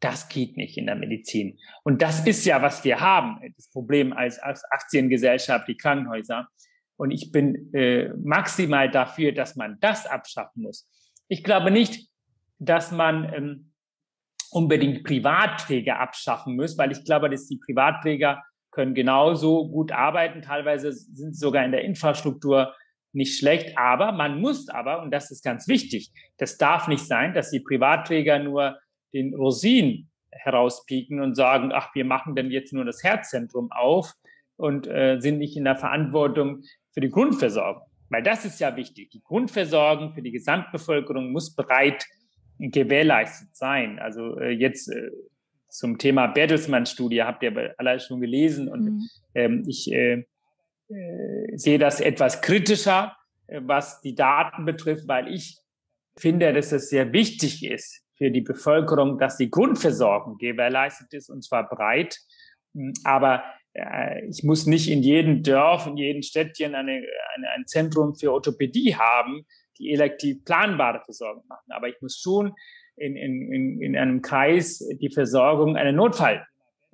das 0.00 0.28
geht 0.28 0.56
nicht 0.56 0.76
in 0.76 0.86
der 0.86 0.96
Medizin. 0.96 1.58
Und 1.82 2.02
das 2.02 2.26
ist 2.26 2.44
ja, 2.44 2.60
was 2.60 2.84
wir 2.84 3.00
haben, 3.00 3.38
das 3.56 3.70
Problem 3.70 4.12
als, 4.12 4.38
als 4.38 4.64
Aktiengesellschaft, 4.64 5.68
die 5.68 5.76
Krankenhäuser. 5.76 6.48
Und 6.96 7.10
ich 7.10 7.32
bin 7.32 7.72
äh, 7.74 8.10
maximal 8.22 8.90
dafür, 8.90 9.32
dass 9.32 9.56
man 9.56 9.78
das 9.80 10.06
abschaffen 10.06 10.62
muss. 10.62 10.90
Ich 11.28 11.42
glaube 11.42 11.70
nicht, 11.70 12.10
dass 12.58 12.92
man 12.92 13.32
ähm, 13.32 13.69
unbedingt 14.50 15.04
Privatträger 15.04 15.98
abschaffen 16.00 16.56
muss, 16.56 16.76
weil 16.78 16.92
ich 16.92 17.04
glaube, 17.04 17.30
dass 17.30 17.46
die 17.46 17.58
Privatträger 17.58 18.42
können 18.70 18.94
genauso 18.94 19.68
gut 19.68 19.92
arbeiten. 19.92 20.42
Teilweise 20.42 20.92
sind 20.92 21.34
sie 21.34 21.38
sogar 21.38 21.64
in 21.64 21.72
der 21.72 21.84
Infrastruktur 21.84 22.74
nicht 23.12 23.38
schlecht. 23.38 23.76
Aber 23.76 24.12
man 24.12 24.40
muss 24.40 24.68
aber, 24.68 25.02
und 25.02 25.10
das 25.10 25.30
ist 25.30 25.42
ganz 25.42 25.68
wichtig, 25.68 26.12
das 26.38 26.58
darf 26.58 26.88
nicht 26.88 27.06
sein, 27.06 27.34
dass 27.34 27.50
die 27.50 27.60
Privatträger 27.60 28.38
nur 28.38 28.78
den 29.12 29.34
Rosinen 29.34 30.10
herauspieken 30.30 31.20
und 31.20 31.34
sagen, 31.34 31.72
ach, 31.72 31.94
wir 31.94 32.04
machen 32.04 32.36
denn 32.36 32.50
jetzt 32.50 32.72
nur 32.72 32.84
das 32.84 33.02
Herzzentrum 33.02 33.72
auf 33.72 34.14
und 34.56 34.86
äh, 34.86 35.18
sind 35.20 35.38
nicht 35.38 35.56
in 35.56 35.64
der 35.64 35.76
Verantwortung 35.76 36.62
für 36.92 37.00
die 37.00 37.10
Grundversorgung. 37.10 37.82
Weil 38.10 38.22
das 38.22 38.44
ist 38.44 38.60
ja 38.60 38.76
wichtig. 38.76 39.10
Die 39.10 39.22
Grundversorgung 39.22 40.12
für 40.12 40.22
die 40.22 40.32
Gesamtbevölkerung 40.32 41.32
muss 41.32 41.54
breit 41.54 42.04
gewährleistet 42.68 43.56
sein. 43.56 43.98
Also 43.98 44.38
äh, 44.38 44.50
jetzt 44.50 44.88
äh, 44.88 45.10
zum 45.68 45.98
Thema 45.98 46.26
Bertelsmann-Studie 46.26 47.22
habt 47.22 47.42
ihr 47.42 47.74
alle 47.78 48.00
schon 48.00 48.20
gelesen 48.20 48.68
und 48.68 48.84
mhm. 48.84 49.08
ähm, 49.34 49.64
ich 49.66 49.90
äh, 49.92 50.24
äh, 50.88 51.56
sehe 51.56 51.78
das 51.78 52.00
etwas 52.00 52.42
kritischer, 52.42 53.16
äh, 53.46 53.60
was 53.62 54.00
die 54.00 54.14
Daten 54.14 54.64
betrifft, 54.64 55.08
weil 55.08 55.32
ich 55.32 55.58
finde, 56.16 56.52
dass 56.52 56.72
es 56.72 56.90
sehr 56.90 57.12
wichtig 57.12 57.64
ist 57.64 58.02
für 58.16 58.30
die 58.30 58.42
Bevölkerung, 58.42 59.18
dass 59.18 59.36
die 59.36 59.50
Grundversorgung 59.50 60.36
gewährleistet 60.36 61.14
ist 61.14 61.30
und 61.30 61.42
zwar 61.42 61.68
breit. 61.68 62.18
Hm, 62.74 62.92
aber 63.04 63.44
äh, 63.72 64.26
ich 64.26 64.42
muss 64.42 64.66
nicht 64.66 64.90
in 64.90 65.02
jedem 65.02 65.42
Dorf, 65.42 65.86
in 65.86 65.96
jedem 65.96 66.22
Städtchen 66.22 66.74
eine, 66.74 66.92
eine, 67.36 67.50
ein 67.54 67.66
Zentrum 67.66 68.14
für 68.14 68.32
Orthopädie 68.32 68.96
haben, 68.96 69.46
die 69.80 69.92
elektiv 69.92 70.44
planbare 70.44 71.02
Versorgung 71.04 71.44
machen. 71.48 71.70
Aber 71.70 71.88
ich 71.88 72.00
muss 72.00 72.20
schon 72.20 72.54
in, 72.96 73.16
in, 73.16 73.80
in 73.80 73.96
einem 73.96 74.22
Kreis 74.22 74.78
die 75.00 75.10
Versorgung, 75.10 75.76
einen 75.76 75.96
Notfall 75.96 76.46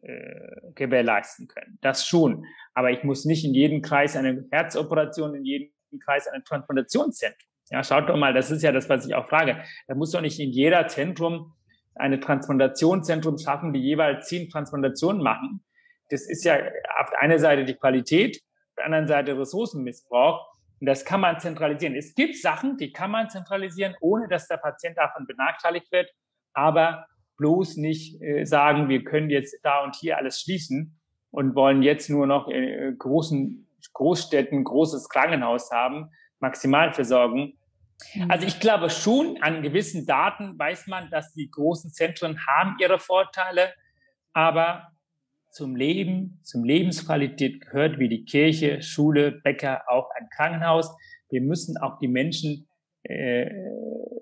äh, 0.03 0.73
gewährleisten 0.75 1.49
können. 1.49 1.79
Das 1.83 2.07
schon. 2.07 2.45
Aber 2.75 2.91
ich 2.91 3.03
muss 3.03 3.25
nicht 3.25 3.45
in 3.45 3.55
jedem 3.55 3.83
Kreis 3.83 4.17
eine 4.17 4.47
Herzoperation, 4.51 5.35
in 5.35 5.45
jedem 5.45 5.71
Kreis 6.05 6.29
ein 6.29 6.45
Transplantationszentrum. 6.45 7.49
Ja, 7.71 7.83
schaut 7.83 8.09
doch 8.09 8.17
mal, 8.17 8.33
das 8.33 8.51
ist 8.51 8.63
ja 8.63 8.71
das, 8.71 8.89
was 8.89 9.07
ich 9.07 9.15
auch 9.15 9.29
frage. 9.29 9.63
Da 9.89 9.95
muss 9.97 10.13
doch 10.13 10.21
nicht 10.21 10.39
in 10.39 10.51
jeder 10.51 10.87
Zentrum 10.87 11.55
eine 11.97 12.21
Transplantationszentrum 12.21 13.39
schaffen, 13.39 13.73
die 13.73 13.81
jeweils 13.81 14.29
zehn 14.29 14.49
Transplantationen 14.49 15.23
machen. 15.23 15.65
Das 16.11 16.29
ist 16.29 16.45
ja 16.45 16.57
auf 17.01 17.11
der 17.11 17.21
einen 17.21 17.39
Seite 17.41 17.65
die 17.65 17.75
Qualität, 17.75 18.37
auf 18.37 18.75
der 18.77 18.85
anderen 18.85 19.09
Seite 19.09 19.37
Ressourcenmissbrauch. 19.37 20.47
Und 20.81 20.87
das 20.87 21.05
kann 21.05 21.21
man 21.21 21.41
zentralisieren. 21.41 21.95
Es 21.95 22.15
gibt 22.15 22.37
Sachen, 22.37 22.77
die 22.77 22.93
kann 22.93 23.11
man 23.11 23.31
zentralisieren, 23.31 23.95
ohne 24.01 24.29
dass 24.29 24.47
der 24.49 24.59
Patient 24.59 24.99
davon 24.99 25.27
benachteiligt 25.27 25.91
wird. 25.91 26.11
Aber 26.53 27.07
bloß 27.37 27.77
nicht 27.77 28.21
äh, 28.21 28.45
sagen, 28.45 28.89
wir 28.89 29.05
können 29.05 29.31
jetzt 29.31 29.59
da 29.63 29.83
und 29.83 29.95
hier 29.95 30.19
alles 30.19 30.41
schließen 30.41 30.99
und 31.31 31.55
wollen 31.55 31.83
jetzt 31.83 32.09
nur 32.11 32.27
noch 32.27 32.49
in 32.49 32.65
äh, 32.65 32.93
großen 32.97 33.67
Großstädten 33.93 34.65
großes 34.65 35.09
Krankenhaus 35.09 35.71
haben, 35.71 36.11
Maximalversorgung. 36.41 37.55
Mhm. 38.15 38.31
Also 38.31 38.47
ich 38.47 38.61
glaube 38.61 38.91
schon, 38.91 39.39
an 39.41 39.63
gewissen 39.63 40.07
Daten 40.07 40.59
weiß 40.59 40.87
man, 40.87 41.11
dass 41.11 41.33
die 41.33 41.51
großen 41.51 41.91
Zentren 41.93 42.47
haben 42.47 42.77
ihre 42.81 42.99
Vorteile, 42.99 43.73
aber 44.33 44.89
zum 45.57 45.75
Leben, 45.75 46.39
zum 46.43 46.65
Lebensqualität 46.65 47.63
gehört 47.63 47.99
wie 47.99 48.11
die 48.11 48.27
Kirche, 48.27 48.83
Schule, 48.83 49.33
Bäcker 49.33 49.85
auch 49.89 50.11
ein 50.15 50.29
Krankenhaus. 50.37 50.95
Wir 51.31 51.41
müssen 51.41 51.79
auch 51.79 51.99
die 51.99 52.09
Menschen 52.09 52.69
äh, 53.05 53.51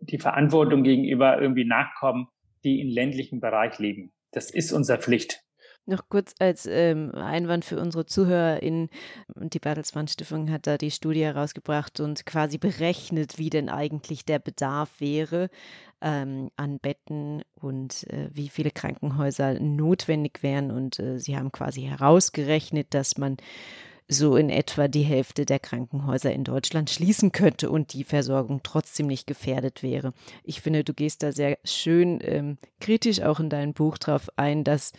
die 0.03 0.19
Verantwortung 0.19 0.85
gegenüber 0.85 1.41
irgendwie 1.41 1.65
nachkommen, 1.65 2.29
die 2.63 2.81
im 2.81 2.89
ländlichen 2.89 3.41
Bereich 3.41 3.81
leben. 3.81 4.13
Das 4.31 4.51
ist 4.51 4.73
unsere 4.73 4.99
Pflicht. 4.99 5.41
Noch 5.87 6.09
kurz 6.09 6.35
als 6.39 6.67
ähm, 6.67 7.11
Einwand 7.13 7.65
für 7.65 7.81
unsere 7.81 8.07
ZuhörerInnen. 8.07 8.89
Die 9.37 9.59
Bertelsmann 9.59 10.07
Stiftung 10.07 10.51
hat 10.51 10.69
da 10.69 10.79
die 10.79 10.93
Studie 10.93 11.25
herausgebracht 11.25 11.99
und 11.99 12.25
quasi 12.25 12.59
berechnet, 12.59 13.39
wie 13.39 13.51
denn 13.51 13.69
eigentlich 13.69 14.25
der 14.25 14.39
Bedarf 14.39 15.01
wäre 15.01 15.51
ähm, 16.05 16.51
an 16.57 16.79
Betten 16.79 17.43
und 17.61 18.05
äh, 18.11 18.29
wie 18.31 18.49
viele 18.49 18.71
Krankenhäuser 18.71 19.59
notwendig 19.59 20.43
wären. 20.43 20.71
Und 20.71 20.99
äh, 20.99 21.19
sie 21.19 21.37
haben 21.37 21.51
quasi 21.51 21.83
herausgerechnet, 21.83 22.93
dass 22.93 23.17
man 23.17 23.39
so 24.07 24.37
in 24.37 24.51
etwa 24.51 24.87
die 24.87 25.03
Hälfte 25.03 25.47
der 25.47 25.59
Krankenhäuser 25.59 26.31
in 26.31 26.45
Deutschland 26.45 26.91
schließen 26.91 27.33
könnte 27.33 27.71
und 27.71 27.95
die 27.95 28.05
Versorgung 28.05 28.61
trotzdem 28.63 29.07
nicht 29.07 29.27
gefährdet 29.27 29.83
wäre. 29.83 30.13
Ich 30.45 30.61
finde, 30.61 30.85
du 30.85 30.93
gehst 30.93 31.23
da 31.23 31.33
sehr 31.33 31.59
schön 31.65 32.19
ähm, 32.23 32.59
kritisch 32.81 33.23
auch 33.23 33.41
in 33.41 33.49
deinem 33.49 33.73
Buch 33.73 33.97
drauf 33.97 34.29
ein, 34.37 34.63
dass 34.63 34.93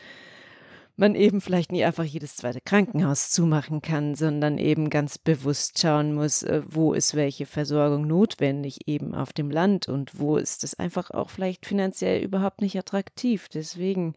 man 0.98 1.16
eben 1.16 1.42
vielleicht 1.42 1.72
nie 1.72 1.84
einfach 1.84 2.04
jedes 2.04 2.36
zweite 2.36 2.62
Krankenhaus 2.62 3.30
zumachen 3.30 3.82
kann, 3.82 4.16
sondern 4.16 4.58
eben 4.58 4.90
ganz 4.90 5.18
bewusst 5.18 5.80
schauen 5.80 6.14
muss, 6.14 6.44
äh, 6.44 6.62
wo 6.68 6.94
ist 6.94 7.16
welche 7.16 7.46
Versorgung 7.46 8.08
notwendig 8.08 8.88
eben 8.88 9.14
auf 9.14 9.34
dem 9.34 9.52
Land 9.52 9.88
und 9.88 10.20
wo 10.20 10.38
ist 10.38 10.64
es 10.64 10.80
einfach 10.80 11.12
auch 11.12 11.30
vielleicht 11.30 11.66
finanziell 11.66 12.24
überhaupt 12.24 12.62
nicht 12.62 12.78
attraktiv. 12.78 13.50
Deswegen 13.50 14.16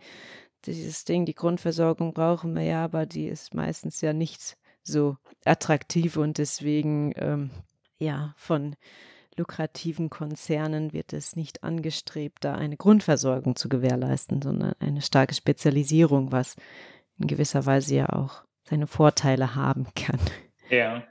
dieses 0.64 1.04
Ding, 1.04 1.24
die 1.24 1.34
Grundversorgung 1.34 2.14
brauchen 2.14 2.54
wir 2.54 2.62
ja, 2.62 2.84
aber 2.84 3.06
die 3.06 3.26
ist 3.26 3.54
meistens 3.54 4.00
ja 4.00 4.12
nicht 4.12 4.56
so 4.82 5.16
attraktiv 5.44 6.16
und 6.16 6.38
deswegen 6.38 7.12
ähm, 7.16 7.50
ja 7.98 8.34
von 8.36 8.76
lukrativen 9.38 10.10
Konzernen 10.10 10.92
wird 10.92 11.12
es 11.12 11.36
nicht 11.36 11.64
angestrebt, 11.64 12.44
da 12.44 12.54
eine 12.54 12.76
Grundversorgung 12.76 13.56
zu 13.56 13.68
gewährleisten, 13.68 14.42
sondern 14.42 14.74
eine 14.80 15.02
starke 15.02 15.34
Spezialisierung, 15.34 16.32
was 16.32 16.56
in 17.18 17.26
gewisser 17.26 17.64
Weise 17.66 17.96
ja 17.96 18.08
auch 18.10 18.42
seine 18.68 18.86
Vorteile 18.86 19.54
haben 19.54 19.86
kann. 19.94 20.20
Ja. 20.68 21.06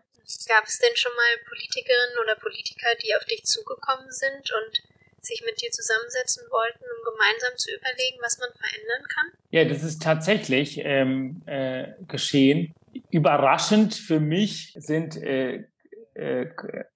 Gab 0.48 0.66
es 0.66 0.80
denn 0.80 0.96
schon 0.96 1.14
mal 1.16 1.48
Politikerinnen 1.48 2.18
oder 2.22 2.36
Politiker, 2.36 2.90
die 3.04 3.16
auf 3.16 3.26
dich 3.26 3.44
zugekommen 3.46 4.12
sind 4.12 4.52
und 4.52 4.84
sich 5.22 5.42
mit 5.46 5.62
dir 5.62 5.72
zusammensetzen 5.72 6.44
wollten, 6.50 6.84
um 6.84 7.14
gemeinsam 7.14 7.58
zu 7.58 7.72
überlegen, 7.72 8.18
was 8.22 8.38
man 8.40 8.50
verändern 8.52 9.08
kann? 9.10 9.32
Ja, 9.52 9.66
das 9.66 9.84
ist 9.84 10.02
tatsächlich 10.02 10.80
ähm, 10.84 11.42
äh, 11.46 11.94
geschehen. 12.08 12.74
Überraschend 13.10 13.96
für 13.96 14.20
mich 14.20 14.74
sind 14.78 15.16
äh, 15.18 15.66
äh, 16.14 16.48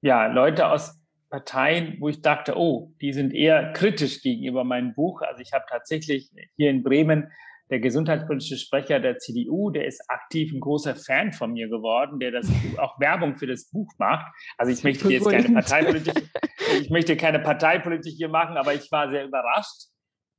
ja, 0.02 0.28
Leute 0.28 0.67
aus 0.67 1.00
Parteien, 1.32 1.96
wo 2.00 2.10
ich 2.10 2.21
dachte, 2.21 2.58
oh, 2.58 2.94
die 3.02 3.13
sind 3.13 3.34
eher 3.34 3.71
kritisch 3.71 4.21
gegenüber 4.21 4.65
meinem 4.65 4.94
Buch. 4.94 5.21
Also 5.21 5.42
ich 5.42 5.54
habe 5.54 5.63
tatsächlich 5.67 6.29
hier 6.58 6.69
in 6.69 6.84
Bremen 6.84 7.32
der 7.69 7.79
gesundheitspolitische 7.79 8.58
Sprecher 8.58 9.00
der 9.00 9.17
CDU, 9.17 9.69
der 9.69 9.86
ist 9.86 10.04
aktiv 10.10 10.52
ein 10.52 10.60
großer 10.60 10.94
Fan 10.94 11.32
von 11.32 11.54
mir 11.54 11.69
geworden, 11.69 12.19
der 12.19 12.32
das 12.32 12.52
auch 12.77 13.00
Werbung 13.00 13.36
für 13.36 13.48
das 13.48 13.71
Buch 13.71 13.90
macht. 13.98 14.29
Also 14.58 14.73
ich 14.73 14.84
möchte 14.84 15.08
jetzt 15.08 15.29
keine 15.29 15.50
Parteipolitik, 15.50 16.29
ich 16.82 16.90
möchte 16.90 17.15
keine 17.15 17.40
Parteipolitik 17.40 18.13
hier 18.13 18.29
machen, 18.29 18.58
aber 18.58 18.73
ich 18.73 18.92
war 18.92 19.10
sehr 19.10 19.23
überrascht 19.23 19.88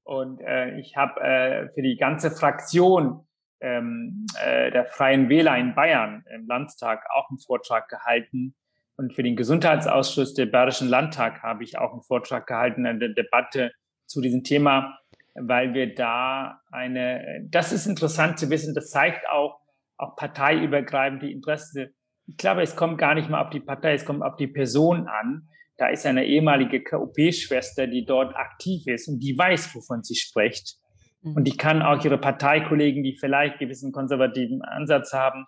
und 0.05 0.43
äh, 0.43 0.79
ich 0.79 0.95
habe 0.95 1.21
äh, 1.23 1.69
für 1.71 1.81
die 1.81 1.97
ganze 1.97 2.31
Fraktion 2.31 3.27
ähm, 3.63 4.27
äh, 4.45 4.71
der 4.71 4.85
Freien 4.85 5.31
Wähler 5.31 5.57
in 5.57 5.75
Bayern 5.75 6.25
im 6.35 6.47
Landtag 6.47 7.07
auch 7.15 7.31
einen 7.31 7.39
Vortrag 7.39 7.89
gehalten 7.89 8.55
und 8.97 9.15
für 9.15 9.23
den 9.23 9.37
Gesundheitsausschuss 9.37 10.35
der 10.35 10.47
Bayerischen 10.47 10.89
Landtag 10.89 11.43
habe 11.43 11.65
ich 11.65 11.79
auch 11.79 11.93
einen 11.93 12.03
Vortrag 12.03 12.47
gehalten, 12.47 12.87
eine 12.87 13.15
Debatte 13.15 13.73
zu 14.07 14.21
diesem 14.21 14.45
Thema, 14.45 14.99
weil 15.35 15.75
wir 15.75 15.95
da 15.95 16.61
eine, 16.71 17.47
das 17.49 17.73
ist 17.73 17.87
interessant 17.87 18.39
zu 18.39 18.51
wissen, 18.51 18.75
das 18.75 18.91
zeigt 18.91 19.29
auch, 19.29 19.59
auch 19.97 20.17
parteiübergreifend 20.17 21.23
die 21.23 21.33
Interessen. 21.33 21.95
Ich 22.27 22.37
glaube, 22.37 22.63
es 22.63 22.77
kommt 22.77 22.99
gar 22.99 23.15
nicht 23.15 23.31
mal 23.31 23.43
auf 23.43 23.51
die 23.51 23.61
Partei, 23.61 23.95
es 23.95 24.05
kommt 24.05 24.23
auf 24.23 24.37
die 24.37 24.47
Person 24.47 25.09
an. 25.09 25.49
Da 25.79 25.89
ist 25.89 26.05
eine 26.07 26.27
ehemalige 26.27 26.83
KOP-Schwester, 26.83 27.87
die 27.87 28.05
dort 28.05 28.37
aktiv 28.37 28.87
ist 28.87 29.09
und 29.09 29.21
die 29.21 29.37
weiß, 29.37 29.75
wovon 29.75 30.03
sie 30.03 30.15
spricht. 30.15 30.77
Mhm. 31.23 31.37
Und 31.37 31.45
die 31.45 31.57
kann 31.57 31.83
auch 31.83 32.05
ihre 32.05 32.19
Parteikollegen, 32.19 33.03
die 33.03 33.17
vielleicht 33.17 33.59
gewissen 33.59 33.91
konservativen 33.91 34.63
Ansatz 34.63 35.13
haben, 35.13 35.47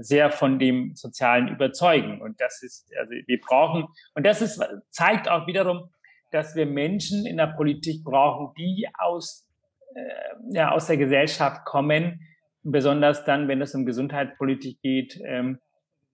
sehr 0.00 0.30
von 0.30 0.58
dem 0.58 0.94
Sozialen 0.94 1.48
überzeugen. 1.48 2.20
Und 2.20 2.40
das 2.40 2.62
ist, 2.62 2.90
also 2.98 3.12
wir 3.12 3.40
brauchen, 3.40 3.86
und 4.14 4.26
das 4.26 4.42
ist, 4.42 4.60
zeigt 4.90 5.28
auch 5.28 5.46
wiederum, 5.46 5.90
dass 6.34 6.56
wir 6.56 6.66
Menschen 6.66 7.26
in 7.26 7.36
der 7.36 7.46
Politik 7.46 8.02
brauchen, 8.02 8.52
die 8.58 8.88
aus, 8.98 9.48
äh, 9.94 10.00
ja, 10.50 10.72
aus 10.72 10.88
der 10.88 10.96
Gesellschaft 10.96 11.64
kommen, 11.64 12.26
besonders 12.64 13.24
dann, 13.24 13.46
wenn 13.46 13.62
es 13.62 13.74
um 13.76 13.86
Gesundheitspolitik 13.86 14.80
geht. 14.82 15.20
Ähm, 15.24 15.60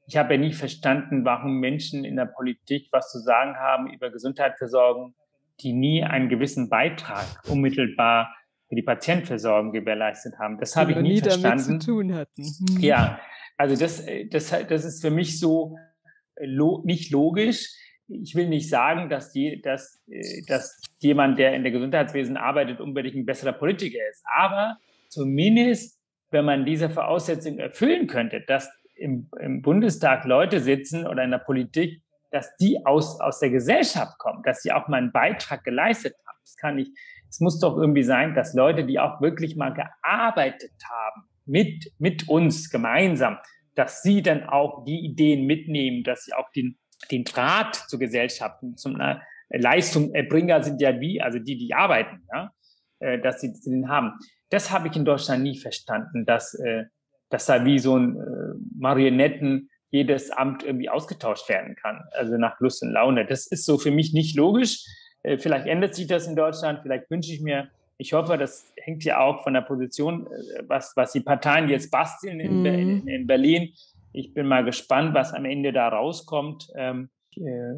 ich 0.06 0.18
habe 0.18 0.34
ja 0.34 0.40
nie 0.40 0.52
verstanden, 0.52 1.24
warum 1.24 1.58
Menschen 1.58 2.04
in 2.04 2.16
der 2.16 2.26
Politik 2.26 2.88
was 2.90 3.10
zu 3.10 3.18
sagen 3.18 3.56
haben 3.56 3.90
über 3.90 4.10
Gesundheitsversorgung, 4.10 5.14
die 5.60 5.72
nie 5.72 6.04
einen 6.04 6.28
gewissen 6.28 6.68
Beitrag 6.68 7.24
unmittelbar 7.48 8.36
für 8.70 8.76
die 8.76 8.82
Patientenversorgung 8.82 9.72
gewährleistet 9.72 10.38
haben. 10.38 10.56
Das 10.58 10.76
habe 10.76 10.92
ich 10.92 10.98
nie, 10.98 11.14
nie 11.14 11.20
verstanden. 11.20 11.64
Damit 11.66 11.82
zu 11.82 11.90
tun 11.90 12.14
hatten. 12.14 12.42
Mhm. 12.42 12.80
Ja, 12.80 13.20
also 13.56 13.74
das, 13.76 14.06
das, 14.30 14.54
das 14.68 14.84
ist 14.84 15.02
für 15.02 15.10
mich 15.10 15.40
so 15.40 15.76
äh, 16.36 16.46
lo, 16.46 16.80
nicht 16.84 17.10
logisch. 17.10 17.74
Ich 18.06 18.36
will 18.36 18.48
nicht 18.48 18.68
sagen, 18.70 19.10
dass, 19.10 19.32
die, 19.32 19.60
dass, 19.60 20.00
äh, 20.08 20.42
dass 20.46 20.80
jemand, 21.00 21.40
der 21.40 21.54
in 21.54 21.64
der 21.64 21.72
Gesundheitswesen 21.72 22.36
arbeitet, 22.36 22.80
unbedingt 22.80 23.16
ein 23.16 23.26
besserer 23.26 23.52
Politiker 23.52 23.98
ist. 24.08 24.22
Aber 24.36 24.78
zumindest, 25.08 26.00
wenn 26.30 26.44
man 26.44 26.64
diese 26.64 26.90
Voraussetzung 26.90 27.58
erfüllen 27.58 28.06
könnte, 28.06 28.40
dass 28.46 28.70
im, 28.94 29.28
im 29.40 29.62
Bundestag 29.62 30.24
Leute 30.26 30.60
sitzen 30.60 31.08
oder 31.08 31.24
in 31.24 31.32
der 31.32 31.38
Politik, 31.38 32.02
dass 32.30 32.56
die 32.58 32.86
aus, 32.86 33.20
aus 33.20 33.40
der 33.40 33.50
Gesellschaft 33.50 34.16
kommen, 34.18 34.44
dass 34.44 34.62
sie 34.62 34.70
auch 34.70 34.86
mal 34.86 34.98
einen 34.98 35.10
Beitrag 35.10 35.64
geleistet 35.64 36.14
haben. 36.24 36.38
Das 36.44 36.54
kann 36.56 36.78
ich, 36.78 36.88
es 37.30 37.40
muss 37.40 37.60
doch 37.60 37.76
irgendwie 37.76 38.02
sein, 38.02 38.34
dass 38.34 38.54
Leute, 38.54 38.84
die 38.84 38.98
auch 38.98 39.20
wirklich 39.20 39.56
mal 39.56 39.72
gearbeitet 39.72 40.72
haben, 40.84 41.22
mit, 41.46 41.92
mit 41.98 42.28
uns 42.28 42.70
gemeinsam, 42.70 43.38
dass 43.74 44.02
sie 44.02 44.22
dann 44.22 44.44
auch 44.44 44.84
die 44.84 44.98
Ideen 45.04 45.46
mitnehmen, 45.46 46.02
dass 46.04 46.24
sie 46.24 46.32
auch 46.34 46.50
den, 46.50 46.76
den 47.10 47.24
Draht 47.24 47.76
zur 47.88 47.98
Gesellschaft, 47.98 48.62
zum 48.76 49.00
äh, 49.00 49.16
Leistungserbringer 49.50 50.62
sind 50.62 50.80
ja 50.80 51.00
wie, 51.00 51.20
also 51.20 51.38
die, 51.38 51.56
die 51.56 51.74
arbeiten, 51.74 52.26
ja, 52.32 52.52
äh, 52.98 53.20
dass 53.20 53.40
sie 53.40 53.52
den 53.64 53.88
haben. 53.88 54.12
Das 54.50 54.70
habe 54.70 54.88
ich 54.88 54.96
in 54.96 55.04
Deutschland 55.04 55.42
nie 55.42 55.58
verstanden, 55.58 56.24
dass, 56.24 56.54
äh, 56.54 56.84
dass 57.30 57.46
da 57.46 57.64
wie 57.64 57.78
so 57.78 57.96
ein 57.96 58.16
äh, 58.16 58.78
Marionetten 58.78 59.70
jedes 59.90 60.30
Amt 60.30 60.62
irgendwie 60.62 60.88
ausgetauscht 60.88 61.48
werden 61.48 61.74
kann, 61.74 62.00
also 62.12 62.36
nach 62.36 62.60
Lust 62.60 62.82
und 62.82 62.92
Laune. 62.92 63.26
Das 63.26 63.46
ist 63.46 63.64
so 63.64 63.78
für 63.78 63.90
mich 63.90 64.12
nicht 64.12 64.36
logisch. 64.36 64.84
Äh, 65.22 65.38
vielleicht 65.38 65.66
ändert 65.66 65.94
sich 65.94 66.06
das 66.06 66.26
in 66.26 66.36
Deutschland, 66.36 66.80
vielleicht 66.82 67.10
wünsche 67.10 67.32
ich 67.32 67.40
mir, 67.40 67.68
ich 67.98 68.12
hoffe, 68.12 68.38
das 68.38 68.72
hängt 68.76 69.04
ja 69.04 69.20
auch 69.20 69.42
von 69.42 69.54
der 69.54 69.60
Position, 69.60 70.26
äh, 70.26 70.62
was, 70.66 70.92
was 70.96 71.12
die 71.12 71.20
Parteien 71.20 71.68
jetzt 71.68 71.90
basteln 71.90 72.40
in, 72.40 72.60
mhm. 72.60 72.66
in, 72.66 73.08
in 73.08 73.26
Berlin. 73.26 73.72
Ich 74.12 74.34
bin 74.34 74.46
mal 74.46 74.64
gespannt, 74.64 75.14
was 75.14 75.32
am 75.32 75.44
Ende 75.44 75.72
da 75.72 75.88
rauskommt. 75.88 76.68
Ähm, 76.74 77.10
äh, 77.36 77.74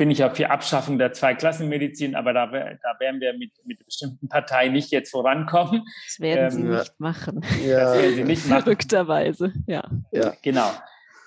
bin 0.00 0.10
ich 0.10 0.24
auch 0.24 0.34
für 0.34 0.48
Abschaffung 0.48 0.98
der 0.98 1.12
Zweiklassenmedizin, 1.12 2.14
aber 2.14 2.32
da, 2.32 2.46
da 2.46 3.00
werden 3.00 3.20
wir 3.20 3.34
mit, 3.34 3.52
mit 3.66 3.84
bestimmten 3.84 4.30
Parteien 4.30 4.72
nicht 4.72 4.90
jetzt 4.92 5.10
vorankommen. 5.10 5.82
Das 6.06 6.20
werden 6.20 6.44
ähm, 6.44 6.50
sie 6.50 6.62
nicht 6.62 6.98
machen. 6.98 7.44
Ja. 7.62 7.80
Das 7.80 7.98
werden 7.98 8.14
sie 8.14 8.24
nicht 8.24 8.48
machen. 8.48 8.62
Verrückterweise, 8.62 9.52
ja. 9.66 9.84
ja. 10.10 10.32
Genau. 10.40 10.70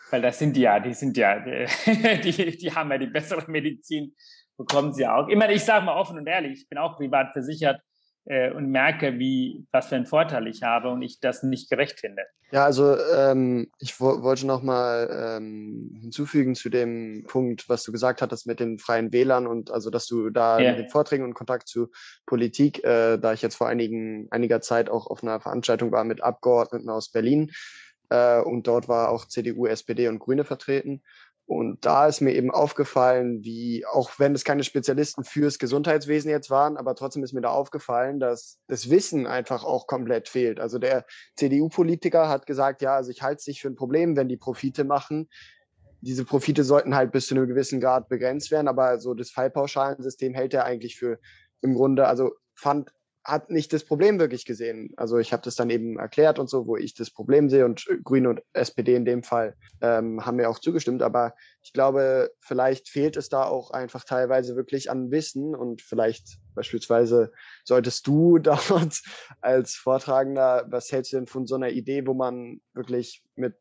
Weil 0.10 0.24
das 0.24 0.40
sind 0.40 0.58
ja, 0.58 0.80
die 0.80 0.96
sind 0.96 1.18
ja, 1.18 1.40
die, 2.24 2.58
die 2.58 2.72
haben 2.72 2.90
ja 2.90 2.98
die 2.98 3.06
bessere 3.06 3.50
Medizin 3.50 4.16
bekommen 4.58 4.94
sie 4.94 5.08
auch. 5.08 5.28
Immer, 5.28 5.50
ich 5.50 5.64
sage 5.64 5.86
mal 5.86 5.96
offen 5.96 6.18
und 6.18 6.28
ehrlich, 6.28 6.62
ich 6.62 6.70
bin 6.70 6.78
auch 6.78 6.98
privat 6.98 7.34
versichert 7.34 7.82
äh, 8.26 8.52
und 8.52 8.70
merke, 8.70 9.20
wie, 9.20 9.66
was 9.72 9.88
für 9.88 9.96
einen 9.96 10.06
Vorteil 10.06 10.48
ich 10.48 10.64
habe 10.64 10.90
und 10.90 11.02
ich 11.02 11.20
das 11.20 11.44
nicht 11.44 11.70
gerecht 11.70 12.00
finde. 12.00 12.24
Ja, 12.52 12.66
also 12.66 12.96
ähm, 13.16 13.72
ich 13.80 14.00
wollte 14.00 14.46
noch 14.46 14.62
mal 14.62 15.38
ähm, 15.38 15.98
hinzufügen 16.00 16.54
zu 16.54 16.70
dem 16.70 17.26
Punkt, 17.28 17.68
was 17.68 17.84
du 17.84 17.92
gesagt 17.92 18.22
hattest 18.22 18.46
mit 18.46 18.60
den 18.60 18.78
freien 18.78 19.12
Wählern 19.12 19.48
und 19.48 19.72
also, 19.72 19.90
dass 19.90 20.06
du 20.06 20.30
da 20.30 20.60
ja. 20.60 20.72
mit 20.72 20.80
den 20.80 20.90
Vorträgen 20.90 21.24
und 21.24 21.34
Kontakt 21.34 21.68
zu 21.68 21.90
Politik, 22.28 22.84
äh, 22.84 23.18
da 23.18 23.34
ich 23.34 23.42
jetzt 23.42 23.56
vor 23.56 23.68
einigen, 23.68 24.28
einiger 24.30 24.62
Zeit 24.62 24.90
auch 24.90 25.08
auf 25.08 25.24
einer 25.24 25.42
Veranstaltung 25.42 25.92
war 25.92 26.04
mit 26.04 26.22
Abgeordneten 26.22 26.90
aus 26.90 27.10
Berlin, 27.10 27.52
äh, 28.10 28.42
und 28.42 28.68
dort 28.68 28.88
war 28.88 29.10
auch 29.10 29.28
CDU, 29.28 29.66
SPD 29.66 30.08
und 30.08 30.20
Grüne 30.20 30.44
vertreten. 30.44 31.02
Und 31.54 31.86
da 31.86 32.08
ist 32.08 32.20
mir 32.20 32.34
eben 32.34 32.50
aufgefallen, 32.50 33.44
wie, 33.44 33.86
auch 33.86 34.18
wenn 34.18 34.34
es 34.34 34.44
keine 34.44 34.64
Spezialisten 34.64 35.24
fürs 35.24 35.60
Gesundheitswesen 35.60 36.32
jetzt 36.32 36.50
waren, 36.50 36.78
aber 36.78 36.96
trotzdem 36.96 37.24
ist 37.24 37.34
mir 37.34 37.42
da 37.42 37.50
aufgefallen, 37.50 38.20
dass 38.20 38.60
das 38.68 38.90
Wissen 38.90 39.28
einfach 39.28 39.64
auch 39.64 39.86
komplett 39.86 40.28
fehlt. 40.28 40.60
Also 40.60 40.80
der 40.80 41.06
CDU-Politiker 41.36 42.28
hat 42.28 42.48
gesagt, 42.48 42.82
ja, 42.82 42.96
also 42.96 43.12
ich 43.12 43.22
halte 43.22 43.40
es 43.40 43.48
nicht 43.48 43.62
für 43.62 43.68
ein 43.68 43.76
Problem, 43.76 44.16
wenn 44.16 44.30
die 44.30 44.38
Profite 44.38 44.84
machen. 44.84 45.30
Diese 46.02 46.26
Profite 46.26 46.64
sollten 46.64 46.96
halt 46.96 47.12
bis 47.12 47.28
zu 47.28 47.36
einem 47.36 47.48
gewissen 47.48 47.80
Grad 47.80 48.10
begrenzt 48.10 48.50
werden, 48.50 48.68
aber 48.68 49.00
so 49.00 49.14
das 49.14 49.30
Fallpauschalensystem 49.30 50.34
hält 50.34 50.56
er 50.56 50.66
eigentlich 50.66 50.98
für 50.98 51.20
im 51.62 51.76
Grunde, 51.76 52.08
also 52.08 52.32
fand 52.56 52.92
hat 53.24 53.50
nicht 53.50 53.72
das 53.72 53.86
Problem 53.86 54.20
wirklich 54.20 54.46
gesehen. 54.46 54.94
Also 54.98 55.18
ich 55.18 55.32
habe 55.32 55.44
das 55.44 55.56
dann 55.56 55.70
eben 55.70 55.98
erklärt 55.98 56.40
und 56.40 56.50
so, 56.50 56.68
wo 56.68 56.76
ich 56.76 56.94
das 56.94 57.10
Problem 57.10 57.50
sehe 57.50 57.64
und 57.66 57.86
Grüne 58.04 58.30
und 58.30 58.42
SPD 58.52 58.96
in 58.96 59.06
dem 59.06 59.24
Fall 59.24 59.56
ähm, 59.82 60.26
haben 60.26 60.36
mir 60.36 60.50
auch 60.50 60.60
zugestimmt. 60.60 61.02
Aber 61.02 61.34
ich 61.62 61.72
glaube, 61.72 62.32
vielleicht 62.42 62.90
fehlt 62.90 63.16
es 63.16 63.30
da 63.30 63.46
auch 63.46 63.72
einfach 63.72 64.04
teilweise 64.04 64.58
wirklich 64.58 64.92
an 64.92 65.10
Wissen 65.12 65.56
und 65.56 65.82
vielleicht 65.82 66.38
beispielsweise 66.54 67.32
solltest 67.64 68.06
du 68.08 68.38
dort 68.40 69.02
als 69.40 69.76
Vortragender, 69.76 70.66
was 70.70 70.92
hältst 70.92 71.14
du 71.14 71.18
denn 71.18 71.28
von 71.28 71.48
so 71.48 71.56
einer 71.56 71.70
Idee, 71.70 72.06
wo 72.06 72.14
man 72.14 72.60
wirklich 72.74 73.24
mit 73.36 73.56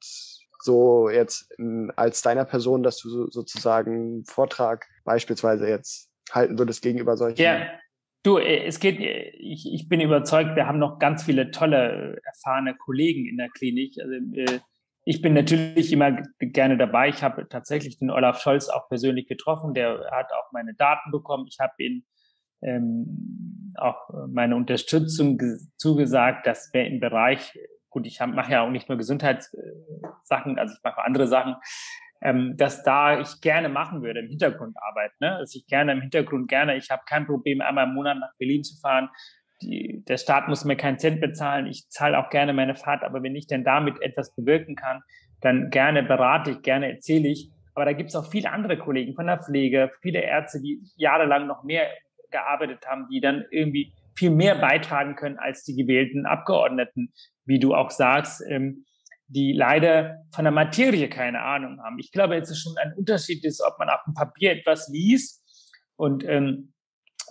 so 0.60 1.08
jetzt 1.08 1.52
in, 1.58 1.92
als 1.96 2.22
deiner 2.22 2.44
Person, 2.44 2.82
dass 2.82 2.98
du 2.98 3.30
sozusagen 3.30 4.24
Vortrag 4.24 4.86
beispielsweise 5.04 5.68
jetzt 5.68 6.08
halten 6.30 6.58
würdest 6.58 6.82
gegenüber 6.82 7.16
solchen 7.16 7.40
yeah. 7.40 7.66
Du, 8.22 8.38
äh, 8.38 8.64
es 8.66 8.78
geht, 8.78 9.00
äh, 9.00 9.30
ich, 9.38 9.72
ich 9.72 9.88
bin 9.88 10.00
überzeugt, 10.00 10.54
wir 10.54 10.66
haben 10.66 10.78
noch 10.78 10.98
ganz 10.98 11.24
viele 11.24 11.50
tolle, 11.50 12.20
erfahrene 12.24 12.74
Kollegen 12.74 13.26
in 13.26 13.36
der 13.36 13.48
Klinik. 13.48 13.96
Also, 14.00 14.14
äh, 14.14 14.60
ich 15.04 15.20
bin 15.20 15.34
natürlich 15.34 15.92
immer 15.92 16.22
gerne 16.38 16.76
dabei. 16.76 17.08
Ich 17.08 17.24
habe 17.24 17.48
tatsächlich 17.48 17.98
den 17.98 18.10
Olaf 18.10 18.40
Scholz 18.40 18.68
auch 18.68 18.88
persönlich 18.88 19.26
getroffen. 19.26 19.74
Der 19.74 20.08
hat 20.12 20.32
auch 20.32 20.52
meine 20.52 20.74
Daten 20.74 21.10
bekommen. 21.10 21.46
Ich 21.48 21.58
habe 21.58 21.72
ihm 21.78 22.04
ähm, 22.62 23.74
auch 23.76 24.08
meine 24.28 24.54
Unterstützung 24.54 25.40
zugesagt, 25.76 26.46
dass 26.46 26.70
wir 26.72 26.86
im 26.86 27.00
Bereich, 27.00 27.58
gut, 27.90 28.06
ich 28.06 28.20
mache 28.20 28.52
ja 28.52 28.64
auch 28.64 28.70
nicht 28.70 28.88
nur 28.88 28.96
Gesundheitssachen, 28.96 30.58
also 30.58 30.74
ich 30.74 30.84
mache 30.84 31.02
andere 31.04 31.26
Sachen, 31.26 31.56
ähm, 32.22 32.56
dass 32.56 32.82
da 32.82 33.20
ich 33.20 33.40
gerne 33.40 33.68
machen 33.68 34.02
würde, 34.02 34.20
im 34.20 34.28
Hintergrund 34.28 34.76
arbeiten. 34.80 35.16
Ne? 35.20 35.36
Dass 35.40 35.54
ich 35.54 35.66
gerne 35.66 35.92
im 35.92 36.00
Hintergrund 36.00 36.48
gerne, 36.48 36.76
ich 36.76 36.90
habe 36.90 37.02
kein 37.06 37.26
Problem, 37.26 37.60
einmal 37.60 37.88
im 37.88 37.94
Monat 37.94 38.18
nach 38.18 38.34
Berlin 38.38 38.62
zu 38.62 38.78
fahren. 38.80 39.08
Die, 39.60 40.04
der 40.06 40.18
Staat 40.18 40.48
muss 40.48 40.64
mir 40.64 40.76
keinen 40.76 40.98
Cent 40.98 41.20
bezahlen. 41.20 41.66
Ich 41.66 41.88
zahle 41.88 42.18
auch 42.18 42.30
gerne 42.30 42.52
meine 42.52 42.74
Fahrt, 42.74 43.02
aber 43.04 43.22
wenn 43.22 43.36
ich 43.36 43.46
denn 43.46 43.64
damit 43.64 44.00
etwas 44.02 44.34
bewirken 44.34 44.76
kann, 44.76 45.02
dann 45.40 45.70
gerne 45.70 46.02
berate 46.02 46.52
ich, 46.52 46.62
gerne 46.62 46.92
erzähle 46.92 47.28
ich. 47.28 47.50
Aber 47.74 47.84
da 47.84 47.92
gibt 47.92 48.10
es 48.10 48.16
auch 48.16 48.30
viele 48.30 48.50
andere 48.50 48.78
Kollegen 48.78 49.14
von 49.14 49.26
der 49.26 49.38
Pflege, 49.38 49.90
viele 50.00 50.20
Ärzte, 50.20 50.60
die 50.60 50.80
jahrelang 50.96 51.46
noch 51.46 51.64
mehr 51.64 51.88
gearbeitet 52.30 52.86
haben, 52.86 53.08
die 53.10 53.20
dann 53.20 53.44
irgendwie 53.50 53.92
viel 54.14 54.30
mehr 54.30 54.56
beitragen 54.56 55.16
können 55.16 55.38
als 55.38 55.64
die 55.64 55.74
gewählten 55.74 56.26
Abgeordneten, 56.26 57.12
wie 57.44 57.58
du 57.58 57.74
auch 57.74 57.90
sagst. 57.90 58.42
Ähm, 58.48 58.84
die 59.32 59.52
leider 59.52 60.24
von 60.34 60.44
der 60.44 60.52
Materie 60.52 61.08
keine 61.08 61.42
Ahnung 61.42 61.80
haben. 61.82 61.98
Ich 61.98 62.12
glaube, 62.12 62.36
es 62.36 62.50
ist 62.50 62.62
schon 62.62 62.76
ein 62.78 62.92
Unterschied, 62.94 63.44
ist, 63.44 63.62
ob 63.62 63.78
man 63.78 63.88
auf 63.88 64.00
dem 64.06 64.14
Papier 64.14 64.52
etwas 64.52 64.88
liest 64.88 65.42
und 65.96 66.24
ähm, 66.26 66.72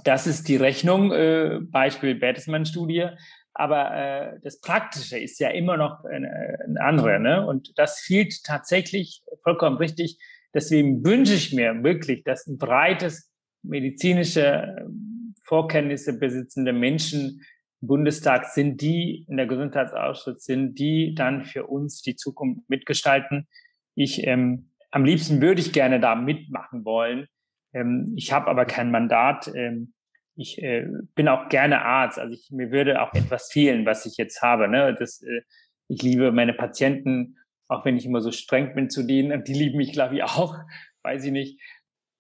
das 0.04 0.26
ist 0.26 0.47
die 0.47 0.56
Rechnung, 0.56 1.12
äh, 1.12 1.60
Beispiel 1.62 2.16
Bertelsmann-Studie, 2.16 3.10
aber 3.54 3.95
äh, 3.95 4.39
das 4.43 4.62
Praktische 4.62 5.20
ist 5.20 5.39
ja 5.39 5.49
immer 5.49 5.78
noch 5.78 6.04
ein, 6.06 6.26
ein 6.26 6.78
andere. 6.78 7.20
Ne? 7.20 7.45
Und 7.45 7.78
das 7.78 7.99
fehlt 7.99 8.43
tatsächlich 8.43 9.24
vollkommen 9.43 9.78
richtig. 9.78 10.18
Deswegen 10.54 11.04
wünsche 11.04 11.34
ich 11.34 11.54
mir 11.54 11.84
wirklich, 11.84 12.24
dass 12.24 12.47
ein 12.47 12.58
breites 12.58 13.30
medizinische 13.62 14.76
ähm, 14.80 15.36
Vorkenntnisse 15.43 16.18
besitzende 16.18 16.72
Menschen 16.72 17.41
Bundestag 17.82 18.46
sind 18.46 18.82
die 18.82 19.26
in 19.28 19.38
der 19.38 19.48
Gesundheitsausschuss 19.48 20.44
sind 20.44 20.80
die 20.80 21.16
dann 21.16 21.44
für 21.44 21.66
uns 21.66 22.02
die 22.02 22.16
Zukunft 22.16 22.70
mitgestalten. 22.70 23.48
Ich 23.96 24.26
ähm, 24.26 24.72
am 24.92 25.06
liebsten 25.06 25.42
würde 25.42 25.62
ich 25.62 25.72
gerne 25.72 26.00
da 26.00 26.16
mitmachen 26.16 26.86
wollen. 26.86 27.28
Ähm, 27.74 28.14
ich 28.16 28.32
habe 28.32 28.48
aber 28.48 28.66
kein 28.66 28.92
Mandat. 28.92 29.50
Ähm, 29.56 29.94
ich 30.36 30.62
äh, 30.62 30.86
bin 31.16 31.28
auch 31.28 31.50
gerne 31.50 31.82
Arzt. 31.82 32.20
Also 32.20 32.34
ich, 32.34 32.52
mir 32.52 32.72
würde 32.72 33.02
auch 33.02 33.14
etwas 33.14 33.52
fehlen, 33.52 33.86
was 33.86 34.06
ich 34.06 34.18
jetzt 34.18 34.42
habe. 34.42 34.68
Ne? 34.68 34.96
Das, 34.98 35.22
äh, 35.22 35.42
Ich 35.88 36.04
liebe 36.04 36.32
meine 36.32 36.54
Patienten, 36.54 37.38
auch 37.68 37.86
wenn 37.86 37.98
ich 37.98 38.06
immer 38.06 38.22
so 38.22 38.32
streng 38.32 38.76
bin 38.76 38.90
zu 38.90 39.04
denen. 39.04 39.32
Und 39.32 39.48
die 39.48 39.54
lieben 39.54 39.78
mich, 39.78 39.94
glaube 39.94 40.16
ich, 40.16 40.24
auch. 40.24 40.58
Weiß 41.04 41.26
ich 41.26 41.32
nicht. 41.32 41.60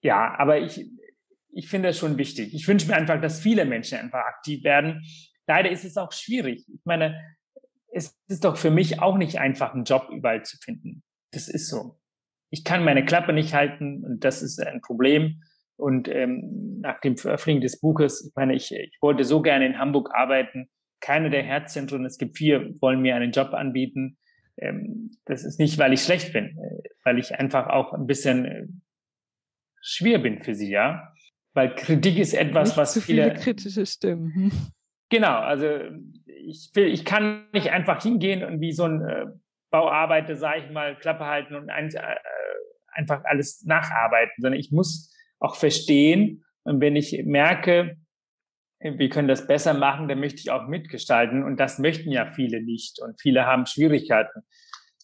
Ja, 0.01 0.33
aber 0.37 0.59
ich, 0.59 0.89
ich 1.53 1.69
finde 1.69 1.89
das 1.89 1.97
schon 1.99 2.17
wichtig. 2.17 2.53
Ich 2.53 2.67
wünsche 2.67 2.87
mir 2.87 2.95
einfach, 2.95 3.21
dass 3.21 3.41
viele 3.41 3.65
Menschen 3.65 3.99
einfach 3.99 4.25
aktiv 4.25 4.63
werden. 4.63 5.03
Leider 5.47 5.69
ist 5.69 5.85
es 5.85 5.97
auch 5.97 6.11
schwierig. 6.11 6.65
Ich 6.67 6.85
meine, 6.85 7.19
es 7.91 8.17
ist 8.27 8.45
doch 8.45 8.57
für 8.57 8.71
mich 8.71 9.01
auch 9.01 9.17
nicht 9.17 9.39
einfach, 9.39 9.73
einen 9.73 9.83
Job 9.83 10.09
überall 10.11 10.43
zu 10.43 10.57
finden. 10.57 11.03
Das 11.31 11.47
ist 11.47 11.69
so. 11.69 11.99
Ich 12.49 12.63
kann 12.63 12.83
meine 12.83 13.05
Klappe 13.05 13.33
nicht 13.33 13.53
halten 13.53 14.03
und 14.05 14.23
das 14.23 14.41
ist 14.41 14.59
ein 14.59 14.81
Problem. 14.81 15.41
Und 15.77 16.07
ähm, 16.07 16.79
nach 16.79 16.99
dem 17.01 17.17
Veröffentlichen 17.17 17.61
des 17.61 17.79
Buches, 17.79 18.25
ich 18.27 18.35
meine, 18.35 18.53
ich, 18.53 18.71
ich 18.71 18.97
wollte 19.01 19.23
so 19.23 19.41
gerne 19.41 19.65
in 19.65 19.79
Hamburg 19.79 20.09
arbeiten. 20.13 20.69
Keine 20.99 21.29
der 21.29 21.43
Herzzentren, 21.43 22.05
es 22.05 22.17
gibt 22.17 22.37
vier, 22.37 22.75
wollen 22.81 23.01
mir 23.01 23.15
einen 23.15 23.31
Job 23.31 23.53
anbieten. 23.53 24.17
Ähm, 24.57 25.09
das 25.25 25.43
ist 25.43 25.59
nicht, 25.59 25.79
weil 25.79 25.93
ich 25.93 26.03
schlecht 26.03 26.33
bin, 26.33 26.57
äh, 26.57 26.89
weil 27.03 27.17
ich 27.17 27.33
einfach 27.33 27.67
auch 27.67 27.93
ein 27.93 28.05
bisschen 28.05 28.45
äh, 28.45 28.67
schwer 29.81 30.19
bin 30.19 30.43
für 30.43 30.53
sie, 30.53 30.69
ja. 30.69 31.13
Weil 31.53 31.75
Kritik 31.75 32.17
ist 32.19 32.33
etwas, 32.33 32.69
nicht 32.69 32.77
was 32.77 32.93
zu 32.93 33.01
viele, 33.01 33.23
viele 33.23 33.33
kritische 33.35 33.85
Stimmen. 33.85 34.51
Genau, 35.11 35.39
also 35.39 35.67
ich 36.25 36.71
will, 36.73 36.87
ich 36.87 37.03
kann 37.03 37.45
nicht 37.51 37.69
einfach 37.69 38.01
hingehen 38.01 38.45
und 38.45 38.61
wie 38.61 38.71
so 38.71 38.85
ein 38.85 39.01
äh, 39.01 39.25
Bauarbeiter, 39.69 40.37
sage 40.37 40.63
ich 40.65 40.71
mal, 40.71 40.97
Klappe 40.97 41.25
halten 41.25 41.55
und 41.55 41.69
ein, 41.69 41.93
äh, 41.93 42.15
einfach 42.93 43.23
alles 43.25 43.63
nacharbeiten, 43.65 44.33
sondern 44.37 44.59
ich 44.59 44.71
muss 44.71 45.13
auch 45.39 45.55
verstehen. 45.55 46.45
Und 46.63 46.79
wenn 46.79 46.95
ich 46.95 47.23
merke, 47.25 47.97
wir 48.79 49.09
können 49.09 49.27
das 49.27 49.47
besser 49.47 49.73
machen, 49.73 50.07
dann 50.07 50.19
möchte 50.19 50.39
ich 50.39 50.49
auch 50.49 50.67
mitgestalten. 50.67 51.43
Und 51.43 51.59
das 51.59 51.77
möchten 51.77 52.11
ja 52.11 52.31
viele 52.31 52.61
nicht. 52.61 53.01
Und 53.01 53.19
viele 53.19 53.45
haben 53.45 53.65
Schwierigkeiten. 53.65 54.43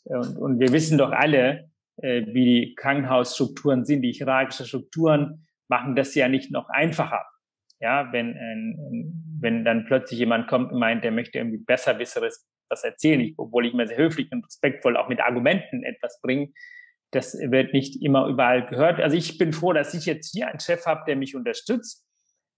Und, 0.05 0.37
und 0.37 0.59
wir 0.59 0.71
wissen 0.71 0.97
doch 0.97 1.11
alle, 1.11 1.69
äh, 1.97 2.25
wie 2.27 2.45
die 2.45 2.75
Krankenhausstrukturen 2.75 3.83
sind, 3.83 4.03
die 4.03 4.13
hierarchischen 4.13 4.67
Strukturen 4.67 5.47
machen 5.67 5.97
das 5.97 6.15
ja 6.15 6.29
nicht 6.29 6.49
noch 6.49 6.69
einfacher. 6.69 7.25
Ja, 7.79 8.11
wenn, 8.11 8.35
äh, 8.35 9.09
wenn 9.39 9.63
dann 9.63 9.85
plötzlich 9.85 10.19
jemand 10.19 10.47
kommt 10.47 10.71
und 10.71 10.79
meint, 10.79 11.03
der 11.03 11.11
möchte 11.11 11.37
irgendwie 11.37 11.63
besser 11.63 11.99
Wisseres 11.99 12.47
was 12.69 12.83
erzählen, 12.83 13.21
ich, 13.21 13.33
obwohl 13.37 13.65
ich 13.65 13.73
mir 13.73 13.87
sehr 13.87 13.97
höflich 13.97 14.31
und 14.31 14.45
respektvoll 14.45 14.97
auch 14.97 15.07
mit 15.07 15.21
Argumenten 15.21 15.83
etwas 15.83 16.19
bringe, 16.21 16.49
das 17.11 17.33
wird 17.33 17.73
nicht 17.73 18.01
immer 18.03 18.27
überall 18.27 18.65
gehört. 18.65 18.99
Also 18.99 19.15
ich 19.15 19.37
bin 19.37 19.53
froh, 19.53 19.73
dass 19.73 19.93
ich 19.93 20.05
jetzt 20.05 20.33
hier 20.33 20.47
einen 20.47 20.59
Chef 20.59 20.85
habe, 20.85 21.03
der 21.07 21.15
mich 21.15 21.35
unterstützt. 21.35 22.05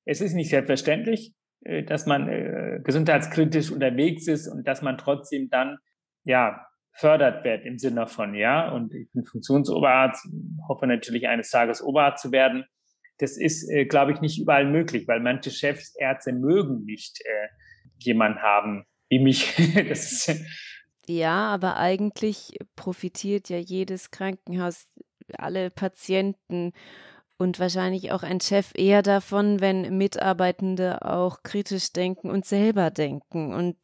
Es 0.05 0.21
ist 0.21 0.33
nicht 0.33 0.49
selbstverständlich, 0.49 1.33
äh, 1.65 1.83
dass 1.83 2.05
man 2.05 2.27
äh, 2.27 2.79
gesundheitskritisch 2.83 3.71
unterwegs 3.71 4.27
ist 4.27 4.47
und 4.47 4.67
dass 4.67 4.81
man 4.81 4.97
trotzdem 4.97 5.49
dann 5.49 5.77
ja 6.23 6.65
fördert 6.93 7.43
wird 7.43 7.65
im 7.65 7.77
Sinne 7.77 8.07
von 8.07 8.33
ja 8.33 8.71
und 8.71 8.93
ich 8.93 9.11
bin 9.11 9.23
Funktionsoberarzt, 9.23 10.27
hoffe 10.67 10.87
natürlich 10.87 11.27
eines 11.27 11.49
Tages 11.49 11.81
Oberarzt 11.81 12.23
zu 12.23 12.31
werden. 12.31 12.65
Das 13.19 13.37
ist, 13.37 13.69
äh, 13.69 13.85
glaube 13.85 14.13
ich, 14.13 14.21
nicht 14.21 14.39
überall 14.39 14.65
möglich, 14.65 15.07
weil 15.07 15.19
manche 15.19 15.51
Chefs, 15.51 15.95
Ärzte 15.95 16.33
mögen 16.33 16.85
nicht 16.85 17.21
äh, 17.21 17.47
jemanden 17.99 18.41
haben 18.41 18.85
wie 19.09 19.19
mich. 19.19 19.57
ist, 19.75 20.31
Ja, 21.07 21.47
aber 21.49 21.77
eigentlich 21.77 22.57
profitiert 22.75 23.49
ja 23.49 23.57
jedes 23.57 24.11
Krankenhaus, 24.11 24.87
alle 25.37 25.69
Patienten 25.69 26.73
und 27.41 27.57
wahrscheinlich 27.57 28.11
auch 28.11 28.21
ein 28.21 28.41
Chef 28.41 28.73
eher 28.75 29.01
davon, 29.01 29.61
wenn 29.61 29.97
Mitarbeitende 29.97 31.01
auch 31.03 31.41
kritisch 31.41 31.93
denken 31.93 32.29
und 32.29 32.45
selber 32.45 32.91
denken. 32.91 33.53
Und 33.53 33.77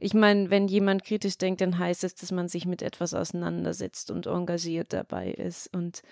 ich 0.00 0.14
meine, 0.14 0.50
wenn 0.50 0.66
jemand 0.66 1.04
kritisch 1.04 1.38
denkt, 1.38 1.60
dann 1.60 1.78
heißt 1.78 2.02
es, 2.02 2.16
dass 2.16 2.32
man 2.32 2.48
sich 2.48 2.66
mit 2.66 2.82
etwas 2.82 3.14
auseinandersetzt 3.14 4.10
und 4.10 4.26
engagiert 4.26 4.92
dabei 4.92 5.30
ist. 5.30 5.72
Und 5.72 6.02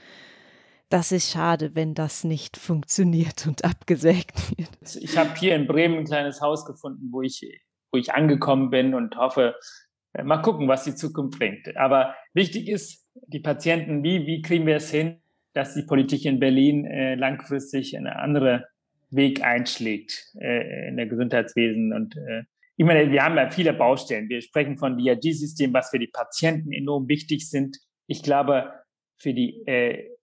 das 0.88 1.12
ist 1.12 1.30
schade, 1.30 1.74
wenn 1.74 1.94
das 1.94 2.24
nicht 2.24 2.56
funktioniert 2.56 3.46
und 3.46 3.64
abgesägt 3.64 4.56
wird. 4.56 4.96
Ich 5.02 5.16
habe 5.18 5.34
hier 5.38 5.56
in 5.56 5.66
Bremen 5.66 5.98
ein 5.98 6.04
kleines 6.04 6.40
Haus 6.40 6.64
gefunden, 6.64 7.08
wo 7.10 7.22
ich, 7.22 7.42
wo 7.90 7.98
ich 7.98 8.12
angekommen 8.12 8.70
bin 8.70 8.94
und 8.94 9.16
hoffe, 9.16 9.56
äh, 10.12 10.22
mal 10.22 10.38
gucken, 10.38 10.68
was 10.68 10.84
die 10.84 10.94
Zukunft 10.94 11.38
bringt. 11.38 11.76
Aber 11.76 12.14
wichtig 12.34 12.68
ist, 12.68 13.06
die 13.26 13.40
Patienten, 13.40 14.02
wie, 14.02 14.26
wie 14.26 14.42
kriegen 14.42 14.66
wir 14.66 14.76
es 14.76 14.90
hin, 14.90 15.20
dass 15.54 15.74
die 15.74 15.82
Politik 15.82 16.24
in 16.24 16.38
Berlin 16.38 16.84
äh, 16.84 17.14
langfristig 17.14 17.96
einen 17.96 18.08
anderen 18.08 18.62
Weg 19.10 19.42
einschlägt 19.42 20.32
äh, 20.38 20.88
in 20.88 20.96
der 20.96 21.06
Gesundheitswesen. 21.06 21.92
Und 21.92 22.16
äh, 22.16 22.42
ich 22.76 22.84
meine, 22.84 23.10
wir 23.10 23.24
haben 23.24 23.36
ja 23.36 23.48
viele 23.50 23.72
Baustellen. 23.72 24.28
Wir 24.28 24.42
sprechen 24.42 24.76
von 24.76 24.98
DRG-System, 24.98 25.72
was 25.72 25.90
für 25.90 25.98
die 25.98 26.08
Patienten 26.08 26.72
enorm 26.72 27.08
wichtig 27.08 27.48
sind. 27.48 27.78
Ich 28.06 28.22
glaube, 28.22 28.70
für 29.16 29.32
die 29.32 29.66
äh, 29.66 30.15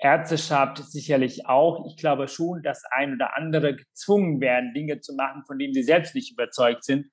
Ärzteschaft 0.00 0.78
sicherlich 0.78 1.46
auch. 1.46 1.86
Ich 1.86 1.96
glaube 1.96 2.28
schon, 2.28 2.62
dass 2.62 2.84
ein 2.90 3.14
oder 3.14 3.36
andere 3.36 3.76
gezwungen 3.76 4.40
werden, 4.40 4.72
Dinge 4.74 5.00
zu 5.00 5.14
machen, 5.14 5.44
von 5.46 5.58
denen 5.58 5.74
sie 5.74 5.82
selbst 5.82 6.14
nicht 6.14 6.32
überzeugt 6.32 6.84
sind, 6.84 7.06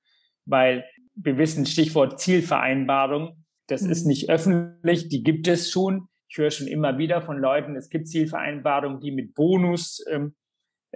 weil 0.46 0.84
wir 1.14 1.36
wissen, 1.38 1.66
Stichwort 1.66 2.20
Zielvereinbarung, 2.20 3.44
das 3.66 3.82
mhm. 3.82 3.90
ist 3.90 4.06
nicht 4.06 4.30
öffentlich, 4.30 5.08
die 5.08 5.22
gibt 5.22 5.46
es 5.48 5.70
schon. 5.70 6.08
Ich 6.28 6.38
höre 6.38 6.50
schon 6.50 6.66
immer 6.66 6.98
wieder 6.98 7.22
von 7.22 7.38
Leuten, 7.38 7.76
es 7.76 7.88
gibt 7.88 8.08
Zielvereinbarungen, 8.08 9.00
die 9.00 9.12
mit 9.12 9.34
Bonus 9.34 10.04
ähm, 10.10 10.34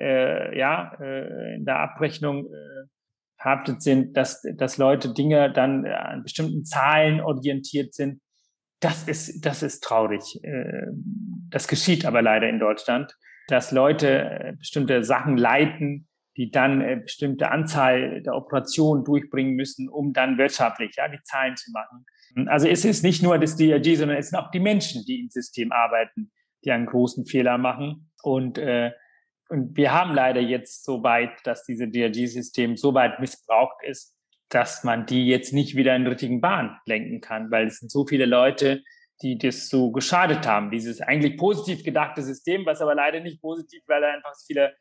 äh, 0.00 0.58
ja, 0.58 0.94
äh, 1.00 1.56
in 1.56 1.64
der 1.64 1.80
Abrechnung 1.80 2.46
äh, 2.46 2.86
verhaftet 3.36 3.82
sind, 3.82 4.16
dass, 4.16 4.42
dass 4.56 4.78
Leute 4.78 5.12
Dinge 5.12 5.52
dann 5.52 5.84
äh, 5.84 5.90
an 5.90 6.22
bestimmten 6.22 6.64
Zahlen 6.64 7.20
orientiert 7.20 7.94
sind. 7.94 8.20
Das 8.82 9.04
ist, 9.04 9.46
das 9.46 9.62
ist 9.62 9.82
traurig. 9.84 10.42
Äh, 10.42 10.88
das 11.50 11.68
geschieht 11.68 12.04
aber 12.04 12.20
leider 12.20 12.48
in 12.48 12.58
Deutschland, 12.58 13.16
dass 13.46 13.70
Leute 13.70 14.08
äh, 14.08 14.52
bestimmte 14.58 15.04
Sachen 15.04 15.36
leiten, 15.36 16.08
die 16.36 16.50
dann 16.50 16.80
äh, 16.80 16.96
bestimmte 16.96 17.50
Anzahl 17.50 18.22
der 18.22 18.34
Operationen 18.34 19.04
durchbringen 19.04 19.54
müssen, 19.54 19.88
um 19.88 20.12
dann 20.12 20.36
wirtschaftlich 20.36 20.96
ja, 20.96 21.06
die 21.08 21.22
Zahlen 21.22 21.56
zu 21.56 21.70
machen. 21.70 22.04
Also 22.48 22.66
es 22.66 22.84
ist 22.84 23.04
nicht 23.04 23.22
nur 23.22 23.38
das 23.38 23.56
DRG, 23.56 23.96
sondern 23.96 24.16
es 24.16 24.30
sind 24.30 24.38
auch 24.38 24.50
die 24.50 24.60
Menschen, 24.60 25.04
die 25.06 25.20
im 25.20 25.28
System 25.28 25.70
arbeiten, 25.70 26.32
die 26.64 26.72
einen 26.72 26.86
großen 26.86 27.24
Fehler 27.24 27.58
machen. 27.58 28.10
Und, 28.22 28.58
äh, 28.58 28.90
und 29.48 29.76
wir 29.76 29.92
haben 29.92 30.12
leider 30.14 30.40
jetzt 30.40 30.84
so 30.84 31.04
weit, 31.04 31.30
dass 31.44 31.64
diese 31.64 31.86
DRG-System 31.88 32.76
so 32.76 32.94
weit 32.94 33.20
missbraucht 33.20 33.84
ist, 33.86 34.16
dass 34.54 34.84
man 34.84 35.06
die 35.06 35.26
jetzt 35.26 35.52
nicht 35.52 35.76
wieder 35.76 35.94
in 35.96 36.04
die 36.04 36.10
richtigen 36.10 36.40
Bahn 36.40 36.78
lenken 36.86 37.20
kann, 37.20 37.50
weil 37.50 37.66
es 37.66 37.78
sind 37.78 37.90
so 37.90 38.06
viele 38.06 38.26
Leute, 38.26 38.82
die 39.22 39.38
das 39.38 39.68
so 39.68 39.92
geschadet 39.92 40.46
haben. 40.46 40.70
Dieses 40.70 41.00
eigentlich 41.00 41.36
positiv 41.36 41.84
gedachte 41.84 42.22
System, 42.22 42.66
was 42.66 42.80
aber 42.80 42.94
leider 42.94 43.20
nicht 43.20 43.40
positiv, 43.40 43.82
weil 43.86 44.02
er 44.02 44.14
einfach 44.14 44.34
viele 44.46 44.72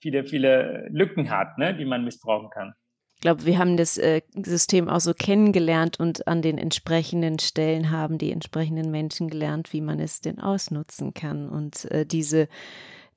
viele, 0.00 0.24
viele 0.24 0.88
Lücken 0.90 1.30
hat, 1.30 1.58
ne, 1.58 1.74
die 1.76 1.84
man 1.84 2.04
missbrauchen 2.04 2.50
kann. 2.50 2.74
Ich 3.16 3.22
glaube, 3.22 3.44
wir 3.46 3.58
haben 3.58 3.76
das 3.76 3.98
äh, 3.98 4.22
System 4.44 4.88
auch 4.88 5.00
so 5.00 5.12
kennengelernt 5.12 5.98
und 5.98 6.28
an 6.28 6.40
den 6.40 6.56
entsprechenden 6.56 7.40
Stellen 7.40 7.90
haben 7.90 8.16
die 8.16 8.30
entsprechenden 8.30 8.92
Menschen 8.92 9.28
gelernt, 9.28 9.72
wie 9.72 9.80
man 9.80 9.98
es 9.98 10.20
denn 10.20 10.38
ausnutzen 10.38 11.14
kann. 11.14 11.48
Und 11.48 11.90
äh, 11.90 12.06
diese, 12.06 12.48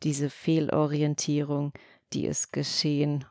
diese 0.01 0.31
Fehlorientierung, 0.31 1.73
die 2.13 2.25
ist 2.25 2.51
geschehen, 2.51 3.25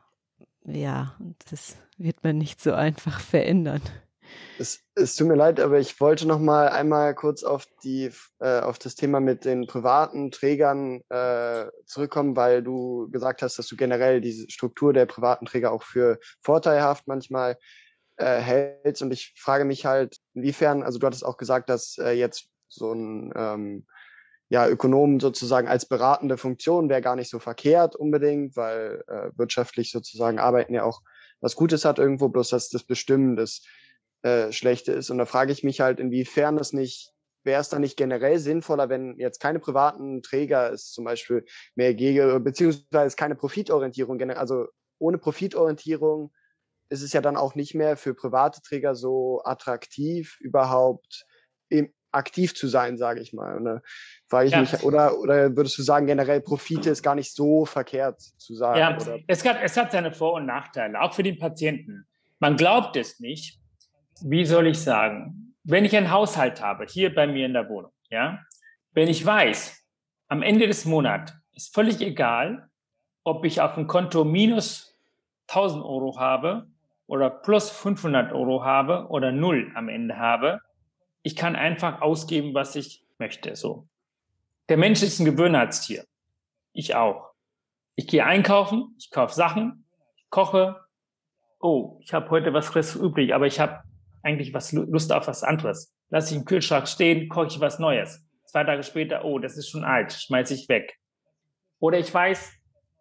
ja, 0.73 1.15
das 1.49 1.77
wird 1.97 2.23
man 2.23 2.37
nicht 2.37 2.61
so 2.61 2.73
einfach 2.73 3.19
verändern. 3.19 3.81
Es, 4.57 4.79
es 4.95 5.15
tut 5.15 5.27
mir 5.27 5.35
leid, 5.35 5.59
aber 5.59 5.79
ich 5.79 5.99
wollte 5.99 6.27
noch 6.27 6.39
mal 6.39 6.69
einmal 6.69 7.15
kurz 7.15 7.43
auf 7.43 7.65
die 7.83 8.11
äh, 8.39 8.59
auf 8.59 8.79
das 8.79 8.95
Thema 8.95 9.19
mit 9.19 9.43
den 9.43 9.67
privaten 9.67 10.31
Trägern 10.31 11.01
äh, 11.09 11.65
zurückkommen, 11.85 12.35
weil 12.35 12.63
du 12.63 13.09
gesagt 13.11 13.41
hast, 13.41 13.59
dass 13.59 13.67
du 13.67 13.75
generell 13.75 14.21
diese 14.21 14.49
Struktur 14.49 14.93
der 14.93 15.05
privaten 15.05 15.45
Träger 15.45 15.71
auch 15.71 15.83
für 15.83 16.19
vorteilhaft 16.41 17.07
manchmal 17.07 17.57
äh, 18.17 18.39
hältst. 18.39 19.01
Und 19.01 19.11
ich 19.11 19.33
frage 19.37 19.65
mich 19.65 19.85
halt, 19.85 20.17
inwiefern, 20.33 20.83
also 20.83 20.99
du 20.99 21.07
hattest 21.07 21.25
auch 21.25 21.37
gesagt, 21.37 21.69
dass 21.69 21.97
äh, 21.97 22.11
jetzt 22.11 22.47
so 22.67 22.93
ein 22.93 23.33
ähm, 23.35 23.85
ja, 24.51 24.67
Ökonomen 24.67 25.21
sozusagen 25.21 25.69
als 25.69 25.85
beratende 25.85 26.37
Funktion 26.37 26.89
wäre 26.89 27.01
gar 27.01 27.15
nicht 27.15 27.29
so 27.29 27.39
verkehrt 27.39 27.95
unbedingt, 27.95 28.57
weil 28.57 29.01
äh, 29.07 29.29
wirtschaftlich 29.37 29.91
sozusagen 29.91 30.39
Arbeiten 30.39 30.73
ja 30.73 30.83
auch 30.83 31.01
was 31.39 31.55
Gutes 31.55 31.85
hat 31.85 31.99
irgendwo, 31.99 32.27
bloß 32.27 32.49
dass 32.49 32.67
das 32.67 32.83
Bestimmen 32.83 33.37
des 33.37 33.65
äh, 34.23 34.51
schlechte 34.51 34.91
ist. 34.91 35.09
Und 35.09 35.19
da 35.19 35.25
frage 35.25 35.53
ich 35.53 35.63
mich 35.63 35.79
halt, 35.79 36.01
inwiefern 36.01 36.57
es 36.57 36.73
nicht, 36.73 37.13
wäre 37.45 37.61
es 37.61 37.69
dann 37.69 37.79
nicht 37.79 37.95
generell 37.95 38.39
sinnvoller, 38.39 38.89
wenn 38.89 39.17
jetzt 39.17 39.39
keine 39.39 39.59
privaten 39.59 40.21
Träger 40.21 40.73
es 40.73 40.91
zum 40.91 41.05
Beispiel 41.05 41.45
mehr 41.75 41.93
gäbe, 41.93 42.41
beziehungsweise 42.41 43.15
keine 43.15 43.35
Profitorientierung, 43.35 44.19
also 44.31 44.67
ohne 44.99 45.17
Profitorientierung 45.17 46.33
ist 46.89 47.03
es 47.03 47.13
ja 47.13 47.21
dann 47.21 47.37
auch 47.37 47.55
nicht 47.55 47.73
mehr 47.73 47.95
für 47.95 48.13
private 48.13 48.61
Träger 48.61 48.95
so 48.95 49.41
attraktiv, 49.45 50.35
überhaupt 50.41 51.25
aktiv 52.11 52.55
zu 52.55 52.67
sein, 52.67 52.97
sage 52.97 53.21
ich 53.21 53.33
mal. 53.33 53.61
Da 53.63 53.81
frage 54.27 54.47
ich 54.47 54.53
ja. 54.53 54.61
mich, 54.61 54.83
oder, 54.83 55.17
oder 55.19 55.55
würdest 55.55 55.77
du 55.77 55.83
sagen, 55.83 56.07
generell 56.07 56.41
Profite 56.41 56.89
ist 56.89 57.03
gar 57.03 57.15
nicht 57.15 57.33
so 57.33 57.65
verkehrt 57.65 58.21
zu 58.37 58.55
sagen? 58.55 58.79
Ja, 58.79 58.95
oder? 58.95 59.19
Es, 59.27 59.45
hat, 59.45 59.57
es 59.61 59.77
hat 59.77 59.91
seine 59.91 60.11
Vor- 60.11 60.33
und 60.33 60.45
Nachteile, 60.45 61.01
auch 61.01 61.13
für 61.13 61.23
den 61.23 61.37
Patienten. 61.37 62.05
Man 62.39 62.57
glaubt 62.57 62.95
es 62.95 63.19
nicht, 63.19 63.59
wie 64.21 64.45
soll 64.45 64.67
ich 64.67 64.79
sagen, 64.79 65.55
wenn 65.63 65.85
ich 65.85 65.95
einen 65.95 66.11
Haushalt 66.11 66.61
habe, 66.61 66.85
hier 66.85 67.13
bei 67.13 67.27
mir 67.27 67.45
in 67.45 67.53
der 67.53 67.69
Wohnung, 67.69 67.91
ja, 68.09 68.39
wenn 68.93 69.07
ich 69.07 69.25
weiß, 69.25 69.77
am 70.27 70.41
Ende 70.41 70.67
des 70.67 70.85
Monats 70.85 71.33
ist 71.53 71.73
völlig 71.73 72.01
egal, 72.01 72.69
ob 73.23 73.45
ich 73.45 73.61
auf 73.61 73.75
dem 73.75 73.87
Konto 73.87 74.23
minus 74.23 74.97
1000 75.47 75.83
Euro 75.83 76.17
habe 76.19 76.67
oder 77.07 77.29
plus 77.29 77.69
500 77.69 78.31
Euro 78.31 78.63
habe 78.63 79.07
oder 79.09 79.31
null 79.31 79.71
am 79.75 79.89
Ende 79.89 80.17
habe. 80.17 80.61
Ich 81.23 81.35
kann 81.35 81.55
einfach 81.55 82.01
ausgeben, 82.01 82.53
was 82.53 82.75
ich 82.75 83.05
möchte, 83.19 83.55
so. 83.55 83.87
Der 84.69 84.77
Mensch 84.77 85.03
ist 85.03 85.19
ein 85.19 85.25
Gewöhnheitstier. 85.25 86.05
Ich 86.73 86.95
auch. 86.95 87.31
Ich 87.95 88.07
gehe 88.07 88.25
einkaufen, 88.25 88.95
ich 88.97 89.11
kaufe 89.11 89.35
Sachen, 89.35 89.85
ich 90.15 90.29
koche. 90.29 90.77
Oh, 91.59 91.99
ich 92.01 92.13
habe 92.13 92.29
heute 92.29 92.53
was 92.53 92.95
übrig, 92.95 93.33
aber 93.33 93.45
ich 93.45 93.59
habe 93.59 93.83
eigentlich 94.23 94.53
was 94.53 94.71
Lust 94.71 95.11
auf 95.11 95.27
was 95.27 95.43
anderes. 95.43 95.93
Lass 96.09 96.31
ich 96.31 96.37
im 96.37 96.45
Kühlschrank 96.45 96.87
stehen, 96.87 97.29
koche 97.29 97.47
ich 97.47 97.59
was 97.59 97.79
Neues. 97.79 98.25
Zwei 98.45 98.63
Tage 98.63 98.83
später, 98.83 99.23
oh, 99.25 99.39
das 99.39 99.57
ist 99.57 99.69
schon 99.69 99.83
alt, 99.83 100.13
schmeiße 100.13 100.53
ich 100.53 100.67
weg. 100.69 100.97
Oder 101.79 101.99
ich 101.99 102.13
weiß, 102.13 102.51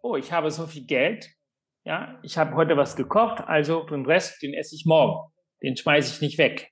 oh, 0.03 0.17
ich 0.17 0.33
habe 0.33 0.51
so 0.51 0.67
viel 0.67 0.85
Geld, 0.85 1.31
ja, 1.85 2.19
ich 2.23 2.37
habe 2.37 2.55
heute 2.55 2.77
was 2.77 2.97
gekocht, 2.97 3.41
also 3.47 3.85
den 3.85 4.05
Rest, 4.05 4.43
den 4.43 4.55
esse 4.55 4.75
ich 4.75 4.85
morgen. 4.85 5.33
Den 5.63 5.77
schmeiße 5.77 6.15
ich 6.15 6.21
nicht 6.21 6.39
weg. 6.39 6.71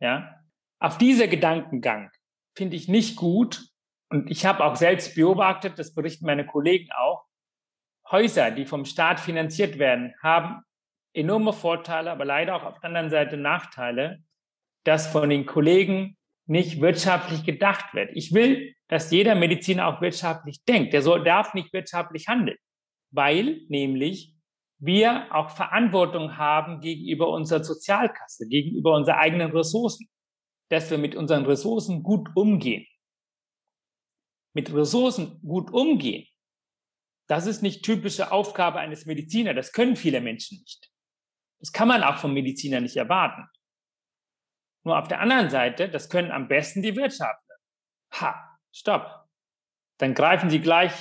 Ja, 0.00 0.37
auf 0.80 0.98
dieser 0.98 1.28
Gedankengang 1.28 2.10
finde 2.56 2.76
ich 2.76 2.88
nicht 2.88 3.16
gut. 3.16 3.68
Und 4.10 4.30
ich 4.30 4.46
habe 4.46 4.64
auch 4.64 4.76
selbst 4.76 5.14
beobachtet, 5.14 5.78
das 5.78 5.94
berichten 5.94 6.26
meine 6.26 6.46
Kollegen 6.46 6.88
auch, 6.92 7.24
Häuser, 8.10 8.50
die 8.50 8.64
vom 8.64 8.86
Staat 8.86 9.20
finanziert 9.20 9.78
werden, 9.78 10.14
haben 10.22 10.62
enorme 11.12 11.52
Vorteile, 11.52 12.10
aber 12.10 12.24
leider 12.24 12.56
auch 12.56 12.64
auf 12.64 12.80
der 12.80 12.88
anderen 12.88 13.10
Seite 13.10 13.36
Nachteile, 13.36 14.22
dass 14.84 15.06
von 15.12 15.28
den 15.28 15.44
Kollegen 15.44 16.16
nicht 16.46 16.80
wirtschaftlich 16.80 17.44
gedacht 17.44 17.92
wird. 17.92 18.10
Ich 18.14 18.32
will, 18.32 18.74
dass 18.88 19.10
jeder 19.10 19.34
Mediziner 19.34 19.86
auch 19.86 20.00
wirtschaftlich 20.00 20.64
denkt. 20.64 20.94
Der 20.94 21.02
soll, 21.02 21.22
darf 21.22 21.52
nicht 21.52 21.72
wirtschaftlich 21.74 22.28
handeln, 22.28 22.56
weil 23.10 23.60
nämlich 23.68 24.34
wir 24.78 25.26
auch 25.34 25.50
Verantwortung 25.50 26.38
haben 26.38 26.80
gegenüber 26.80 27.28
unserer 27.28 27.64
Sozialkasse, 27.64 28.46
gegenüber 28.48 28.94
unseren 28.94 29.16
eigenen 29.16 29.50
Ressourcen, 29.50 30.08
dass 30.70 30.90
wir 30.90 30.98
mit 30.98 31.14
unseren 31.14 31.46
Ressourcen 31.46 32.02
gut 32.02 32.28
umgehen. 32.34 32.86
Mit 34.54 34.72
Ressourcen 34.72 35.40
gut 35.42 35.70
umgehen, 35.70 36.26
das 37.28 37.46
ist 37.46 37.62
nicht 37.62 37.84
typische 37.84 38.32
Aufgabe 38.32 38.78
eines 38.80 39.04
Mediziners. 39.04 39.54
Das 39.54 39.72
können 39.72 39.96
viele 39.96 40.20
Menschen 40.20 40.58
nicht. 40.58 40.90
Das 41.60 41.72
kann 41.72 41.88
man 41.88 42.02
auch 42.02 42.16
vom 42.16 42.32
Mediziner 42.32 42.80
nicht 42.80 42.96
erwarten. 42.96 43.46
Nur 44.84 44.98
auf 44.98 45.08
der 45.08 45.20
anderen 45.20 45.50
Seite, 45.50 45.90
das 45.90 46.08
können 46.08 46.30
am 46.30 46.48
besten 46.48 46.82
die 46.82 46.96
Wirtschaftler. 46.96 47.56
Ha, 48.14 48.58
stopp. 48.72 49.28
Dann 49.98 50.14
greifen 50.14 50.48
sie 50.48 50.60
gleich 50.60 50.92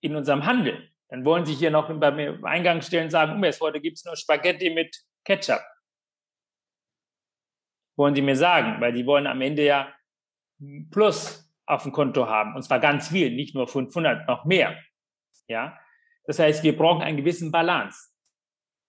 in 0.00 0.16
unserem 0.16 0.44
Handel. 0.44 0.90
Dann 1.08 1.24
wollen 1.24 1.46
sie 1.46 1.54
hier 1.54 1.70
noch 1.70 1.88
beim 1.88 2.44
Eingang 2.44 2.82
stellen 2.82 3.04
und 3.04 3.10
sagen, 3.10 3.32
um, 3.32 3.44
jetzt 3.44 3.60
heute 3.60 3.80
gibt 3.80 3.98
es 3.98 4.04
nur 4.04 4.16
Spaghetti 4.16 4.70
mit 4.70 4.96
Ketchup. 5.24 5.62
Wollen 8.02 8.16
sie 8.16 8.22
mir 8.22 8.34
sagen, 8.34 8.80
weil 8.80 8.92
die 8.92 9.06
wollen 9.06 9.28
am 9.28 9.40
Ende 9.40 9.64
ja 9.64 9.94
Plus 10.90 11.48
auf 11.66 11.84
dem 11.84 11.92
Konto 11.92 12.26
haben. 12.26 12.56
Und 12.56 12.64
zwar 12.64 12.80
ganz 12.80 13.10
viel, 13.10 13.30
nicht 13.30 13.54
nur 13.54 13.68
500, 13.68 14.26
noch 14.26 14.44
mehr. 14.44 14.76
Ja. 15.46 15.78
Das 16.24 16.40
heißt, 16.40 16.64
wir 16.64 16.76
brauchen 16.76 17.02
einen 17.02 17.16
gewissen 17.16 17.52
Balance. 17.52 18.10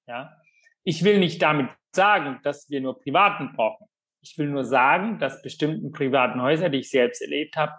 Ja. 0.07 0.36
Ich 0.84 1.03
will 1.03 1.20
nicht 1.20 1.39
damit 1.43 1.70
sagen, 1.95 2.39
dass 2.41 2.68
wir 2.72 2.82
nur 2.82 2.99
Privaten 2.99 3.53
brauchen. 3.55 3.86
Ich 4.24 4.36
will 4.39 4.47
nur 4.47 4.66
sagen, 4.66 5.20
dass 5.20 5.43
bestimmten 5.43 5.91
privaten 5.91 6.41
Häuser, 6.41 6.70
die 6.70 6.80
ich 6.80 6.89
selbst 6.89 7.22
erlebt 7.22 7.55
habe, 7.55 7.74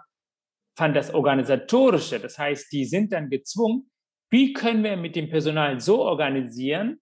fand 0.77 0.95
das 0.95 1.13
Organisatorische. 1.13 2.21
Das 2.21 2.39
heißt, 2.39 2.71
die 2.71 2.85
sind 2.85 3.11
dann 3.11 3.29
gezwungen, 3.29 3.91
wie 4.29 4.53
können 4.53 4.85
wir 4.85 4.95
mit 4.95 5.17
dem 5.17 5.29
Personal 5.29 5.81
so 5.81 6.01
organisieren, 6.01 7.01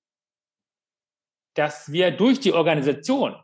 dass 1.55 1.91
wir 1.91 2.09
durch 2.09 2.39
die 2.39 2.51
Organisation 2.51 3.35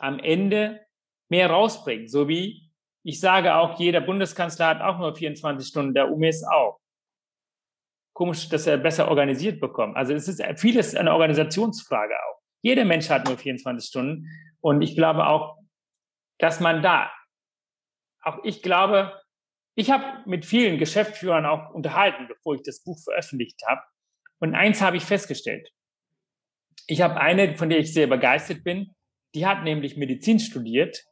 am 0.00 0.18
Ende 0.18 0.80
mehr 1.28 1.50
rausbringen. 1.50 2.08
So 2.08 2.28
wie 2.28 2.70
ich 3.02 3.20
sage 3.20 3.54
auch, 3.54 3.78
jeder 3.78 4.00
Bundeskanzler 4.00 4.66
hat 4.66 4.82
auch 4.82 4.98
nur 4.98 5.14
24 5.14 5.66
Stunden, 5.66 5.94
der 5.94 6.10
UMS 6.10 6.44
auch. 6.44 6.80
Komisch, 8.12 8.48
dass 8.48 8.66
er 8.66 8.76
besser 8.76 9.08
organisiert 9.08 9.60
bekommt. 9.60 9.96
Also 9.96 10.12
es 10.12 10.28
ist 10.28 10.42
vieles 10.56 10.94
eine 10.94 11.12
Organisationsfrage 11.12 12.14
auch. 12.14 12.40
Jeder 12.60 12.84
Mensch 12.84 13.08
hat 13.08 13.26
nur 13.26 13.38
24 13.38 13.88
Stunden 13.88 14.28
und 14.60 14.82
ich 14.82 14.94
glaube 14.94 15.26
auch, 15.26 15.56
dass 16.38 16.60
man 16.60 16.82
da, 16.82 17.10
auch 18.22 18.44
ich 18.44 18.62
glaube, 18.62 19.18
ich 19.74 19.90
habe 19.90 20.04
mit 20.28 20.44
vielen 20.44 20.78
Geschäftsführern 20.78 21.46
auch 21.46 21.70
unterhalten, 21.72 22.28
bevor 22.28 22.54
ich 22.54 22.62
das 22.62 22.82
Buch 22.82 22.98
veröffentlicht 23.02 23.62
habe. 23.66 23.80
Und 24.38 24.54
eins 24.54 24.82
habe 24.82 24.98
ich 24.98 25.04
festgestellt. 25.04 25.70
Ich 26.86 27.00
habe 27.00 27.18
eine, 27.18 27.56
von 27.56 27.70
der 27.70 27.78
ich 27.78 27.94
sehr 27.94 28.06
begeistert 28.06 28.64
bin, 28.64 28.94
die 29.34 29.46
hat 29.46 29.64
nämlich 29.64 29.96
Medizin 29.96 30.40
studiert 30.40 31.04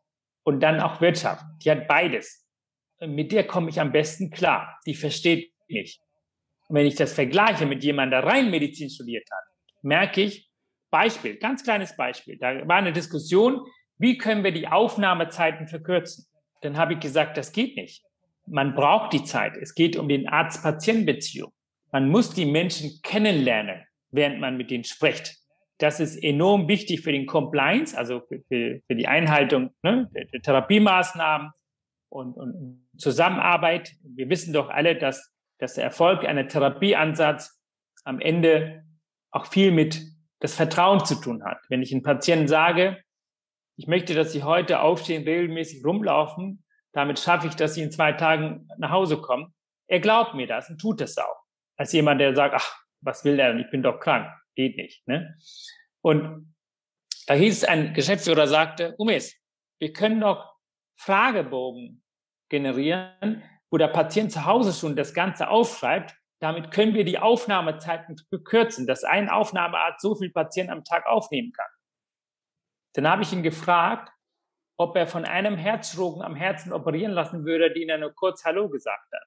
und 0.42 0.60
dann 0.60 0.80
auch 0.80 1.00
Wirtschaft. 1.00 1.44
Die 1.64 1.70
hat 1.70 1.86
beides. 1.86 2.46
Mit 3.00 3.32
der 3.32 3.46
komme 3.46 3.70
ich 3.70 3.80
am 3.80 3.92
besten 3.92 4.30
klar. 4.30 4.78
Die 4.86 4.94
versteht 4.94 5.52
mich. 5.68 6.00
Und 6.68 6.76
wenn 6.76 6.86
ich 6.86 6.96
das 6.96 7.12
vergleiche 7.12 7.66
mit 7.66 7.84
jemandem, 7.84 8.22
der 8.22 8.30
rein 8.30 8.50
Medizin 8.50 8.90
studiert 8.90 9.28
hat, 9.30 9.44
merke 9.82 10.22
ich, 10.22 10.50
Beispiel, 10.90 11.36
ganz 11.36 11.62
kleines 11.62 11.96
Beispiel. 11.96 12.38
Da 12.38 12.66
war 12.66 12.76
eine 12.76 12.92
Diskussion, 12.92 13.60
wie 13.98 14.16
können 14.16 14.44
wir 14.44 14.52
die 14.52 14.68
Aufnahmezeiten 14.68 15.68
verkürzen? 15.68 16.26
Dann 16.62 16.76
habe 16.76 16.94
ich 16.94 17.00
gesagt, 17.00 17.36
das 17.36 17.52
geht 17.52 17.76
nicht. 17.76 18.02
Man 18.46 18.74
braucht 18.74 19.12
die 19.12 19.24
Zeit. 19.24 19.56
Es 19.56 19.74
geht 19.74 19.96
um 19.96 20.08
den 20.08 20.28
Arzt-Patient-Beziehung. 20.28 21.52
Man 21.92 22.08
muss 22.08 22.30
die 22.30 22.46
Menschen 22.46 23.00
kennenlernen, 23.02 23.84
während 24.10 24.40
man 24.40 24.56
mit 24.56 24.70
denen 24.70 24.84
spricht. 24.84 25.36
Das 25.78 26.00
ist 26.00 26.16
enorm 26.16 26.66
wichtig 26.68 27.02
für 27.02 27.12
den 27.12 27.26
Compliance, 27.26 27.96
also 27.96 28.20
für, 28.20 28.40
für, 28.48 28.80
für 28.86 28.96
die 28.96 29.06
Einhaltung 29.06 29.70
ne, 29.82 30.10
der, 30.14 30.24
der 30.26 30.42
Therapiemaßnahmen 30.42 31.52
und, 32.08 32.34
und 32.34 32.88
Zusammenarbeit. 32.96 33.92
Wir 34.02 34.28
wissen 34.28 34.52
doch 34.52 34.70
alle, 34.70 34.96
dass, 34.96 35.32
dass 35.58 35.74
der 35.74 35.84
Erfolg 35.84 36.24
einer 36.24 36.48
Therapieansatz 36.48 37.60
am 38.04 38.20
Ende 38.20 38.84
auch 39.30 39.46
viel 39.46 39.70
mit 39.70 40.02
das 40.40 40.54
Vertrauen 40.54 41.04
zu 41.04 41.16
tun 41.16 41.44
hat. 41.44 41.58
Wenn 41.68 41.82
ich 41.82 41.92
einem 41.92 42.02
Patienten 42.02 42.48
sage, 42.48 42.98
ich 43.76 43.86
möchte, 43.86 44.14
dass 44.14 44.32
Sie 44.32 44.42
heute 44.42 44.80
aufstehen, 44.80 45.22
regelmäßig 45.22 45.84
rumlaufen, 45.84 46.64
damit 46.92 47.20
schaffe 47.20 47.46
ich, 47.46 47.54
dass 47.54 47.74
Sie 47.74 47.82
in 47.82 47.92
zwei 47.92 48.12
Tagen 48.12 48.68
nach 48.78 48.90
Hause 48.90 49.18
kommen. 49.18 49.54
Er 49.86 50.00
glaubt 50.00 50.34
mir 50.34 50.46
das 50.46 50.68
und 50.68 50.80
tut 50.80 51.00
es 51.00 51.16
auch. 51.18 51.44
Als 51.76 51.92
jemand, 51.92 52.20
der 52.20 52.34
sagt, 52.34 52.54
ach, 52.56 52.82
was 53.00 53.24
will 53.24 53.38
er? 53.38 53.56
Ich 53.56 53.70
bin 53.70 53.82
doch 53.82 54.00
krank. 54.00 54.28
Geht 54.59 54.76
nicht. 54.76 55.06
Ne? 55.06 55.38
Und 56.02 56.54
da 57.28 57.34
hieß 57.34 57.64
ein 57.64 57.94
Geschäftsführer 57.94 58.48
sagte, 58.48 58.96
Umes, 58.98 59.36
wir 59.78 59.92
können 59.92 60.20
doch 60.20 60.56
Fragebogen 60.96 62.02
generieren, 62.48 63.44
wo 63.70 63.76
der 63.76 63.88
Patient 63.88 64.32
zu 64.32 64.44
Hause 64.44 64.72
schon 64.72 64.96
das 64.96 65.14
Ganze 65.14 65.48
aufschreibt 65.48 66.18
damit 66.40 66.70
können 66.70 66.94
wir 66.94 67.04
die 67.04 67.18
Aufnahmezeiten 67.18 68.16
bekürzen, 68.30 68.86
dass 68.86 69.04
ein 69.04 69.28
Aufnahmearzt 69.28 70.00
so 70.00 70.14
viel 70.14 70.30
Patienten 70.30 70.72
am 70.72 70.84
Tag 70.84 71.06
aufnehmen 71.06 71.52
kann. 71.52 71.70
Dann 72.94 73.09
habe 73.09 73.22
ich 73.22 73.32
ihn 73.32 73.42
gefragt, 73.42 74.12
ob 74.76 74.96
er 74.96 75.09
von 75.09 75.24
einem 75.24 75.56
Herzchirurgen 75.56 76.22
am 76.22 76.36
Herzen 76.36 76.72
operieren 76.72 77.12
lassen 77.12 77.44
würde, 77.44 77.72
den 77.72 77.88
er 77.88 77.98
nur 77.98 78.14
kurz 78.14 78.44
Hallo 78.44 78.68
gesagt 78.68 79.12
hat. 79.12 79.26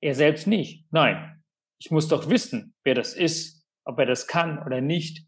Er 0.00 0.14
selbst 0.14 0.46
nicht. 0.46 0.86
Nein. 0.90 1.44
Ich 1.78 1.90
muss 1.90 2.08
doch 2.08 2.28
wissen, 2.30 2.74
wer 2.84 2.94
das 2.94 3.14
ist, 3.14 3.61
ob 3.84 3.98
er 3.98 4.06
das 4.06 4.26
kann 4.26 4.62
oder 4.64 4.80
nicht. 4.80 5.26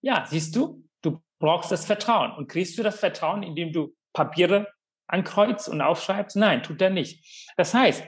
Ja, 0.00 0.26
siehst 0.26 0.56
du, 0.56 0.84
du 1.02 1.22
brauchst 1.38 1.72
das 1.72 1.84
Vertrauen. 1.84 2.32
Und 2.32 2.48
kriegst 2.48 2.78
du 2.78 2.82
das 2.82 2.98
Vertrauen, 2.98 3.42
indem 3.42 3.72
du 3.72 3.94
Papiere 4.12 4.72
ankreuzt 5.06 5.68
und 5.68 5.80
aufschreibst? 5.80 6.36
Nein, 6.36 6.62
tut 6.62 6.80
er 6.82 6.90
nicht. 6.90 7.52
Das 7.56 7.74
heißt, 7.74 8.04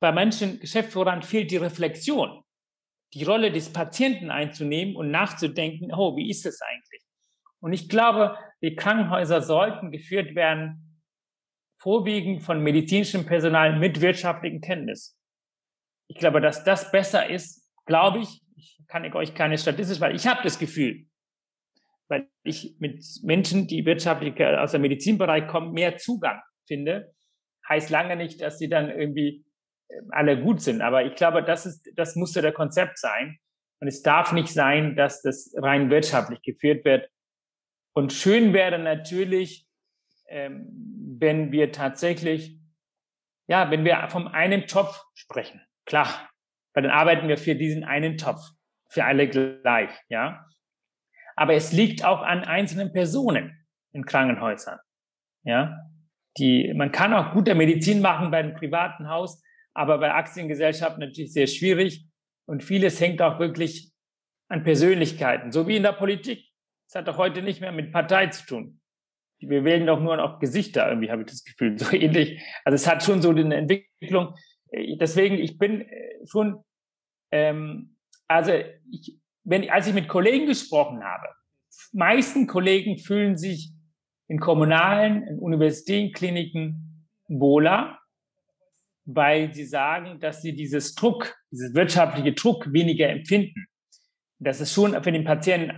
bei 0.00 0.12
manchen 0.12 0.60
Geschäftsführern 0.60 1.22
fehlt 1.22 1.50
die 1.50 1.56
Reflexion, 1.56 2.42
die 3.14 3.24
Rolle 3.24 3.50
des 3.50 3.72
Patienten 3.72 4.30
einzunehmen 4.30 4.94
und 4.96 5.10
nachzudenken, 5.10 5.92
oh, 5.94 6.16
wie 6.16 6.30
ist 6.30 6.46
es 6.46 6.60
eigentlich? 6.60 7.02
Und 7.60 7.72
ich 7.72 7.88
glaube, 7.88 8.36
die 8.62 8.76
Krankenhäuser 8.76 9.42
sollten 9.42 9.90
geführt 9.90 10.34
werden, 10.34 11.00
vorwiegend 11.80 12.42
von 12.42 12.62
medizinischem 12.62 13.24
Personal 13.24 13.78
mit 13.78 14.00
wirtschaftlichen 14.00 14.60
Kenntnis. 14.60 15.16
Ich 16.08 16.16
glaube, 16.16 16.40
dass 16.40 16.64
das 16.64 16.90
besser 16.90 17.28
ist, 17.28 17.68
glaube 17.86 18.20
ich. 18.20 18.42
Ich 18.58 18.78
kann 18.88 19.10
euch 19.14 19.34
keine 19.34 19.56
Statistik, 19.56 20.00
weil 20.00 20.16
ich 20.16 20.26
habe 20.26 20.40
das 20.42 20.58
Gefühl, 20.58 21.06
weil 22.08 22.28
ich 22.42 22.76
mit 22.78 23.04
Menschen, 23.22 23.66
die 23.66 23.84
wirtschaftlich 23.84 24.42
aus 24.42 24.72
dem 24.72 24.82
Medizinbereich 24.82 25.46
kommen, 25.46 25.72
mehr 25.72 25.96
Zugang 25.96 26.40
finde, 26.66 27.14
heißt 27.68 27.90
lange 27.90 28.16
nicht, 28.16 28.40
dass 28.40 28.58
sie 28.58 28.68
dann 28.68 28.90
irgendwie 28.90 29.44
alle 30.10 30.40
gut 30.40 30.60
sind. 30.60 30.82
Aber 30.82 31.04
ich 31.04 31.14
glaube, 31.14 31.42
das 31.42 31.66
ist, 31.66 31.88
das 31.94 32.16
musste 32.16 32.42
der 32.42 32.52
Konzept 32.52 32.98
sein. 32.98 33.38
Und 33.80 33.88
es 33.88 34.02
darf 34.02 34.32
nicht 34.32 34.48
sein, 34.48 34.96
dass 34.96 35.22
das 35.22 35.54
rein 35.56 35.90
wirtschaftlich 35.90 36.42
geführt 36.42 36.84
wird. 36.84 37.08
Und 37.92 38.12
schön 38.12 38.52
wäre 38.52 38.78
natürlich, 38.78 39.66
ähm, 40.28 40.68
wenn 41.20 41.52
wir 41.52 41.72
tatsächlich, 41.72 42.58
ja, 43.46 43.70
wenn 43.70 43.84
wir 43.84 44.08
vom 44.08 44.26
einen 44.28 44.66
Topf 44.66 45.00
sprechen. 45.14 45.60
Klar, 45.84 46.27
weil 46.78 46.82
dann 46.82 46.92
arbeiten 46.92 47.26
wir 47.26 47.38
für 47.38 47.56
diesen 47.56 47.82
einen 47.82 48.18
Topf, 48.18 48.40
für 48.88 49.04
alle 49.04 49.28
gleich, 49.28 49.90
ja. 50.08 50.46
Aber 51.34 51.54
es 51.54 51.72
liegt 51.72 52.04
auch 52.04 52.22
an 52.22 52.44
einzelnen 52.44 52.92
Personen 52.92 53.66
in 53.92 54.04
Krankenhäusern, 54.04 54.78
ja. 55.42 55.76
Die, 56.36 56.72
man 56.74 56.92
kann 56.92 57.12
auch 57.14 57.32
gute 57.32 57.56
Medizin 57.56 58.00
machen 58.00 58.30
bei 58.30 58.38
einem 58.38 58.54
privaten 58.54 59.08
Haus, 59.08 59.42
aber 59.74 59.98
bei 59.98 60.12
Aktiengesellschaften 60.12 61.00
natürlich 61.00 61.32
sehr 61.32 61.48
schwierig. 61.48 62.06
Und 62.46 62.62
vieles 62.62 63.00
hängt 63.00 63.20
auch 63.22 63.40
wirklich 63.40 63.90
an 64.48 64.62
Persönlichkeiten, 64.62 65.50
so 65.50 65.66
wie 65.66 65.78
in 65.78 65.82
der 65.82 65.94
Politik. 65.94 66.48
Es 66.88 66.94
hat 66.94 67.08
doch 67.08 67.18
heute 67.18 67.42
nicht 67.42 67.60
mehr 67.60 67.72
mit 67.72 67.92
Partei 67.92 68.28
zu 68.28 68.46
tun. 68.46 68.80
Wir 69.40 69.64
wählen 69.64 69.84
doch 69.84 69.98
nur 69.98 70.16
noch 70.16 70.38
Gesichter, 70.38 70.88
irgendwie 70.88 71.10
habe 71.10 71.22
ich 71.22 71.28
das 71.28 71.42
Gefühl, 71.42 71.76
so 71.76 71.90
ähnlich. 71.90 72.40
Also 72.64 72.76
es 72.76 72.86
hat 72.86 73.02
schon 73.02 73.20
so 73.20 73.30
eine 73.30 73.56
Entwicklung. 73.56 74.36
Deswegen, 74.70 75.36
ich 75.36 75.58
bin 75.58 75.80
äh, 75.80 76.26
schon, 76.26 76.62
ähm, 77.30 77.96
also 78.26 78.52
ich, 78.90 79.18
wenn, 79.44 79.68
als 79.70 79.86
ich 79.86 79.94
mit 79.94 80.08
Kollegen 80.08 80.46
gesprochen 80.46 81.02
habe, 81.02 81.28
meisten 81.92 82.46
Kollegen 82.46 82.98
fühlen 82.98 83.36
sich 83.36 83.72
in 84.28 84.38
kommunalen, 84.38 85.22
in 85.26 85.38
Universitätskliniken 85.38 87.08
wohler, 87.28 87.98
weil 89.04 89.54
sie 89.54 89.64
sagen, 89.64 90.20
dass 90.20 90.42
sie 90.42 90.54
dieses 90.54 90.94
Druck, 90.94 91.34
dieses 91.50 91.74
wirtschaftliche 91.74 92.34
Druck 92.34 92.72
weniger 92.72 93.08
empfinden. 93.08 93.66
Das 94.38 94.60
ist 94.60 94.74
schon 94.74 95.02
für 95.02 95.12
den 95.12 95.24
Patienten, 95.24 95.72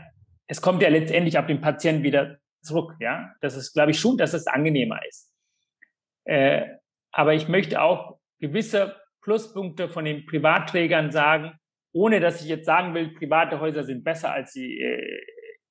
es 0.49 0.61
kommt 0.61 0.83
ja 0.83 0.89
letztendlich 0.89 1.39
auf 1.39 1.47
den 1.47 1.61
Patienten 1.61 2.03
wieder 2.03 2.39
zurück, 2.61 2.97
ja. 2.99 3.33
Das 3.41 3.57
ist, 3.57 3.73
glaube 3.73 3.93
ich, 3.93 4.01
schon, 4.01 4.19
dass 4.19 4.35
es 4.35 4.49
angenehmer 4.49 4.99
ist. 5.09 5.33
Äh, 6.25 6.67
aber 7.13 7.35
ich 7.35 7.49
möchte 7.49 7.81
auch 7.81 8.19
gewisse 8.41 9.00
Pluspunkte 9.23 9.89
von 9.89 10.05
den 10.05 10.27
Privatträgern 10.27 11.11
sagen, 11.11 11.53
ohne 11.93 12.21
dass 12.21 12.43
ich 12.43 12.49
jetzt 12.49 12.67
sagen 12.67 12.95
will, 12.95 13.15
private 13.15 13.61
Häuser 13.61 13.85
sind 13.85 14.05
besser 14.05 14.33
als 14.33 14.53
die 14.53 14.81
äh, 14.81 15.21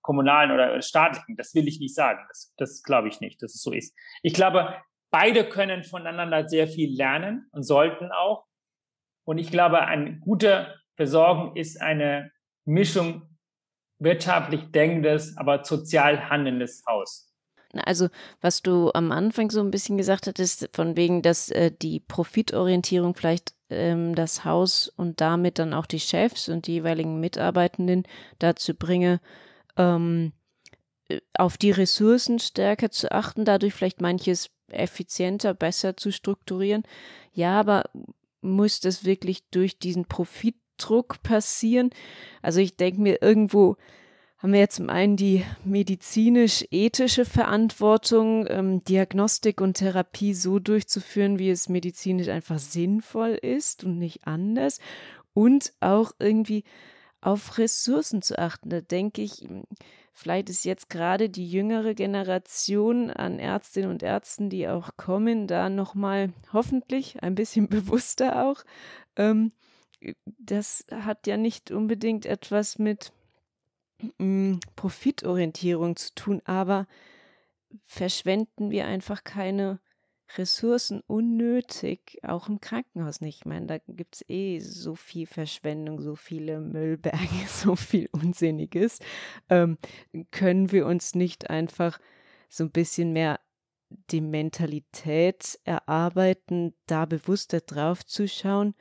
kommunalen 0.02 0.52
oder 0.52 0.82
staatlichen. 0.82 1.36
Das 1.38 1.54
will 1.56 1.68
ich 1.68 1.80
nicht 1.80 1.96
sagen. 1.96 2.20
Das, 2.28 2.54
das 2.58 2.84
glaube 2.84 3.08
ich 3.08 3.22
nicht, 3.22 3.42
dass 3.42 3.56
es 3.56 3.62
so 3.62 3.72
ist. 3.72 3.96
Ich 4.22 4.34
glaube, 4.34 4.76
beide 5.12 5.48
können 5.48 5.84
voneinander 5.84 6.48
sehr 6.48 6.68
viel 6.68 6.96
lernen 6.96 7.48
und 7.52 7.64
sollten 7.64 8.12
auch. 8.12 8.46
Und 9.26 9.38
ich 9.38 9.52
glaube, 9.52 9.82
eine 9.82 10.20
gute 10.20 10.76
Versorgung 10.96 11.56
ist 11.56 11.82
eine 11.82 12.32
Mischung 12.66 13.38
wirtschaftlich 14.00 14.72
denkendes, 14.72 15.38
aber 15.38 15.64
sozial 15.64 16.30
handelndes 16.30 16.84
Haus. 16.88 17.29
Also, 17.74 18.10
was 18.42 18.62
du 18.62 18.92
am 18.94 19.12
Anfang 19.12 19.52
so 19.52 19.62
ein 19.62 19.72
bisschen 19.72 19.98
gesagt 19.98 20.28
hattest, 20.28 20.70
von 20.74 20.98
wegen, 20.98 21.22
dass 21.22 21.50
äh, 21.50 21.72
die 21.72 22.00
Profitorientierung 22.00 23.14
vielleicht 23.14 23.54
ähm, 23.70 24.16
das 24.16 24.44
Haus 24.44 24.92
und 24.96 25.22
damit 25.22 25.60
dann 25.60 25.74
auch 25.74 25.86
die 25.86 26.00
Chefs 26.00 26.50
und 26.50 26.66
die 26.68 26.74
jeweiligen 26.74 27.20
Mitarbeitenden 27.20 28.04
dazu 28.40 28.74
bringe, 28.74 29.22
ähm, 29.78 30.34
äh, 31.10 31.20
auf 31.36 31.58
die 31.58 31.72
Ressourcen 31.72 32.40
stärker 32.40 32.90
zu 32.90 33.12
achten, 33.12 33.46
dadurch 33.46 33.74
vielleicht 33.74 34.02
manches 34.02 34.50
effizienter, 34.70 35.54
besser 35.54 35.96
zu 35.98 36.12
strukturieren. 36.12 36.84
Ja, 37.34 37.60
aber 37.60 37.90
muss 38.42 38.80
das 38.80 39.06
wirklich 39.06 39.48
durch 39.50 39.78
diesen 39.78 40.06
Profitdruck 40.06 41.22
passieren? 41.22 41.92
Also 42.42 42.62
ich 42.62 42.76
denke 42.78 43.02
mir 43.02 43.22
irgendwo, 43.22 43.78
haben 44.40 44.54
wir 44.54 44.62
jetzt 44.62 44.78
zum 44.78 44.90
einen 44.90 45.18
die 45.18 45.46
medizinisch-ethische 45.66 47.26
Verantwortung, 47.26 48.48
ähm, 48.48 48.84
Diagnostik 48.86 49.60
und 49.60 49.76
Therapie 49.76 50.34
so 50.34 50.60
durchzuführen, 50.60 51.40
wie 51.40 51.50
es 51.50 51.68
medizinisch 51.68 52.30
einfach 52.30 52.58
sinnvoll 52.58 53.32
ist 53.32 53.84
und 53.84 54.00
nicht 54.00 54.26
anders. 54.26 54.80
Und 55.34 55.74
auch 55.82 56.14
irgendwie 56.20 56.64
auf 57.20 57.58
Ressourcen 57.58 58.22
zu 58.22 58.40
achten. 58.40 58.70
Da 58.70 58.80
denke 58.80 59.22
ich, 59.22 59.42
hm, 59.42 59.64
vielleicht 60.14 60.50
ist 60.50 60.64
jetzt 60.64 60.90
gerade 60.90 61.30
die 61.30 61.50
jüngere 61.50 61.94
Generation 61.94 63.10
an 63.10 63.40
Ärztinnen 63.40 63.90
und 63.90 64.04
Ärzten, 64.04 64.50
die 64.50 64.70
auch 64.70 64.92
kommen, 64.96 65.48
da 65.48 65.70
nochmal 65.70 66.32
hoffentlich 66.54 67.22
ein 67.22 67.36
bisschen 67.36 67.68
bewusster 67.70 68.46
auch. 68.46 68.64
Ähm, 69.18 69.52
das 70.26 70.86
hat 70.92 71.28
ja 71.28 71.36
nicht 71.36 71.72
unbedingt 71.72 72.26
etwas 72.26 72.80
mit 72.80 73.12
Profitorientierung 74.76 75.96
zu 75.96 76.14
tun, 76.16 76.42
aber 76.46 76.88
verschwenden 77.84 78.72
wir 78.72 78.86
einfach 78.86 79.24
keine 79.24 79.80
Ressourcen 80.38 81.02
unnötig, 81.08 82.20
auch 82.24 82.50
im 82.50 82.62
Krankenhaus 82.62 83.20
nicht. 83.20 83.40
Ich 83.40 83.46
meine, 83.46 83.66
da 83.66 83.78
gibt 83.88 84.16
es 84.16 84.30
eh 84.30 84.60
so 84.60 84.96
viel 84.96 85.26
Verschwendung, 85.26 86.02
so 86.02 86.16
viele 86.16 86.60
Müllberge, 86.60 87.18
so 87.48 87.76
viel 87.76 88.10
Unsinniges. 88.12 89.00
Ähm, 89.50 89.78
können 90.32 90.72
wir 90.72 90.86
uns 90.86 91.16
nicht 91.16 91.50
einfach 91.50 92.00
so 92.48 92.66
ein 92.66 92.72
bisschen 92.72 93.12
mehr 93.12 93.40
die 94.12 94.22
Mentalität 94.22 95.60
erarbeiten, 95.64 96.76
da 96.86 97.06
bewusster 97.06 97.62
drauf 97.62 98.06
zu 98.06 98.28
schauen, 98.28 98.76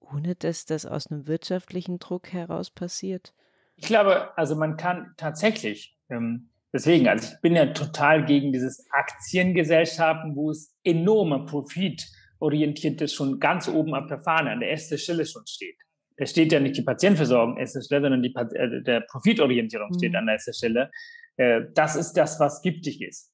ohne 0.00 0.34
dass 0.34 0.66
das 0.66 0.86
aus 0.86 1.06
einem 1.06 1.28
wirtschaftlichen 1.28 2.00
Druck 2.00 2.32
heraus 2.32 2.70
passiert? 2.70 3.32
Ich 3.80 3.86
glaube, 3.86 4.36
also 4.36 4.56
man 4.56 4.76
kann 4.76 5.14
tatsächlich, 5.16 5.96
ähm, 6.10 6.50
deswegen, 6.72 7.08
also 7.08 7.32
ich 7.32 7.40
bin 7.40 7.56
ja 7.56 7.66
total 7.66 8.26
gegen 8.26 8.52
dieses 8.52 8.86
Aktiengesellschaften, 8.90 10.36
wo 10.36 10.50
es 10.50 10.76
enorme 10.84 11.46
profitorientiertes 11.46 13.14
schon 13.14 13.40
ganz 13.40 13.68
oben 13.68 13.94
auf 13.94 14.06
der 14.06 14.20
Fahne 14.20 14.50
an 14.50 14.60
der 14.60 14.70
ersten 14.70 14.98
Stelle 14.98 15.24
schon 15.24 15.46
steht. 15.46 15.76
Da 16.18 16.26
steht 16.26 16.52
ja 16.52 16.60
nicht 16.60 16.76
die 16.76 16.82
Patientenversorgung 16.82 17.54
an 17.54 17.60
erster 17.60 17.80
Stelle, 17.80 18.02
sondern 18.02 18.22
die, 18.22 18.34
äh, 18.34 18.82
der 18.82 19.00
Profitorientierung 19.00 19.94
steht 19.96 20.12
mhm. 20.12 20.18
an 20.18 20.28
erster 20.28 20.52
Stelle. 20.52 20.90
Äh, 21.38 21.62
das 21.74 21.96
ist 21.96 22.12
das, 22.12 22.38
was 22.38 22.60
giftig 22.60 23.00
ist. 23.00 23.32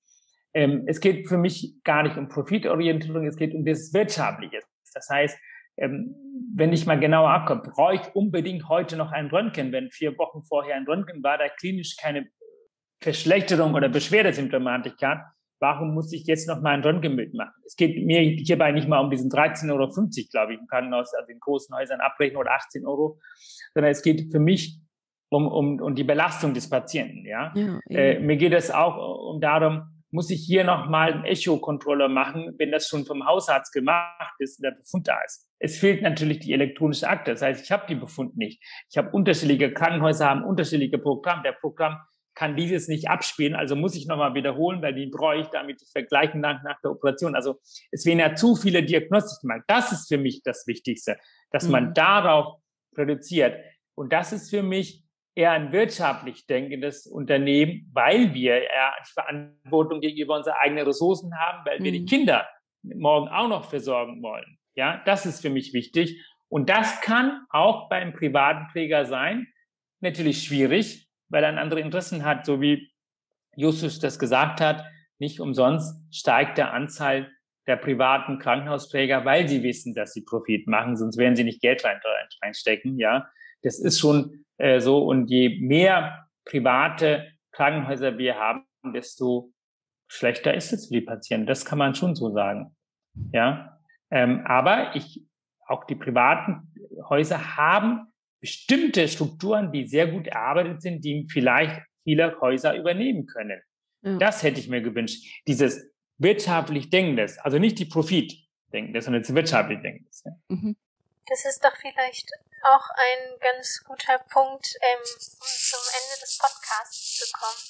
Ähm, 0.55 0.85
es 0.87 1.01
geht 1.01 1.29
für 1.29 1.39
mich 1.39 1.75
gar 1.83 2.05
nicht 2.05 2.17
um 2.17 2.29
Profitorientierung, 2.29 3.27
es 3.27 3.37
geht 3.37 3.53
um 3.53 3.65
das 3.65 3.93
Wirtschaftliche. 3.93 4.61
Das 4.95 5.09
heißt, 5.11 5.37
ähm, 5.79 6.15
wenn 6.57 6.73
ich 6.73 6.87
mal 6.87 6.99
genauer 6.99 7.31
abkomme, 7.31 7.63
brauche 7.63 7.97
ich 7.97 8.15
unbedingt 8.15 8.69
heute 8.71 8.97
noch 8.97 9.13
ein 9.13 9.27
Röntgen, 9.27 9.73
wenn 9.73 9.91
vier 9.91 10.17
Wochen 10.17 10.43
vorher 10.43 10.77
ein 10.77 10.87
Röntgen 10.87 11.23
war, 11.23 11.37
da 11.37 11.49
klinisch 11.49 11.97
keine 11.97 12.29
Verschlechterung 13.03 13.75
oder 13.75 13.91
Beschwerdesymptomatik 13.91 14.97
gab, 14.97 15.19
warum 15.61 15.93
muss 15.93 16.15
ich 16.15 16.25
jetzt 16.27 16.49
noch 16.49 16.63
mal 16.63 16.71
ein 16.71 16.83
Röntgenbild 16.83 17.35
machen? 17.35 17.53
Es 17.67 17.77
geht 17.77 18.03
mir 18.03 18.21
hierbei 18.21 18.73
nicht 18.73 18.89
mal 18.89 19.01
um 19.01 19.11
diesen 19.11 19.31
13,50 19.31 19.71
Euro, 19.71 19.91
glaube 20.31 20.55
ich, 20.55 20.59
im 20.59 20.67
Krankenhaus, 20.67 21.13
also 21.15 21.31
in 21.31 21.41
großen 21.41 21.77
Häusern 21.77 22.01
abbrechen 22.01 22.39
oder 22.39 22.53
18 22.53 22.87
Euro, 22.87 23.19
sondern 23.75 23.93
es 23.93 24.03
geht 24.03 24.33
für 24.33 24.41
mich 24.41 24.81
um, 25.29 25.47
um, 25.49 25.79
um 25.81 25.95
die 25.95 26.05
Belastung 26.05 26.55
des 26.55 26.71
Patienten. 26.71 27.27
Ja, 27.27 27.53
ja 27.55 27.81
äh, 27.91 28.19
mir 28.19 28.39
geht 28.39 28.55
es 28.55 28.71
auch 28.71 29.35
um 29.35 29.43
darum, 29.43 29.96
muss 30.11 30.31
ich 30.31 30.45
hier 30.45 30.65
nochmal 30.65 31.13
einen 31.13 31.25
Echo-Controller 31.25 32.09
machen, 32.09 32.55
wenn 32.59 32.71
das 32.71 32.89
schon 32.89 33.05
vom 33.05 33.27
Hausarzt 33.27 33.73
gemacht 33.73 34.35
ist 34.39 34.59
und 34.59 34.65
der 34.65 34.71
Befund 34.73 35.09
da 35.09 35.19
ist. 35.25 35.49
Es 35.59 35.79
fehlt 35.79 36.03
natürlich 36.03 36.41
die 36.41 36.53
elektronische 36.53 37.09
Akte. 37.09 37.33
Das 37.33 37.43
heißt, 37.43 37.65
ich 37.65 37.71
habe 37.73 37.87
die 37.89 37.95
Befund 37.95 38.37
nicht. 38.37 38.63
Ich 38.91 38.97
habe 38.99 39.11
unterschiedliche 39.11 39.73
Krankenhäuser, 39.73 40.27
haben 40.29 40.45
unterschiedliche 40.45 40.99
Programme. 40.99 41.43
Der 41.43 41.53
Programm 41.53 41.99
kann 42.37 42.55
dieses 42.55 42.87
nicht 42.87 43.09
abspielen, 43.09 43.55
also 43.55 43.75
muss 43.75 43.97
ich 43.97 44.07
nochmal 44.07 44.35
wiederholen, 44.35 44.83
weil 44.83 44.95
die 44.95 45.07
brauche 45.07 45.39
ich 45.39 45.47
damit 45.49 45.81
vergleichen 45.91 46.41
nach, 46.41 46.63
nach 46.63 46.79
der 46.83 46.91
Operation. 46.93 47.35
Also 47.35 47.59
es 47.91 48.05
werden 48.05 48.19
ja 48.19 48.35
zu 48.35 48.55
viele 48.55 48.85
Diagnostiken 48.85 49.49
gemacht. 49.49 49.65
Das 49.67 49.91
ist 49.91 50.07
für 50.07 50.19
mich 50.19 50.43
das 50.43 50.67
Wichtigste, 50.67 51.17
dass 51.51 51.65
mhm. 51.65 51.73
man 51.73 51.95
darauf 51.95 52.59
reduziert. 52.97 53.59
Und 53.95 54.13
das 54.13 54.33
ist 54.35 54.51
für 54.51 54.63
mich 54.63 55.06
eher 55.37 55.53
ein 55.53 55.70
wirtschaftlich 55.70 56.47
denkendes 56.47 57.07
Unternehmen, 57.07 57.89
weil 57.93 58.32
wir 58.34 58.55
eher 58.55 58.93
die 59.07 59.12
Verantwortung 59.12 60.01
gegenüber 60.01 60.37
unseren 60.37 60.55
eigenen 60.55 60.87
Ressourcen 60.87 61.39
haben, 61.39 61.64
weil 61.66 61.78
wir 61.80 61.93
die 61.93 62.01
mhm. 62.01 62.07
Kinder 62.07 62.49
morgen 62.82 63.28
auch 63.28 63.49
noch 63.49 63.68
versorgen 63.68 64.22
wollen. 64.22 64.59
Ja, 64.74 65.03
das 65.05 65.26
ist 65.26 65.43
für 65.43 65.51
mich 65.51 65.72
wichtig. 65.74 66.24
Und 66.49 66.70
das 66.70 67.01
kann 67.01 67.45
auch 67.51 67.89
beim 67.89 68.12
privaten 68.14 68.68
Träger 68.72 69.05
sein. 69.05 69.47
Natürlich 70.01 70.43
schwierig, 70.43 71.09
weil 71.28 71.45
er 71.45 71.59
andere 71.59 71.80
Interessen 71.80 72.24
hat, 72.24 72.47
so 72.47 72.61
wie 72.61 72.91
Justus 73.57 73.99
das 73.99 74.18
gesagt 74.18 74.61
hat. 74.61 74.84
Nicht 75.18 75.41
umsonst 75.41 75.97
steigt 76.14 76.57
der 76.57 76.72
Anzahl 76.72 77.30
der 77.66 77.76
privaten 77.76 78.39
Krankenhausträger, 78.39 79.24
weil 79.24 79.49
sie 79.49 79.62
wissen, 79.62 79.95
dass 79.95 80.12
sie 80.12 80.22
Profit 80.22 80.68
machen, 80.68 80.97
sonst 80.97 81.18
werden 81.18 81.37
sie 81.37 81.45
nicht 81.45 81.61
Geld 81.61 81.84
reinstecken. 82.41 82.99
Ja, 82.99 83.28
das 83.63 83.79
ist 83.79 83.99
schon 83.99 84.45
äh, 84.59 84.81
so. 84.81 85.05
Und 85.05 85.29
je 85.29 85.61
mehr 85.61 86.27
private 86.45 87.33
Krankenhäuser 87.53 88.19
wir 88.19 88.37
haben, 88.37 88.65
desto 88.95 89.53
schlechter 90.09 90.55
ist 90.55 90.73
es 90.73 90.89
für 90.89 90.95
die 90.95 91.01
Patienten. 91.01 91.47
Das 91.47 91.65
kann 91.65 91.79
man 91.79 91.95
schon 91.95 92.15
so 92.15 92.33
sagen. 92.33 92.77
Ja, 93.33 93.79
ähm, 94.11 94.43
aber 94.47 94.95
ich, 94.95 95.25
auch 95.67 95.85
die 95.85 95.95
privaten 95.95 96.73
Häuser 97.09 97.57
haben 97.57 98.13
bestimmte 98.41 99.09
Strukturen, 99.09 99.73
die 99.73 99.87
sehr 99.87 100.07
gut 100.07 100.27
erarbeitet 100.27 100.83
sind, 100.83 101.05
die 101.05 101.27
vielleicht 101.29 101.83
viele 102.05 102.39
Häuser 102.41 102.77
übernehmen 102.77 103.27
können. 103.27 103.61
Ja. 104.03 104.19
Das 104.19 104.43
hätte 104.43 104.61
ich 104.61 104.69
mir 104.69 104.83
gewünscht. 104.83 105.25
Dieses 105.49 105.91
wirtschaftlich 106.19 106.91
Denkendes, 106.91 107.39
also 107.39 107.59
nicht 107.59 107.79
die 107.79 107.87
Profit-Denkendes, 107.87 109.05
sondern 109.05 109.23
das 109.23 109.35
wirtschaftlich 109.35 109.81
Denkendes. 109.81 110.25
Mhm. 110.49 110.77
Das 111.29 111.45
ist 111.45 111.64
doch 111.64 111.77
vielleicht 111.77 112.31
auch 112.62 112.89
ein 112.91 113.39
ganz 113.41 113.83
guter 113.85 114.18
Punkt, 114.18 114.74
ähm, 114.81 115.01
um 115.01 115.49
zum 115.49 115.81
Ende 115.93 116.20
des 116.20 116.39
Podcasts 116.39 117.18
zu 117.18 117.33
kommen, 117.33 117.62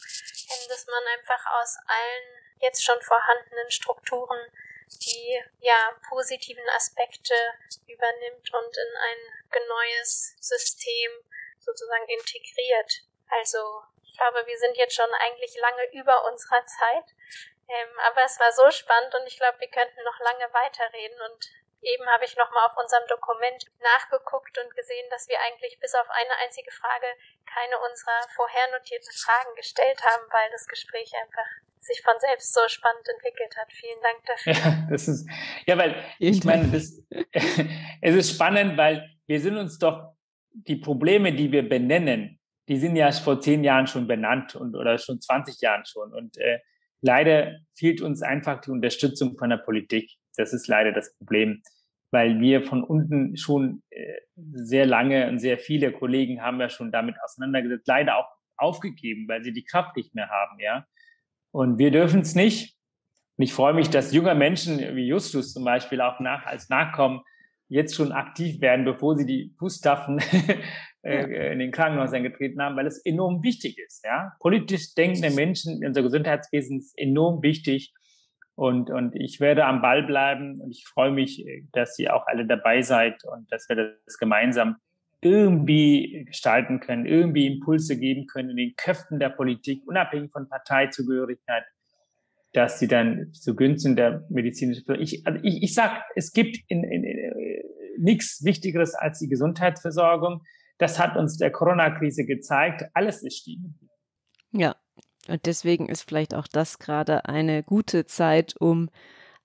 ähm, 0.53 0.69
dass 0.69 0.87
man 0.87 1.03
einfach 1.19 1.45
aus 1.61 1.77
allen 1.87 2.43
jetzt 2.61 2.85
schon 2.85 3.01
vorhandenen 3.03 3.71
Strukturen 3.71 4.51
die 4.89 5.43
ja 5.61 5.97
positiven 6.09 6.69
Aspekte 6.71 7.35
übernimmt 7.87 8.53
und 8.53 8.77
in 8.77 8.97
ein 8.97 9.69
neues 9.69 10.37
System 10.41 11.11
sozusagen 11.59 12.09
integriert. 12.09 13.03
Also 13.29 13.83
ich 14.05 14.17
glaube, 14.17 14.47
wir 14.47 14.59
sind 14.59 14.77
jetzt 14.77 14.95
schon 14.95 15.13
eigentlich 15.19 15.57
lange 15.57 15.93
über 15.93 16.25
unserer 16.31 16.65
Zeit. 16.67 17.05
Ähm, 17.69 17.99
aber 17.99 18.23
es 18.25 18.39
war 18.39 18.53
so 18.53 18.71
spannend 18.71 19.15
und 19.15 19.27
ich 19.27 19.37
glaube, 19.39 19.59
wir 19.59 19.71
könnten 19.71 20.03
noch 20.05 20.19
lange 20.21 20.53
weiterreden 20.53 21.21
und 21.21 21.51
Eben 21.83 22.07
habe 22.07 22.25
ich 22.25 22.37
nochmal 22.37 22.67
auf 22.67 22.77
unserem 22.77 23.07
Dokument 23.09 23.65
nachgeguckt 23.81 24.59
und 24.59 24.75
gesehen, 24.75 25.07
dass 25.11 25.29
wir 25.29 25.39
eigentlich 25.41 25.79
bis 25.79 25.95
auf 25.95 26.09
eine 26.11 26.35
einzige 26.43 26.71
Frage 26.73 27.07
keine 27.47 27.79
unserer 27.79 28.27
vorher 28.35 28.67
notierten 28.73 29.13
Fragen 29.13 29.55
gestellt 29.55 30.03
haben, 30.03 30.25
weil 30.33 30.51
das 30.51 30.67
Gespräch 30.67 31.13
einfach 31.15 31.47
sich 31.87 32.03
von 32.03 32.15
selbst 32.19 32.53
so 32.53 32.61
spannend 32.67 33.07
entwickelt 33.09 33.57
hat. 33.57 33.73
Vielen 33.73 34.01
Dank 34.03 34.25
dafür. 34.27 34.53
Ja, 34.53 34.87
das 34.91 35.09
ist, 35.09 35.29
ja 35.67 35.79
weil 35.79 35.95
ich 36.19 36.43
meine, 36.45 36.69
das, 36.69 37.03
es 38.03 38.15
ist 38.15 38.35
spannend, 38.35 38.77
weil 38.77 39.09
wir 39.27 39.41
sind 39.41 39.57
uns 39.57 39.79
doch 39.79 40.17
die 40.51 40.77
Probleme, 40.77 41.33
die 41.33 41.53
wir 41.53 41.69
benennen, 41.69 42.41
die 42.69 42.77
sind 42.77 42.97
ja 42.97 43.13
vor 43.13 43.41
zehn 43.41 43.63
Jahren 43.63 43.87
schon 43.87 44.07
benannt 44.07 44.57
und 44.57 44.75
oder 44.75 44.99
schon 44.99 45.21
20 45.21 45.61
Jahren 45.61 45.85
schon. 45.87 46.13
Und 46.13 46.37
äh, 46.39 46.59
leider 47.01 47.59
fehlt 47.75 48.01
uns 48.01 48.23
einfach 48.23 48.61
die 48.61 48.71
Unterstützung 48.71 49.37
von 49.39 49.51
der 49.51 49.59
Politik. 49.59 50.11
Das 50.37 50.53
ist 50.53 50.69
leider 50.69 50.93
das 50.93 51.15
Problem, 51.17 51.63
weil 52.11 52.41
wir 52.41 52.63
von 52.63 52.85
unten 52.85 53.37
schon 53.37 53.83
äh, 53.91 54.21
sehr 54.35 54.87
lange 54.87 55.29
und 55.29 55.39
sehr 55.39 55.59
viele 55.59 55.93
Kollegen 55.93 56.43
haben 56.43 56.61
ja 56.61 56.69
schon 56.69 56.93
damit 56.93 57.17
auseinandergesetzt, 57.23 57.89
leider 57.89 58.19
auch 58.19 58.29
aufgegeben, 58.57 59.29
weil 59.29 59.43
sie 59.43 59.53
die 59.53 59.65
Kraft 59.65 59.97
nicht 59.97 60.15
mehr 60.15 60.29
haben, 60.29 60.59
ja. 60.61 60.87
Und 61.51 61.79
wir 61.79 61.91
dürfen 61.91 62.21
es 62.21 62.35
nicht. 62.35 62.77
Und 63.37 63.45
ich 63.45 63.53
freue 63.53 63.75
mich, 63.75 63.91
dass 63.91 64.13
junge 64.13 64.35
Menschen 64.35 64.79
wie 64.97 65.07
Justus 65.07 65.53
zum 65.53 65.65
Beispiel 65.65 66.01
auch 66.01 66.21
nach, 66.21 66.47
als 66.47 66.69
Nachkommen 66.69 67.21
jetzt 67.69 67.95
schon 67.95 68.13
aktiv 68.13 68.61
werden, 68.61 68.85
bevor 68.85 69.17
sie 69.17 69.27
die 69.27 69.55
Fußstapfen 69.59 70.21
äh, 71.03 71.53
in 71.53 71.59
den 71.59 71.73
Krankenhäusern 71.73 72.23
getreten 72.23 72.63
haben, 72.63 72.77
weil 72.77 72.87
es 72.87 73.05
enorm 73.05 73.43
wichtig 73.43 73.79
ist. 73.79 74.05
Ja? 74.05 74.33
Politisch 74.41 74.95
denkende 74.95 75.31
Menschen 75.31 75.83
in 75.83 75.89
unser 75.89 76.03
Gesundheitswesen 76.03 76.79
ist 76.79 76.97
enorm 76.99 77.43
wichtig. 77.43 77.93
Und, 78.57 78.91
und 78.91 79.15
ich 79.15 79.39
werde 79.39 79.67
am 79.67 79.83
Ball 79.83 80.03
bleiben 80.03 80.61
und 80.63 80.71
ich 80.71 80.87
freue 80.87 81.11
mich, 81.11 81.45
dass 81.73 81.99
ihr 81.99 82.17
auch 82.17 82.27
alle 82.27 82.47
dabei 82.47 82.81
seid 82.81 83.23
und 83.25 83.53
dass 83.53 83.69
wir 83.69 83.77
das 84.07 84.17
gemeinsam 84.19 84.77
irgendwie 85.21 86.25
gestalten 86.27 86.81
können, 86.81 87.05
irgendwie 87.05 87.47
Impulse 87.47 87.99
geben 87.99 88.27
können 88.27 88.51
in 88.51 88.57
den 88.57 88.77
Köpfen 88.77 89.19
der 89.19 89.29
Politik, 89.29 89.83
unabhängig 89.87 90.33
von 90.33 90.49
Parteizugehörigkeit, 90.49 91.65
dass 92.55 92.79
sie 92.79 92.89
dann 92.89 93.31
zugunsten 93.35 93.95
der 93.95 94.25
medizinischen, 94.31 94.85
ich, 95.01 95.27
also 95.27 95.39
ich, 95.43 95.63
ich 95.63 95.75
sag, 95.75 96.03
es 96.15 96.33
gibt 96.33 96.59
in, 96.69 96.83
in, 96.83 97.05
in, 97.05 97.63
nichts 97.99 98.43
Wichtigeres 98.43 98.95
als 98.95 99.19
die 99.19 99.29
Gesundheitsversorgung. 99.29 100.43
Das 100.79 100.99
hat 100.99 101.17
uns 101.17 101.37
der 101.37 101.51
Corona-Krise 101.51 102.25
gezeigt. 102.25 102.85
Alles 102.95 103.23
ist 103.23 103.37
stiegen. 103.37 103.79
Ja, 104.53 104.77
und 105.29 105.47
deswegen 105.47 105.89
ist 105.89 106.09
vielleicht 106.09 106.35
auch 106.35 106.47
das 106.47 106.79
gerade 106.79 107.27
eine 107.27 107.63
gute 107.63 108.07
Zeit, 108.07 108.55
um 108.59 108.91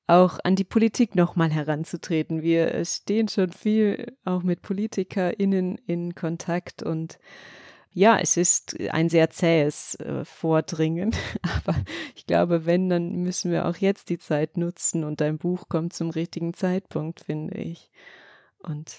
auch 0.08 0.40
an 0.44 0.56
die 0.56 0.64
Politik 0.66 1.16
nochmal 1.16 1.52
heranzutreten. 1.52 2.42
Wir 2.42 2.84
stehen 2.84 3.28
schon 3.28 3.52
viel 3.52 4.18
auch 4.26 4.44
mit 4.44 4.62
PolitikerInnen 4.62 5.78
in 5.86 6.16
Kontakt 6.16 6.84
und 6.84 7.18
ja, 7.94 8.20
es 8.20 8.38
ist 8.38 8.80
ein 8.92 9.10
sehr 9.10 9.30
zähes 9.30 9.96
äh, 9.96 10.24
Vordringen, 10.24 11.14
aber 11.66 11.78
ich 12.16 12.26
glaube, 12.26 12.66
wenn, 12.66 12.90
dann 12.90 13.16
müssen 13.18 13.52
wir 13.52 13.68
auch 13.68 13.76
jetzt 13.78 14.10
die 14.10 14.18
Zeit 14.18 14.58
nutzen 14.58 15.04
und 15.04 15.20
dein 15.22 15.38
Buch 15.38 15.68
kommt 15.68 15.94
zum 15.94 16.10
richtigen 16.10 16.54
Zeitpunkt, 16.54 17.22
finde 17.22 17.58
ich. 17.58 17.92
Und 18.60 18.98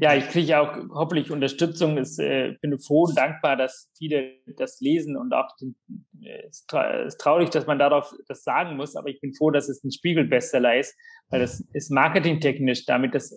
ja, 0.00 0.14
ich 0.14 0.28
kriege 0.28 0.60
auch 0.60 0.76
hoffentlich 0.90 1.30
Unterstützung. 1.30 1.98
Ich 1.98 2.18
äh, 2.18 2.56
bin 2.60 2.78
froh 2.78 3.04
und 3.04 3.16
dankbar, 3.16 3.56
dass 3.56 3.90
viele 3.96 4.32
das 4.56 4.80
lesen 4.80 5.16
und 5.16 5.32
auch 5.32 5.56
den, 5.60 5.76
äh, 6.22 6.46
es 6.48 6.66
ist 7.06 7.20
traurig, 7.20 7.50
dass 7.50 7.66
man 7.66 7.78
darauf 7.78 8.14
das 8.28 8.42
sagen 8.42 8.76
muss, 8.76 8.96
aber 8.96 9.08
ich 9.08 9.20
bin 9.20 9.34
froh, 9.34 9.50
dass 9.50 9.68
es 9.68 9.82
ein 9.84 9.92
Spiegel-Bestseller 9.92 10.78
ist, 10.78 10.96
weil 11.28 11.40
das 11.40 11.60
ist 11.72 11.90
marketingtechnisch, 11.90 12.86
damit 12.86 13.14
das 13.14 13.36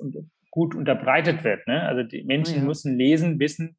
gut 0.52 0.76
unterbreitet 0.76 1.44
wird. 1.44 1.68
Ne? 1.68 1.82
Also 1.82 2.04
die 2.04 2.24
Menschen 2.24 2.58
ja. 2.58 2.64
müssen 2.64 2.98
lesen, 2.98 3.40
wissen. 3.40 3.78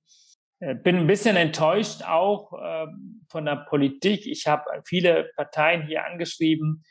Äh, 0.60 0.74
bin 0.74 0.96
ein 0.96 1.06
bisschen 1.06 1.36
enttäuscht 1.36 2.02
auch 2.02 2.52
äh, 2.52 2.86
von 3.28 3.44
der 3.44 3.64
Politik. 3.68 4.26
Ich 4.26 4.46
habe 4.46 4.64
viele 4.84 5.30
Parteien 5.36 5.86
hier 5.86 6.04
angeschrieben, 6.04 6.82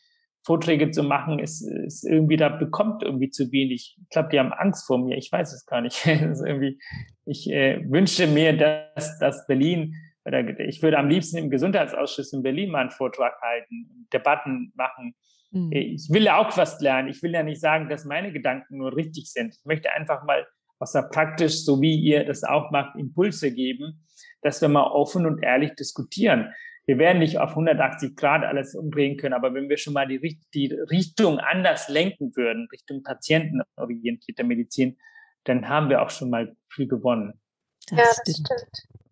Vorträge 0.43 0.91
zu 0.91 1.03
machen, 1.03 1.39
ist, 1.39 1.61
ist 1.61 2.03
irgendwie, 2.03 2.35
da 2.35 2.49
bekommt 2.49 3.01
irgendwie 3.01 3.29
zu 3.29 3.51
wenig. 3.51 3.97
Ich 4.01 4.09
glaube, 4.09 4.29
die 4.29 4.39
haben 4.39 4.51
Angst 4.51 4.85
vor 4.85 4.97
mir. 4.97 5.17
Ich 5.17 5.31
weiß 5.31 5.53
es 5.53 5.65
gar 5.65 5.81
nicht. 5.81 6.05
irgendwie, 6.05 6.79
ich 7.25 7.49
äh, 7.49 7.81
wünschte 7.89 8.27
mir, 8.27 8.55
dass, 8.57 9.17
dass 9.19 9.47
Berlin, 9.47 9.95
oder 10.25 10.59
ich 10.59 10.81
würde 10.81 10.97
am 10.97 11.09
liebsten 11.09 11.37
im 11.37 11.49
Gesundheitsausschuss 11.49 12.33
in 12.33 12.43
Berlin 12.43 12.71
mal 12.71 12.81
einen 12.81 12.91
Vortrag 12.91 13.39
halten, 13.41 14.07
Debatten 14.11 14.73
machen. 14.75 15.15
Mhm. 15.51 15.71
Ich 15.71 16.09
will 16.09 16.23
ja 16.23 16.37
auch 16.37 16.55
was 16.57 16.79
lernen. 16.81 17.07
Ich 17.07 17.23
will 17.23 17.31
ja 17.31 17.43
nicht 17.43 17.61
sagen, 17.61 17.87
dass 17.87 18.03
meine 18.03 18.33
Gedanken 18.33 18.77
nur 18.77 18.95
richtig 18.95 19.31
sind. 19.31 19.55
Ich 19.55 19.65
möchte 19.65 19.91
einfach 19.93 20.23
mal 20.25 20.45
aus 20.79 20.91
der 20.91 21.03
praktisch, 21.03 21.63
so 21.63 21.79
wie 21.81 21.95
ihr 21.95 22.25
das 22.25 22.43
auch 22.43 22.69
macht, 22.71 22.97
Impulse 22.97 23.53
geben, 23.53 24.05
dass 24.41 24.61
wir 24.61 24.67
mal 24.67 24.83
offen 24.83 25.25
und 25.25 25.41
ehrlich 25.41 25.75
diskutieren 25.75 26.49
wir 26.85 26.97
werden 26.97 27.19
nicht 27.19 27.39
auf 27.39 27.51
180 27.51 28.15
Grad 28.15 28.43
alles 28.43 28.75
umdrehen 28.75 29.17
können, 29.17 29.33
aber 29.33 29.53
wenn 29.53 29.69
wir 29.69 29.77
schon 29.77 29.93
mal 29.93 30.07
die, 30.07 30.39
die 30.53 30.73
Richtung 30.73 31.39
anders 31.39 31.87
lenken 31.87 32.35
würden, 32.35 32.67
Richtung 32.71 33.03
patientenorientierte 33.03 34.43
Medizin, 34.43 34.97
dann 35.45 35.69
haben 35.69 35.89
wir 35.89 36.01
auch 36.01 36.09
schon 36.09 36.29
mal 36.29 36.55
viel 36.69 36.87
gewonnen. 36.87 37.39
Das 37.89 37.97
ja, 37.97 38.05
das 38.05 38.17
stimmt. 38.21 38.47
stimmt. 38.47 39.03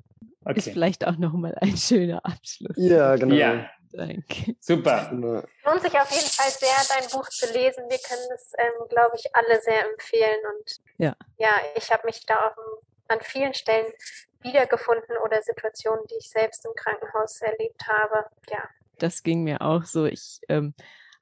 Okay. 0.44 0.58
Ist 0.58 0.70
vielleicht 0.70 1.06
auch 1.06 1.18
nochmal 1.18 1.56
ein 1.62 1.78
schöner 1.78 2.26
Abschluss. 2.26 2.76
Ja, 2.78 3.16
genau. 3.16 3.36
Ja. 3.36 3.70
Danke. 3.94 4.56
Super. 4.60 5.10
Lohnt 5.12 5.82
sich 5.82 5.94
auf 6.00 6.10
jeden 6.12 6.30
Fall 6.30 6.50
sehr, 6.50 6.98
dein 6.98 7.10
Buch 7.10 7.28
zu 7.28 7.46
lesen. 7.52 7.84
Wir 7.90 7.98
können 8.00 8.26
das, 8.30 8.54
ähm, 8.58 8.88
glaube 8.90 9.18
ich, 9.18 9.26
alle 9.36 9.62
sehr 9.62 9.86
empfehlen. 9.92 10.40
Und 10.56 10.78
ja, 10.98 11.16
ja 11.38 11.50
ich 11.76 11.92
habe 11.92 12.06
mich 12.06 12.26
da 12.26 12.48
auf, 12.48 12.54
an 13.10 13.20
vielen 13.22 13.54
Stellen 13.54 13.92
wiedergefunden 14.44 15.18
oder 15.26 15.42
Situationen, 15.42 16.06
die 16.10 16.16
ich 16.20 16.30
selbst 16.30 16.66
im 16.66 16.72
Krankenhaus 16.76 17.42
erlebt 17.42 17.88
habe. 17.88 18.26
Ja. 18.50 18.64
Das 18.98 19.24
ging 19.24 19.44
mir 19.44 19.62
auch 19.62 19.84
so. 19.84 20.06
Ich 20.06 20.42
ähm, 20.50 20.74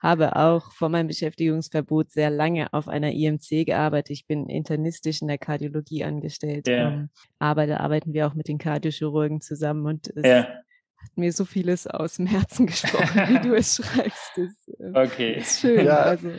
habe 0.02 0.36
auch 0.36 0.72
vor 0.72 0.90
meinem 0.90 1.08
Beschäftigungsverbot 1.08 2.12
sehr 2.12 2.30
lange 2.30 2.72
auf 2.74 2.88
einer 2.88 3.12
IMC 3.12 3.66
gearbeitet. 3.66 4.12
Ich 4.12 4.28
bin 4.28 4.48
internistisch 4.48 5.22
in 5.22 5.28
der 5.28 5.38
Kardiologie 5.38 6.04
angestellt. 6.04 6.68
Ja. 6.68 6.90
Ähm, 6.90 7.10
aber 7.38 7.68
da 7.68 7.78
arbeiten 7.78 8.14
wir 8.14 8.28
auch 8.28 8.34
mit 8.34 8.48
den 8.48 8.58
Kardiochirurgen 8.58 9.42
zusammen 9.42 9.86
und 9.86 10.08
es 10.16 10.26
ja. 10.26 10.48
hat 10.48 11.18
mir 11.18 11.34
so 11.34 11.46
vieles 11.46 11.86
aus 11.86 12.16
dem 12.16 12.28
Herzen 12.28 12.68
gesprochen, 12.68 13.28
wie 13.28 13.48
du 13.48 13.56
es 13.56 13.76
schreibst. 13.84 14.32
Das, 14.38 14.68
äh, 14.80 15.06
okay. 15.06 15.34
ist 15.38 15.60
schön. 15.60 15.86
Ja. 15.86 15.98
Also, 15.98 16.30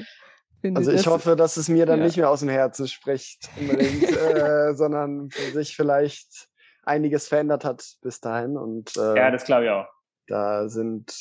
also 0.74 0.92
ich 0.92 1.06
hoffe, 1.06 1.36
dass 1.36 1.56
es 1.56 1.68
mir 1.68 1.86
dann 1.86 2.00
ja. 2.00 2.06
nicht 2.06 2.16
mehr 2.16 2.30
aus 2.30 2.40
dem 2.40 2.48
Herzen 2.48 2.88
spricht, 2.88 3.50
unbedingt, 3.58 4.02
äh, 4.10 4.74
sondern 4.74 5.28
sich 5.52 5.76
vielleicht 5.76 6.49
einiges 6.90 7.28
verändert 7.28 7.64
hat 7.64 7.84
bis 8.02 8.20
dahin. 8.20 8.56
Und, 8.56 8.96
äh, 8.96 9.16
ja, 9.16 9.30
das 9.30 9.44
glaube 9.44 9.64
ich 9.64 9.70
auch. 9.70 9.86
Da 10.26 10.68
sind 10.68 11.12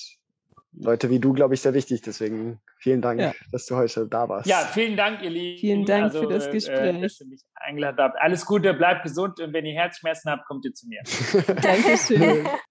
Leute 0.74 1.10
wie 1.10 1.20
du, 1.20 1.34
glaube 1.34 1.54
ich, 1.54 1.62
sehr 1.62 1.74
wichtig. 1.74 2.02
Deswegen 2.02 2.60
vielen 2.78 3.02
Dank, 3.02 3.20
ja. 3.20 3.34
dass 3.52 3.66
du 3.66 3.76
heute 3.76 4.08
da 4.08 4.30
warst. 4.30 4.48
Ja, 4.48 4.60
vielen 4.60 4.98
Dank, 4.98 5.22
ihr 5.22 5.30
Lieben. 5.30 5.60
Vielen 5.60 5.86
Dank 5.86 6.04
also, 6.06 6.22
für 6.22 6.28
das 6.28 6.48
äh, 6.48 6.52
Gespräch. 6.52 6.96
Äh, 6.96 7.02
dass 7.02 7.20
ihr 7.22 7.28
mich 7.28 7.42
eingeladen 7.56 7.98
habt. 8.00 8.18
Alles 8.20 8.46
Gute, 8.46 8.74
bleibt 8.74 9.04
gesund 9.04 9.40
und 9.40 9.54
wenn 9.54 9.66
ihr 9.66 9.74
Herzschmerzen 9.74 10.32
habt, 10.32 10.46
kommt 10.48 10.66
ihr 10.66 10.74
zu 10.74 10.88
mir. 10.88 11.02
Dankeschön. 11.62 12.48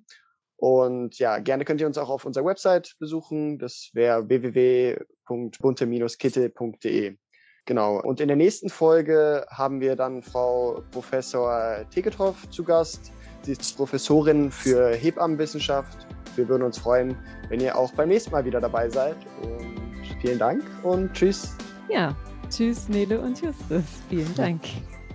Und 0.56 1.18
ja, 1.18 1.38
gerne 1.38 1.64
könnt 1.64 1.80
ihr 1.80 1.86
uns 1.86 1.96
auch 1.98 2.10
auf 2.10 2.26
unserer 2.26 2.44
Website 2.44 2.96
besuchen. 2.98 3.58
Das 3.58 3.88
wäre 3.94 4.28
www.bunte-kitte.de. 4.28 7.16
Genau. 7.64 8.00
Und 8.00 8.20
in 8.20 8.26
der 8.28 8.36
nächsten 8.36 8.68
Folge 8.68 9.46
haben 9.48 9.80
wir 9.80 9.96
dann 9.96 10.22
Frau 10.22 10.82
Professor 10.90 11.86
Tegetroff 11.90 12.50
zu 12.50 12.62
Gast. 12.62 13.10
Sie 13.42 13.52
ist 13.52 13.76
Professorin 13.76 14.50
für 14.50 14.94
Hebammenwissenschaft. 14.94 16.06
Wir 16.36 16.48
würden 16.48 16.62
uns 16.62 16.78
freuen, 16.78 17.16
wenn 17.48 17.60
ihr 17.60 17.76
auch 17.76 17.92
beim 17.92 18.08
nächsten 18.08 18.30
Mal 18.30 18.44
wieder 18.44 18.60
dabei 18.60 18.88
seid. 18.88 19.16
Und 19.42 20.20
vielen 20.20 20.38
Dank 20.38 20.62
und 20.82 21.12
tschüss. 21.12 21.56
Ja, 21.88 22.16
tschüss 22.48 22.88
Nele 22.88 23.20
und 23.20 23.40
Justus. 23.40 23.84
Vielen 24.08 24.34
Dank. 24.34 24.62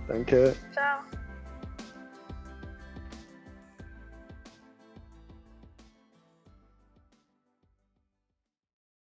Danke. 0.06 0.54
Ciao. 0.72 1.17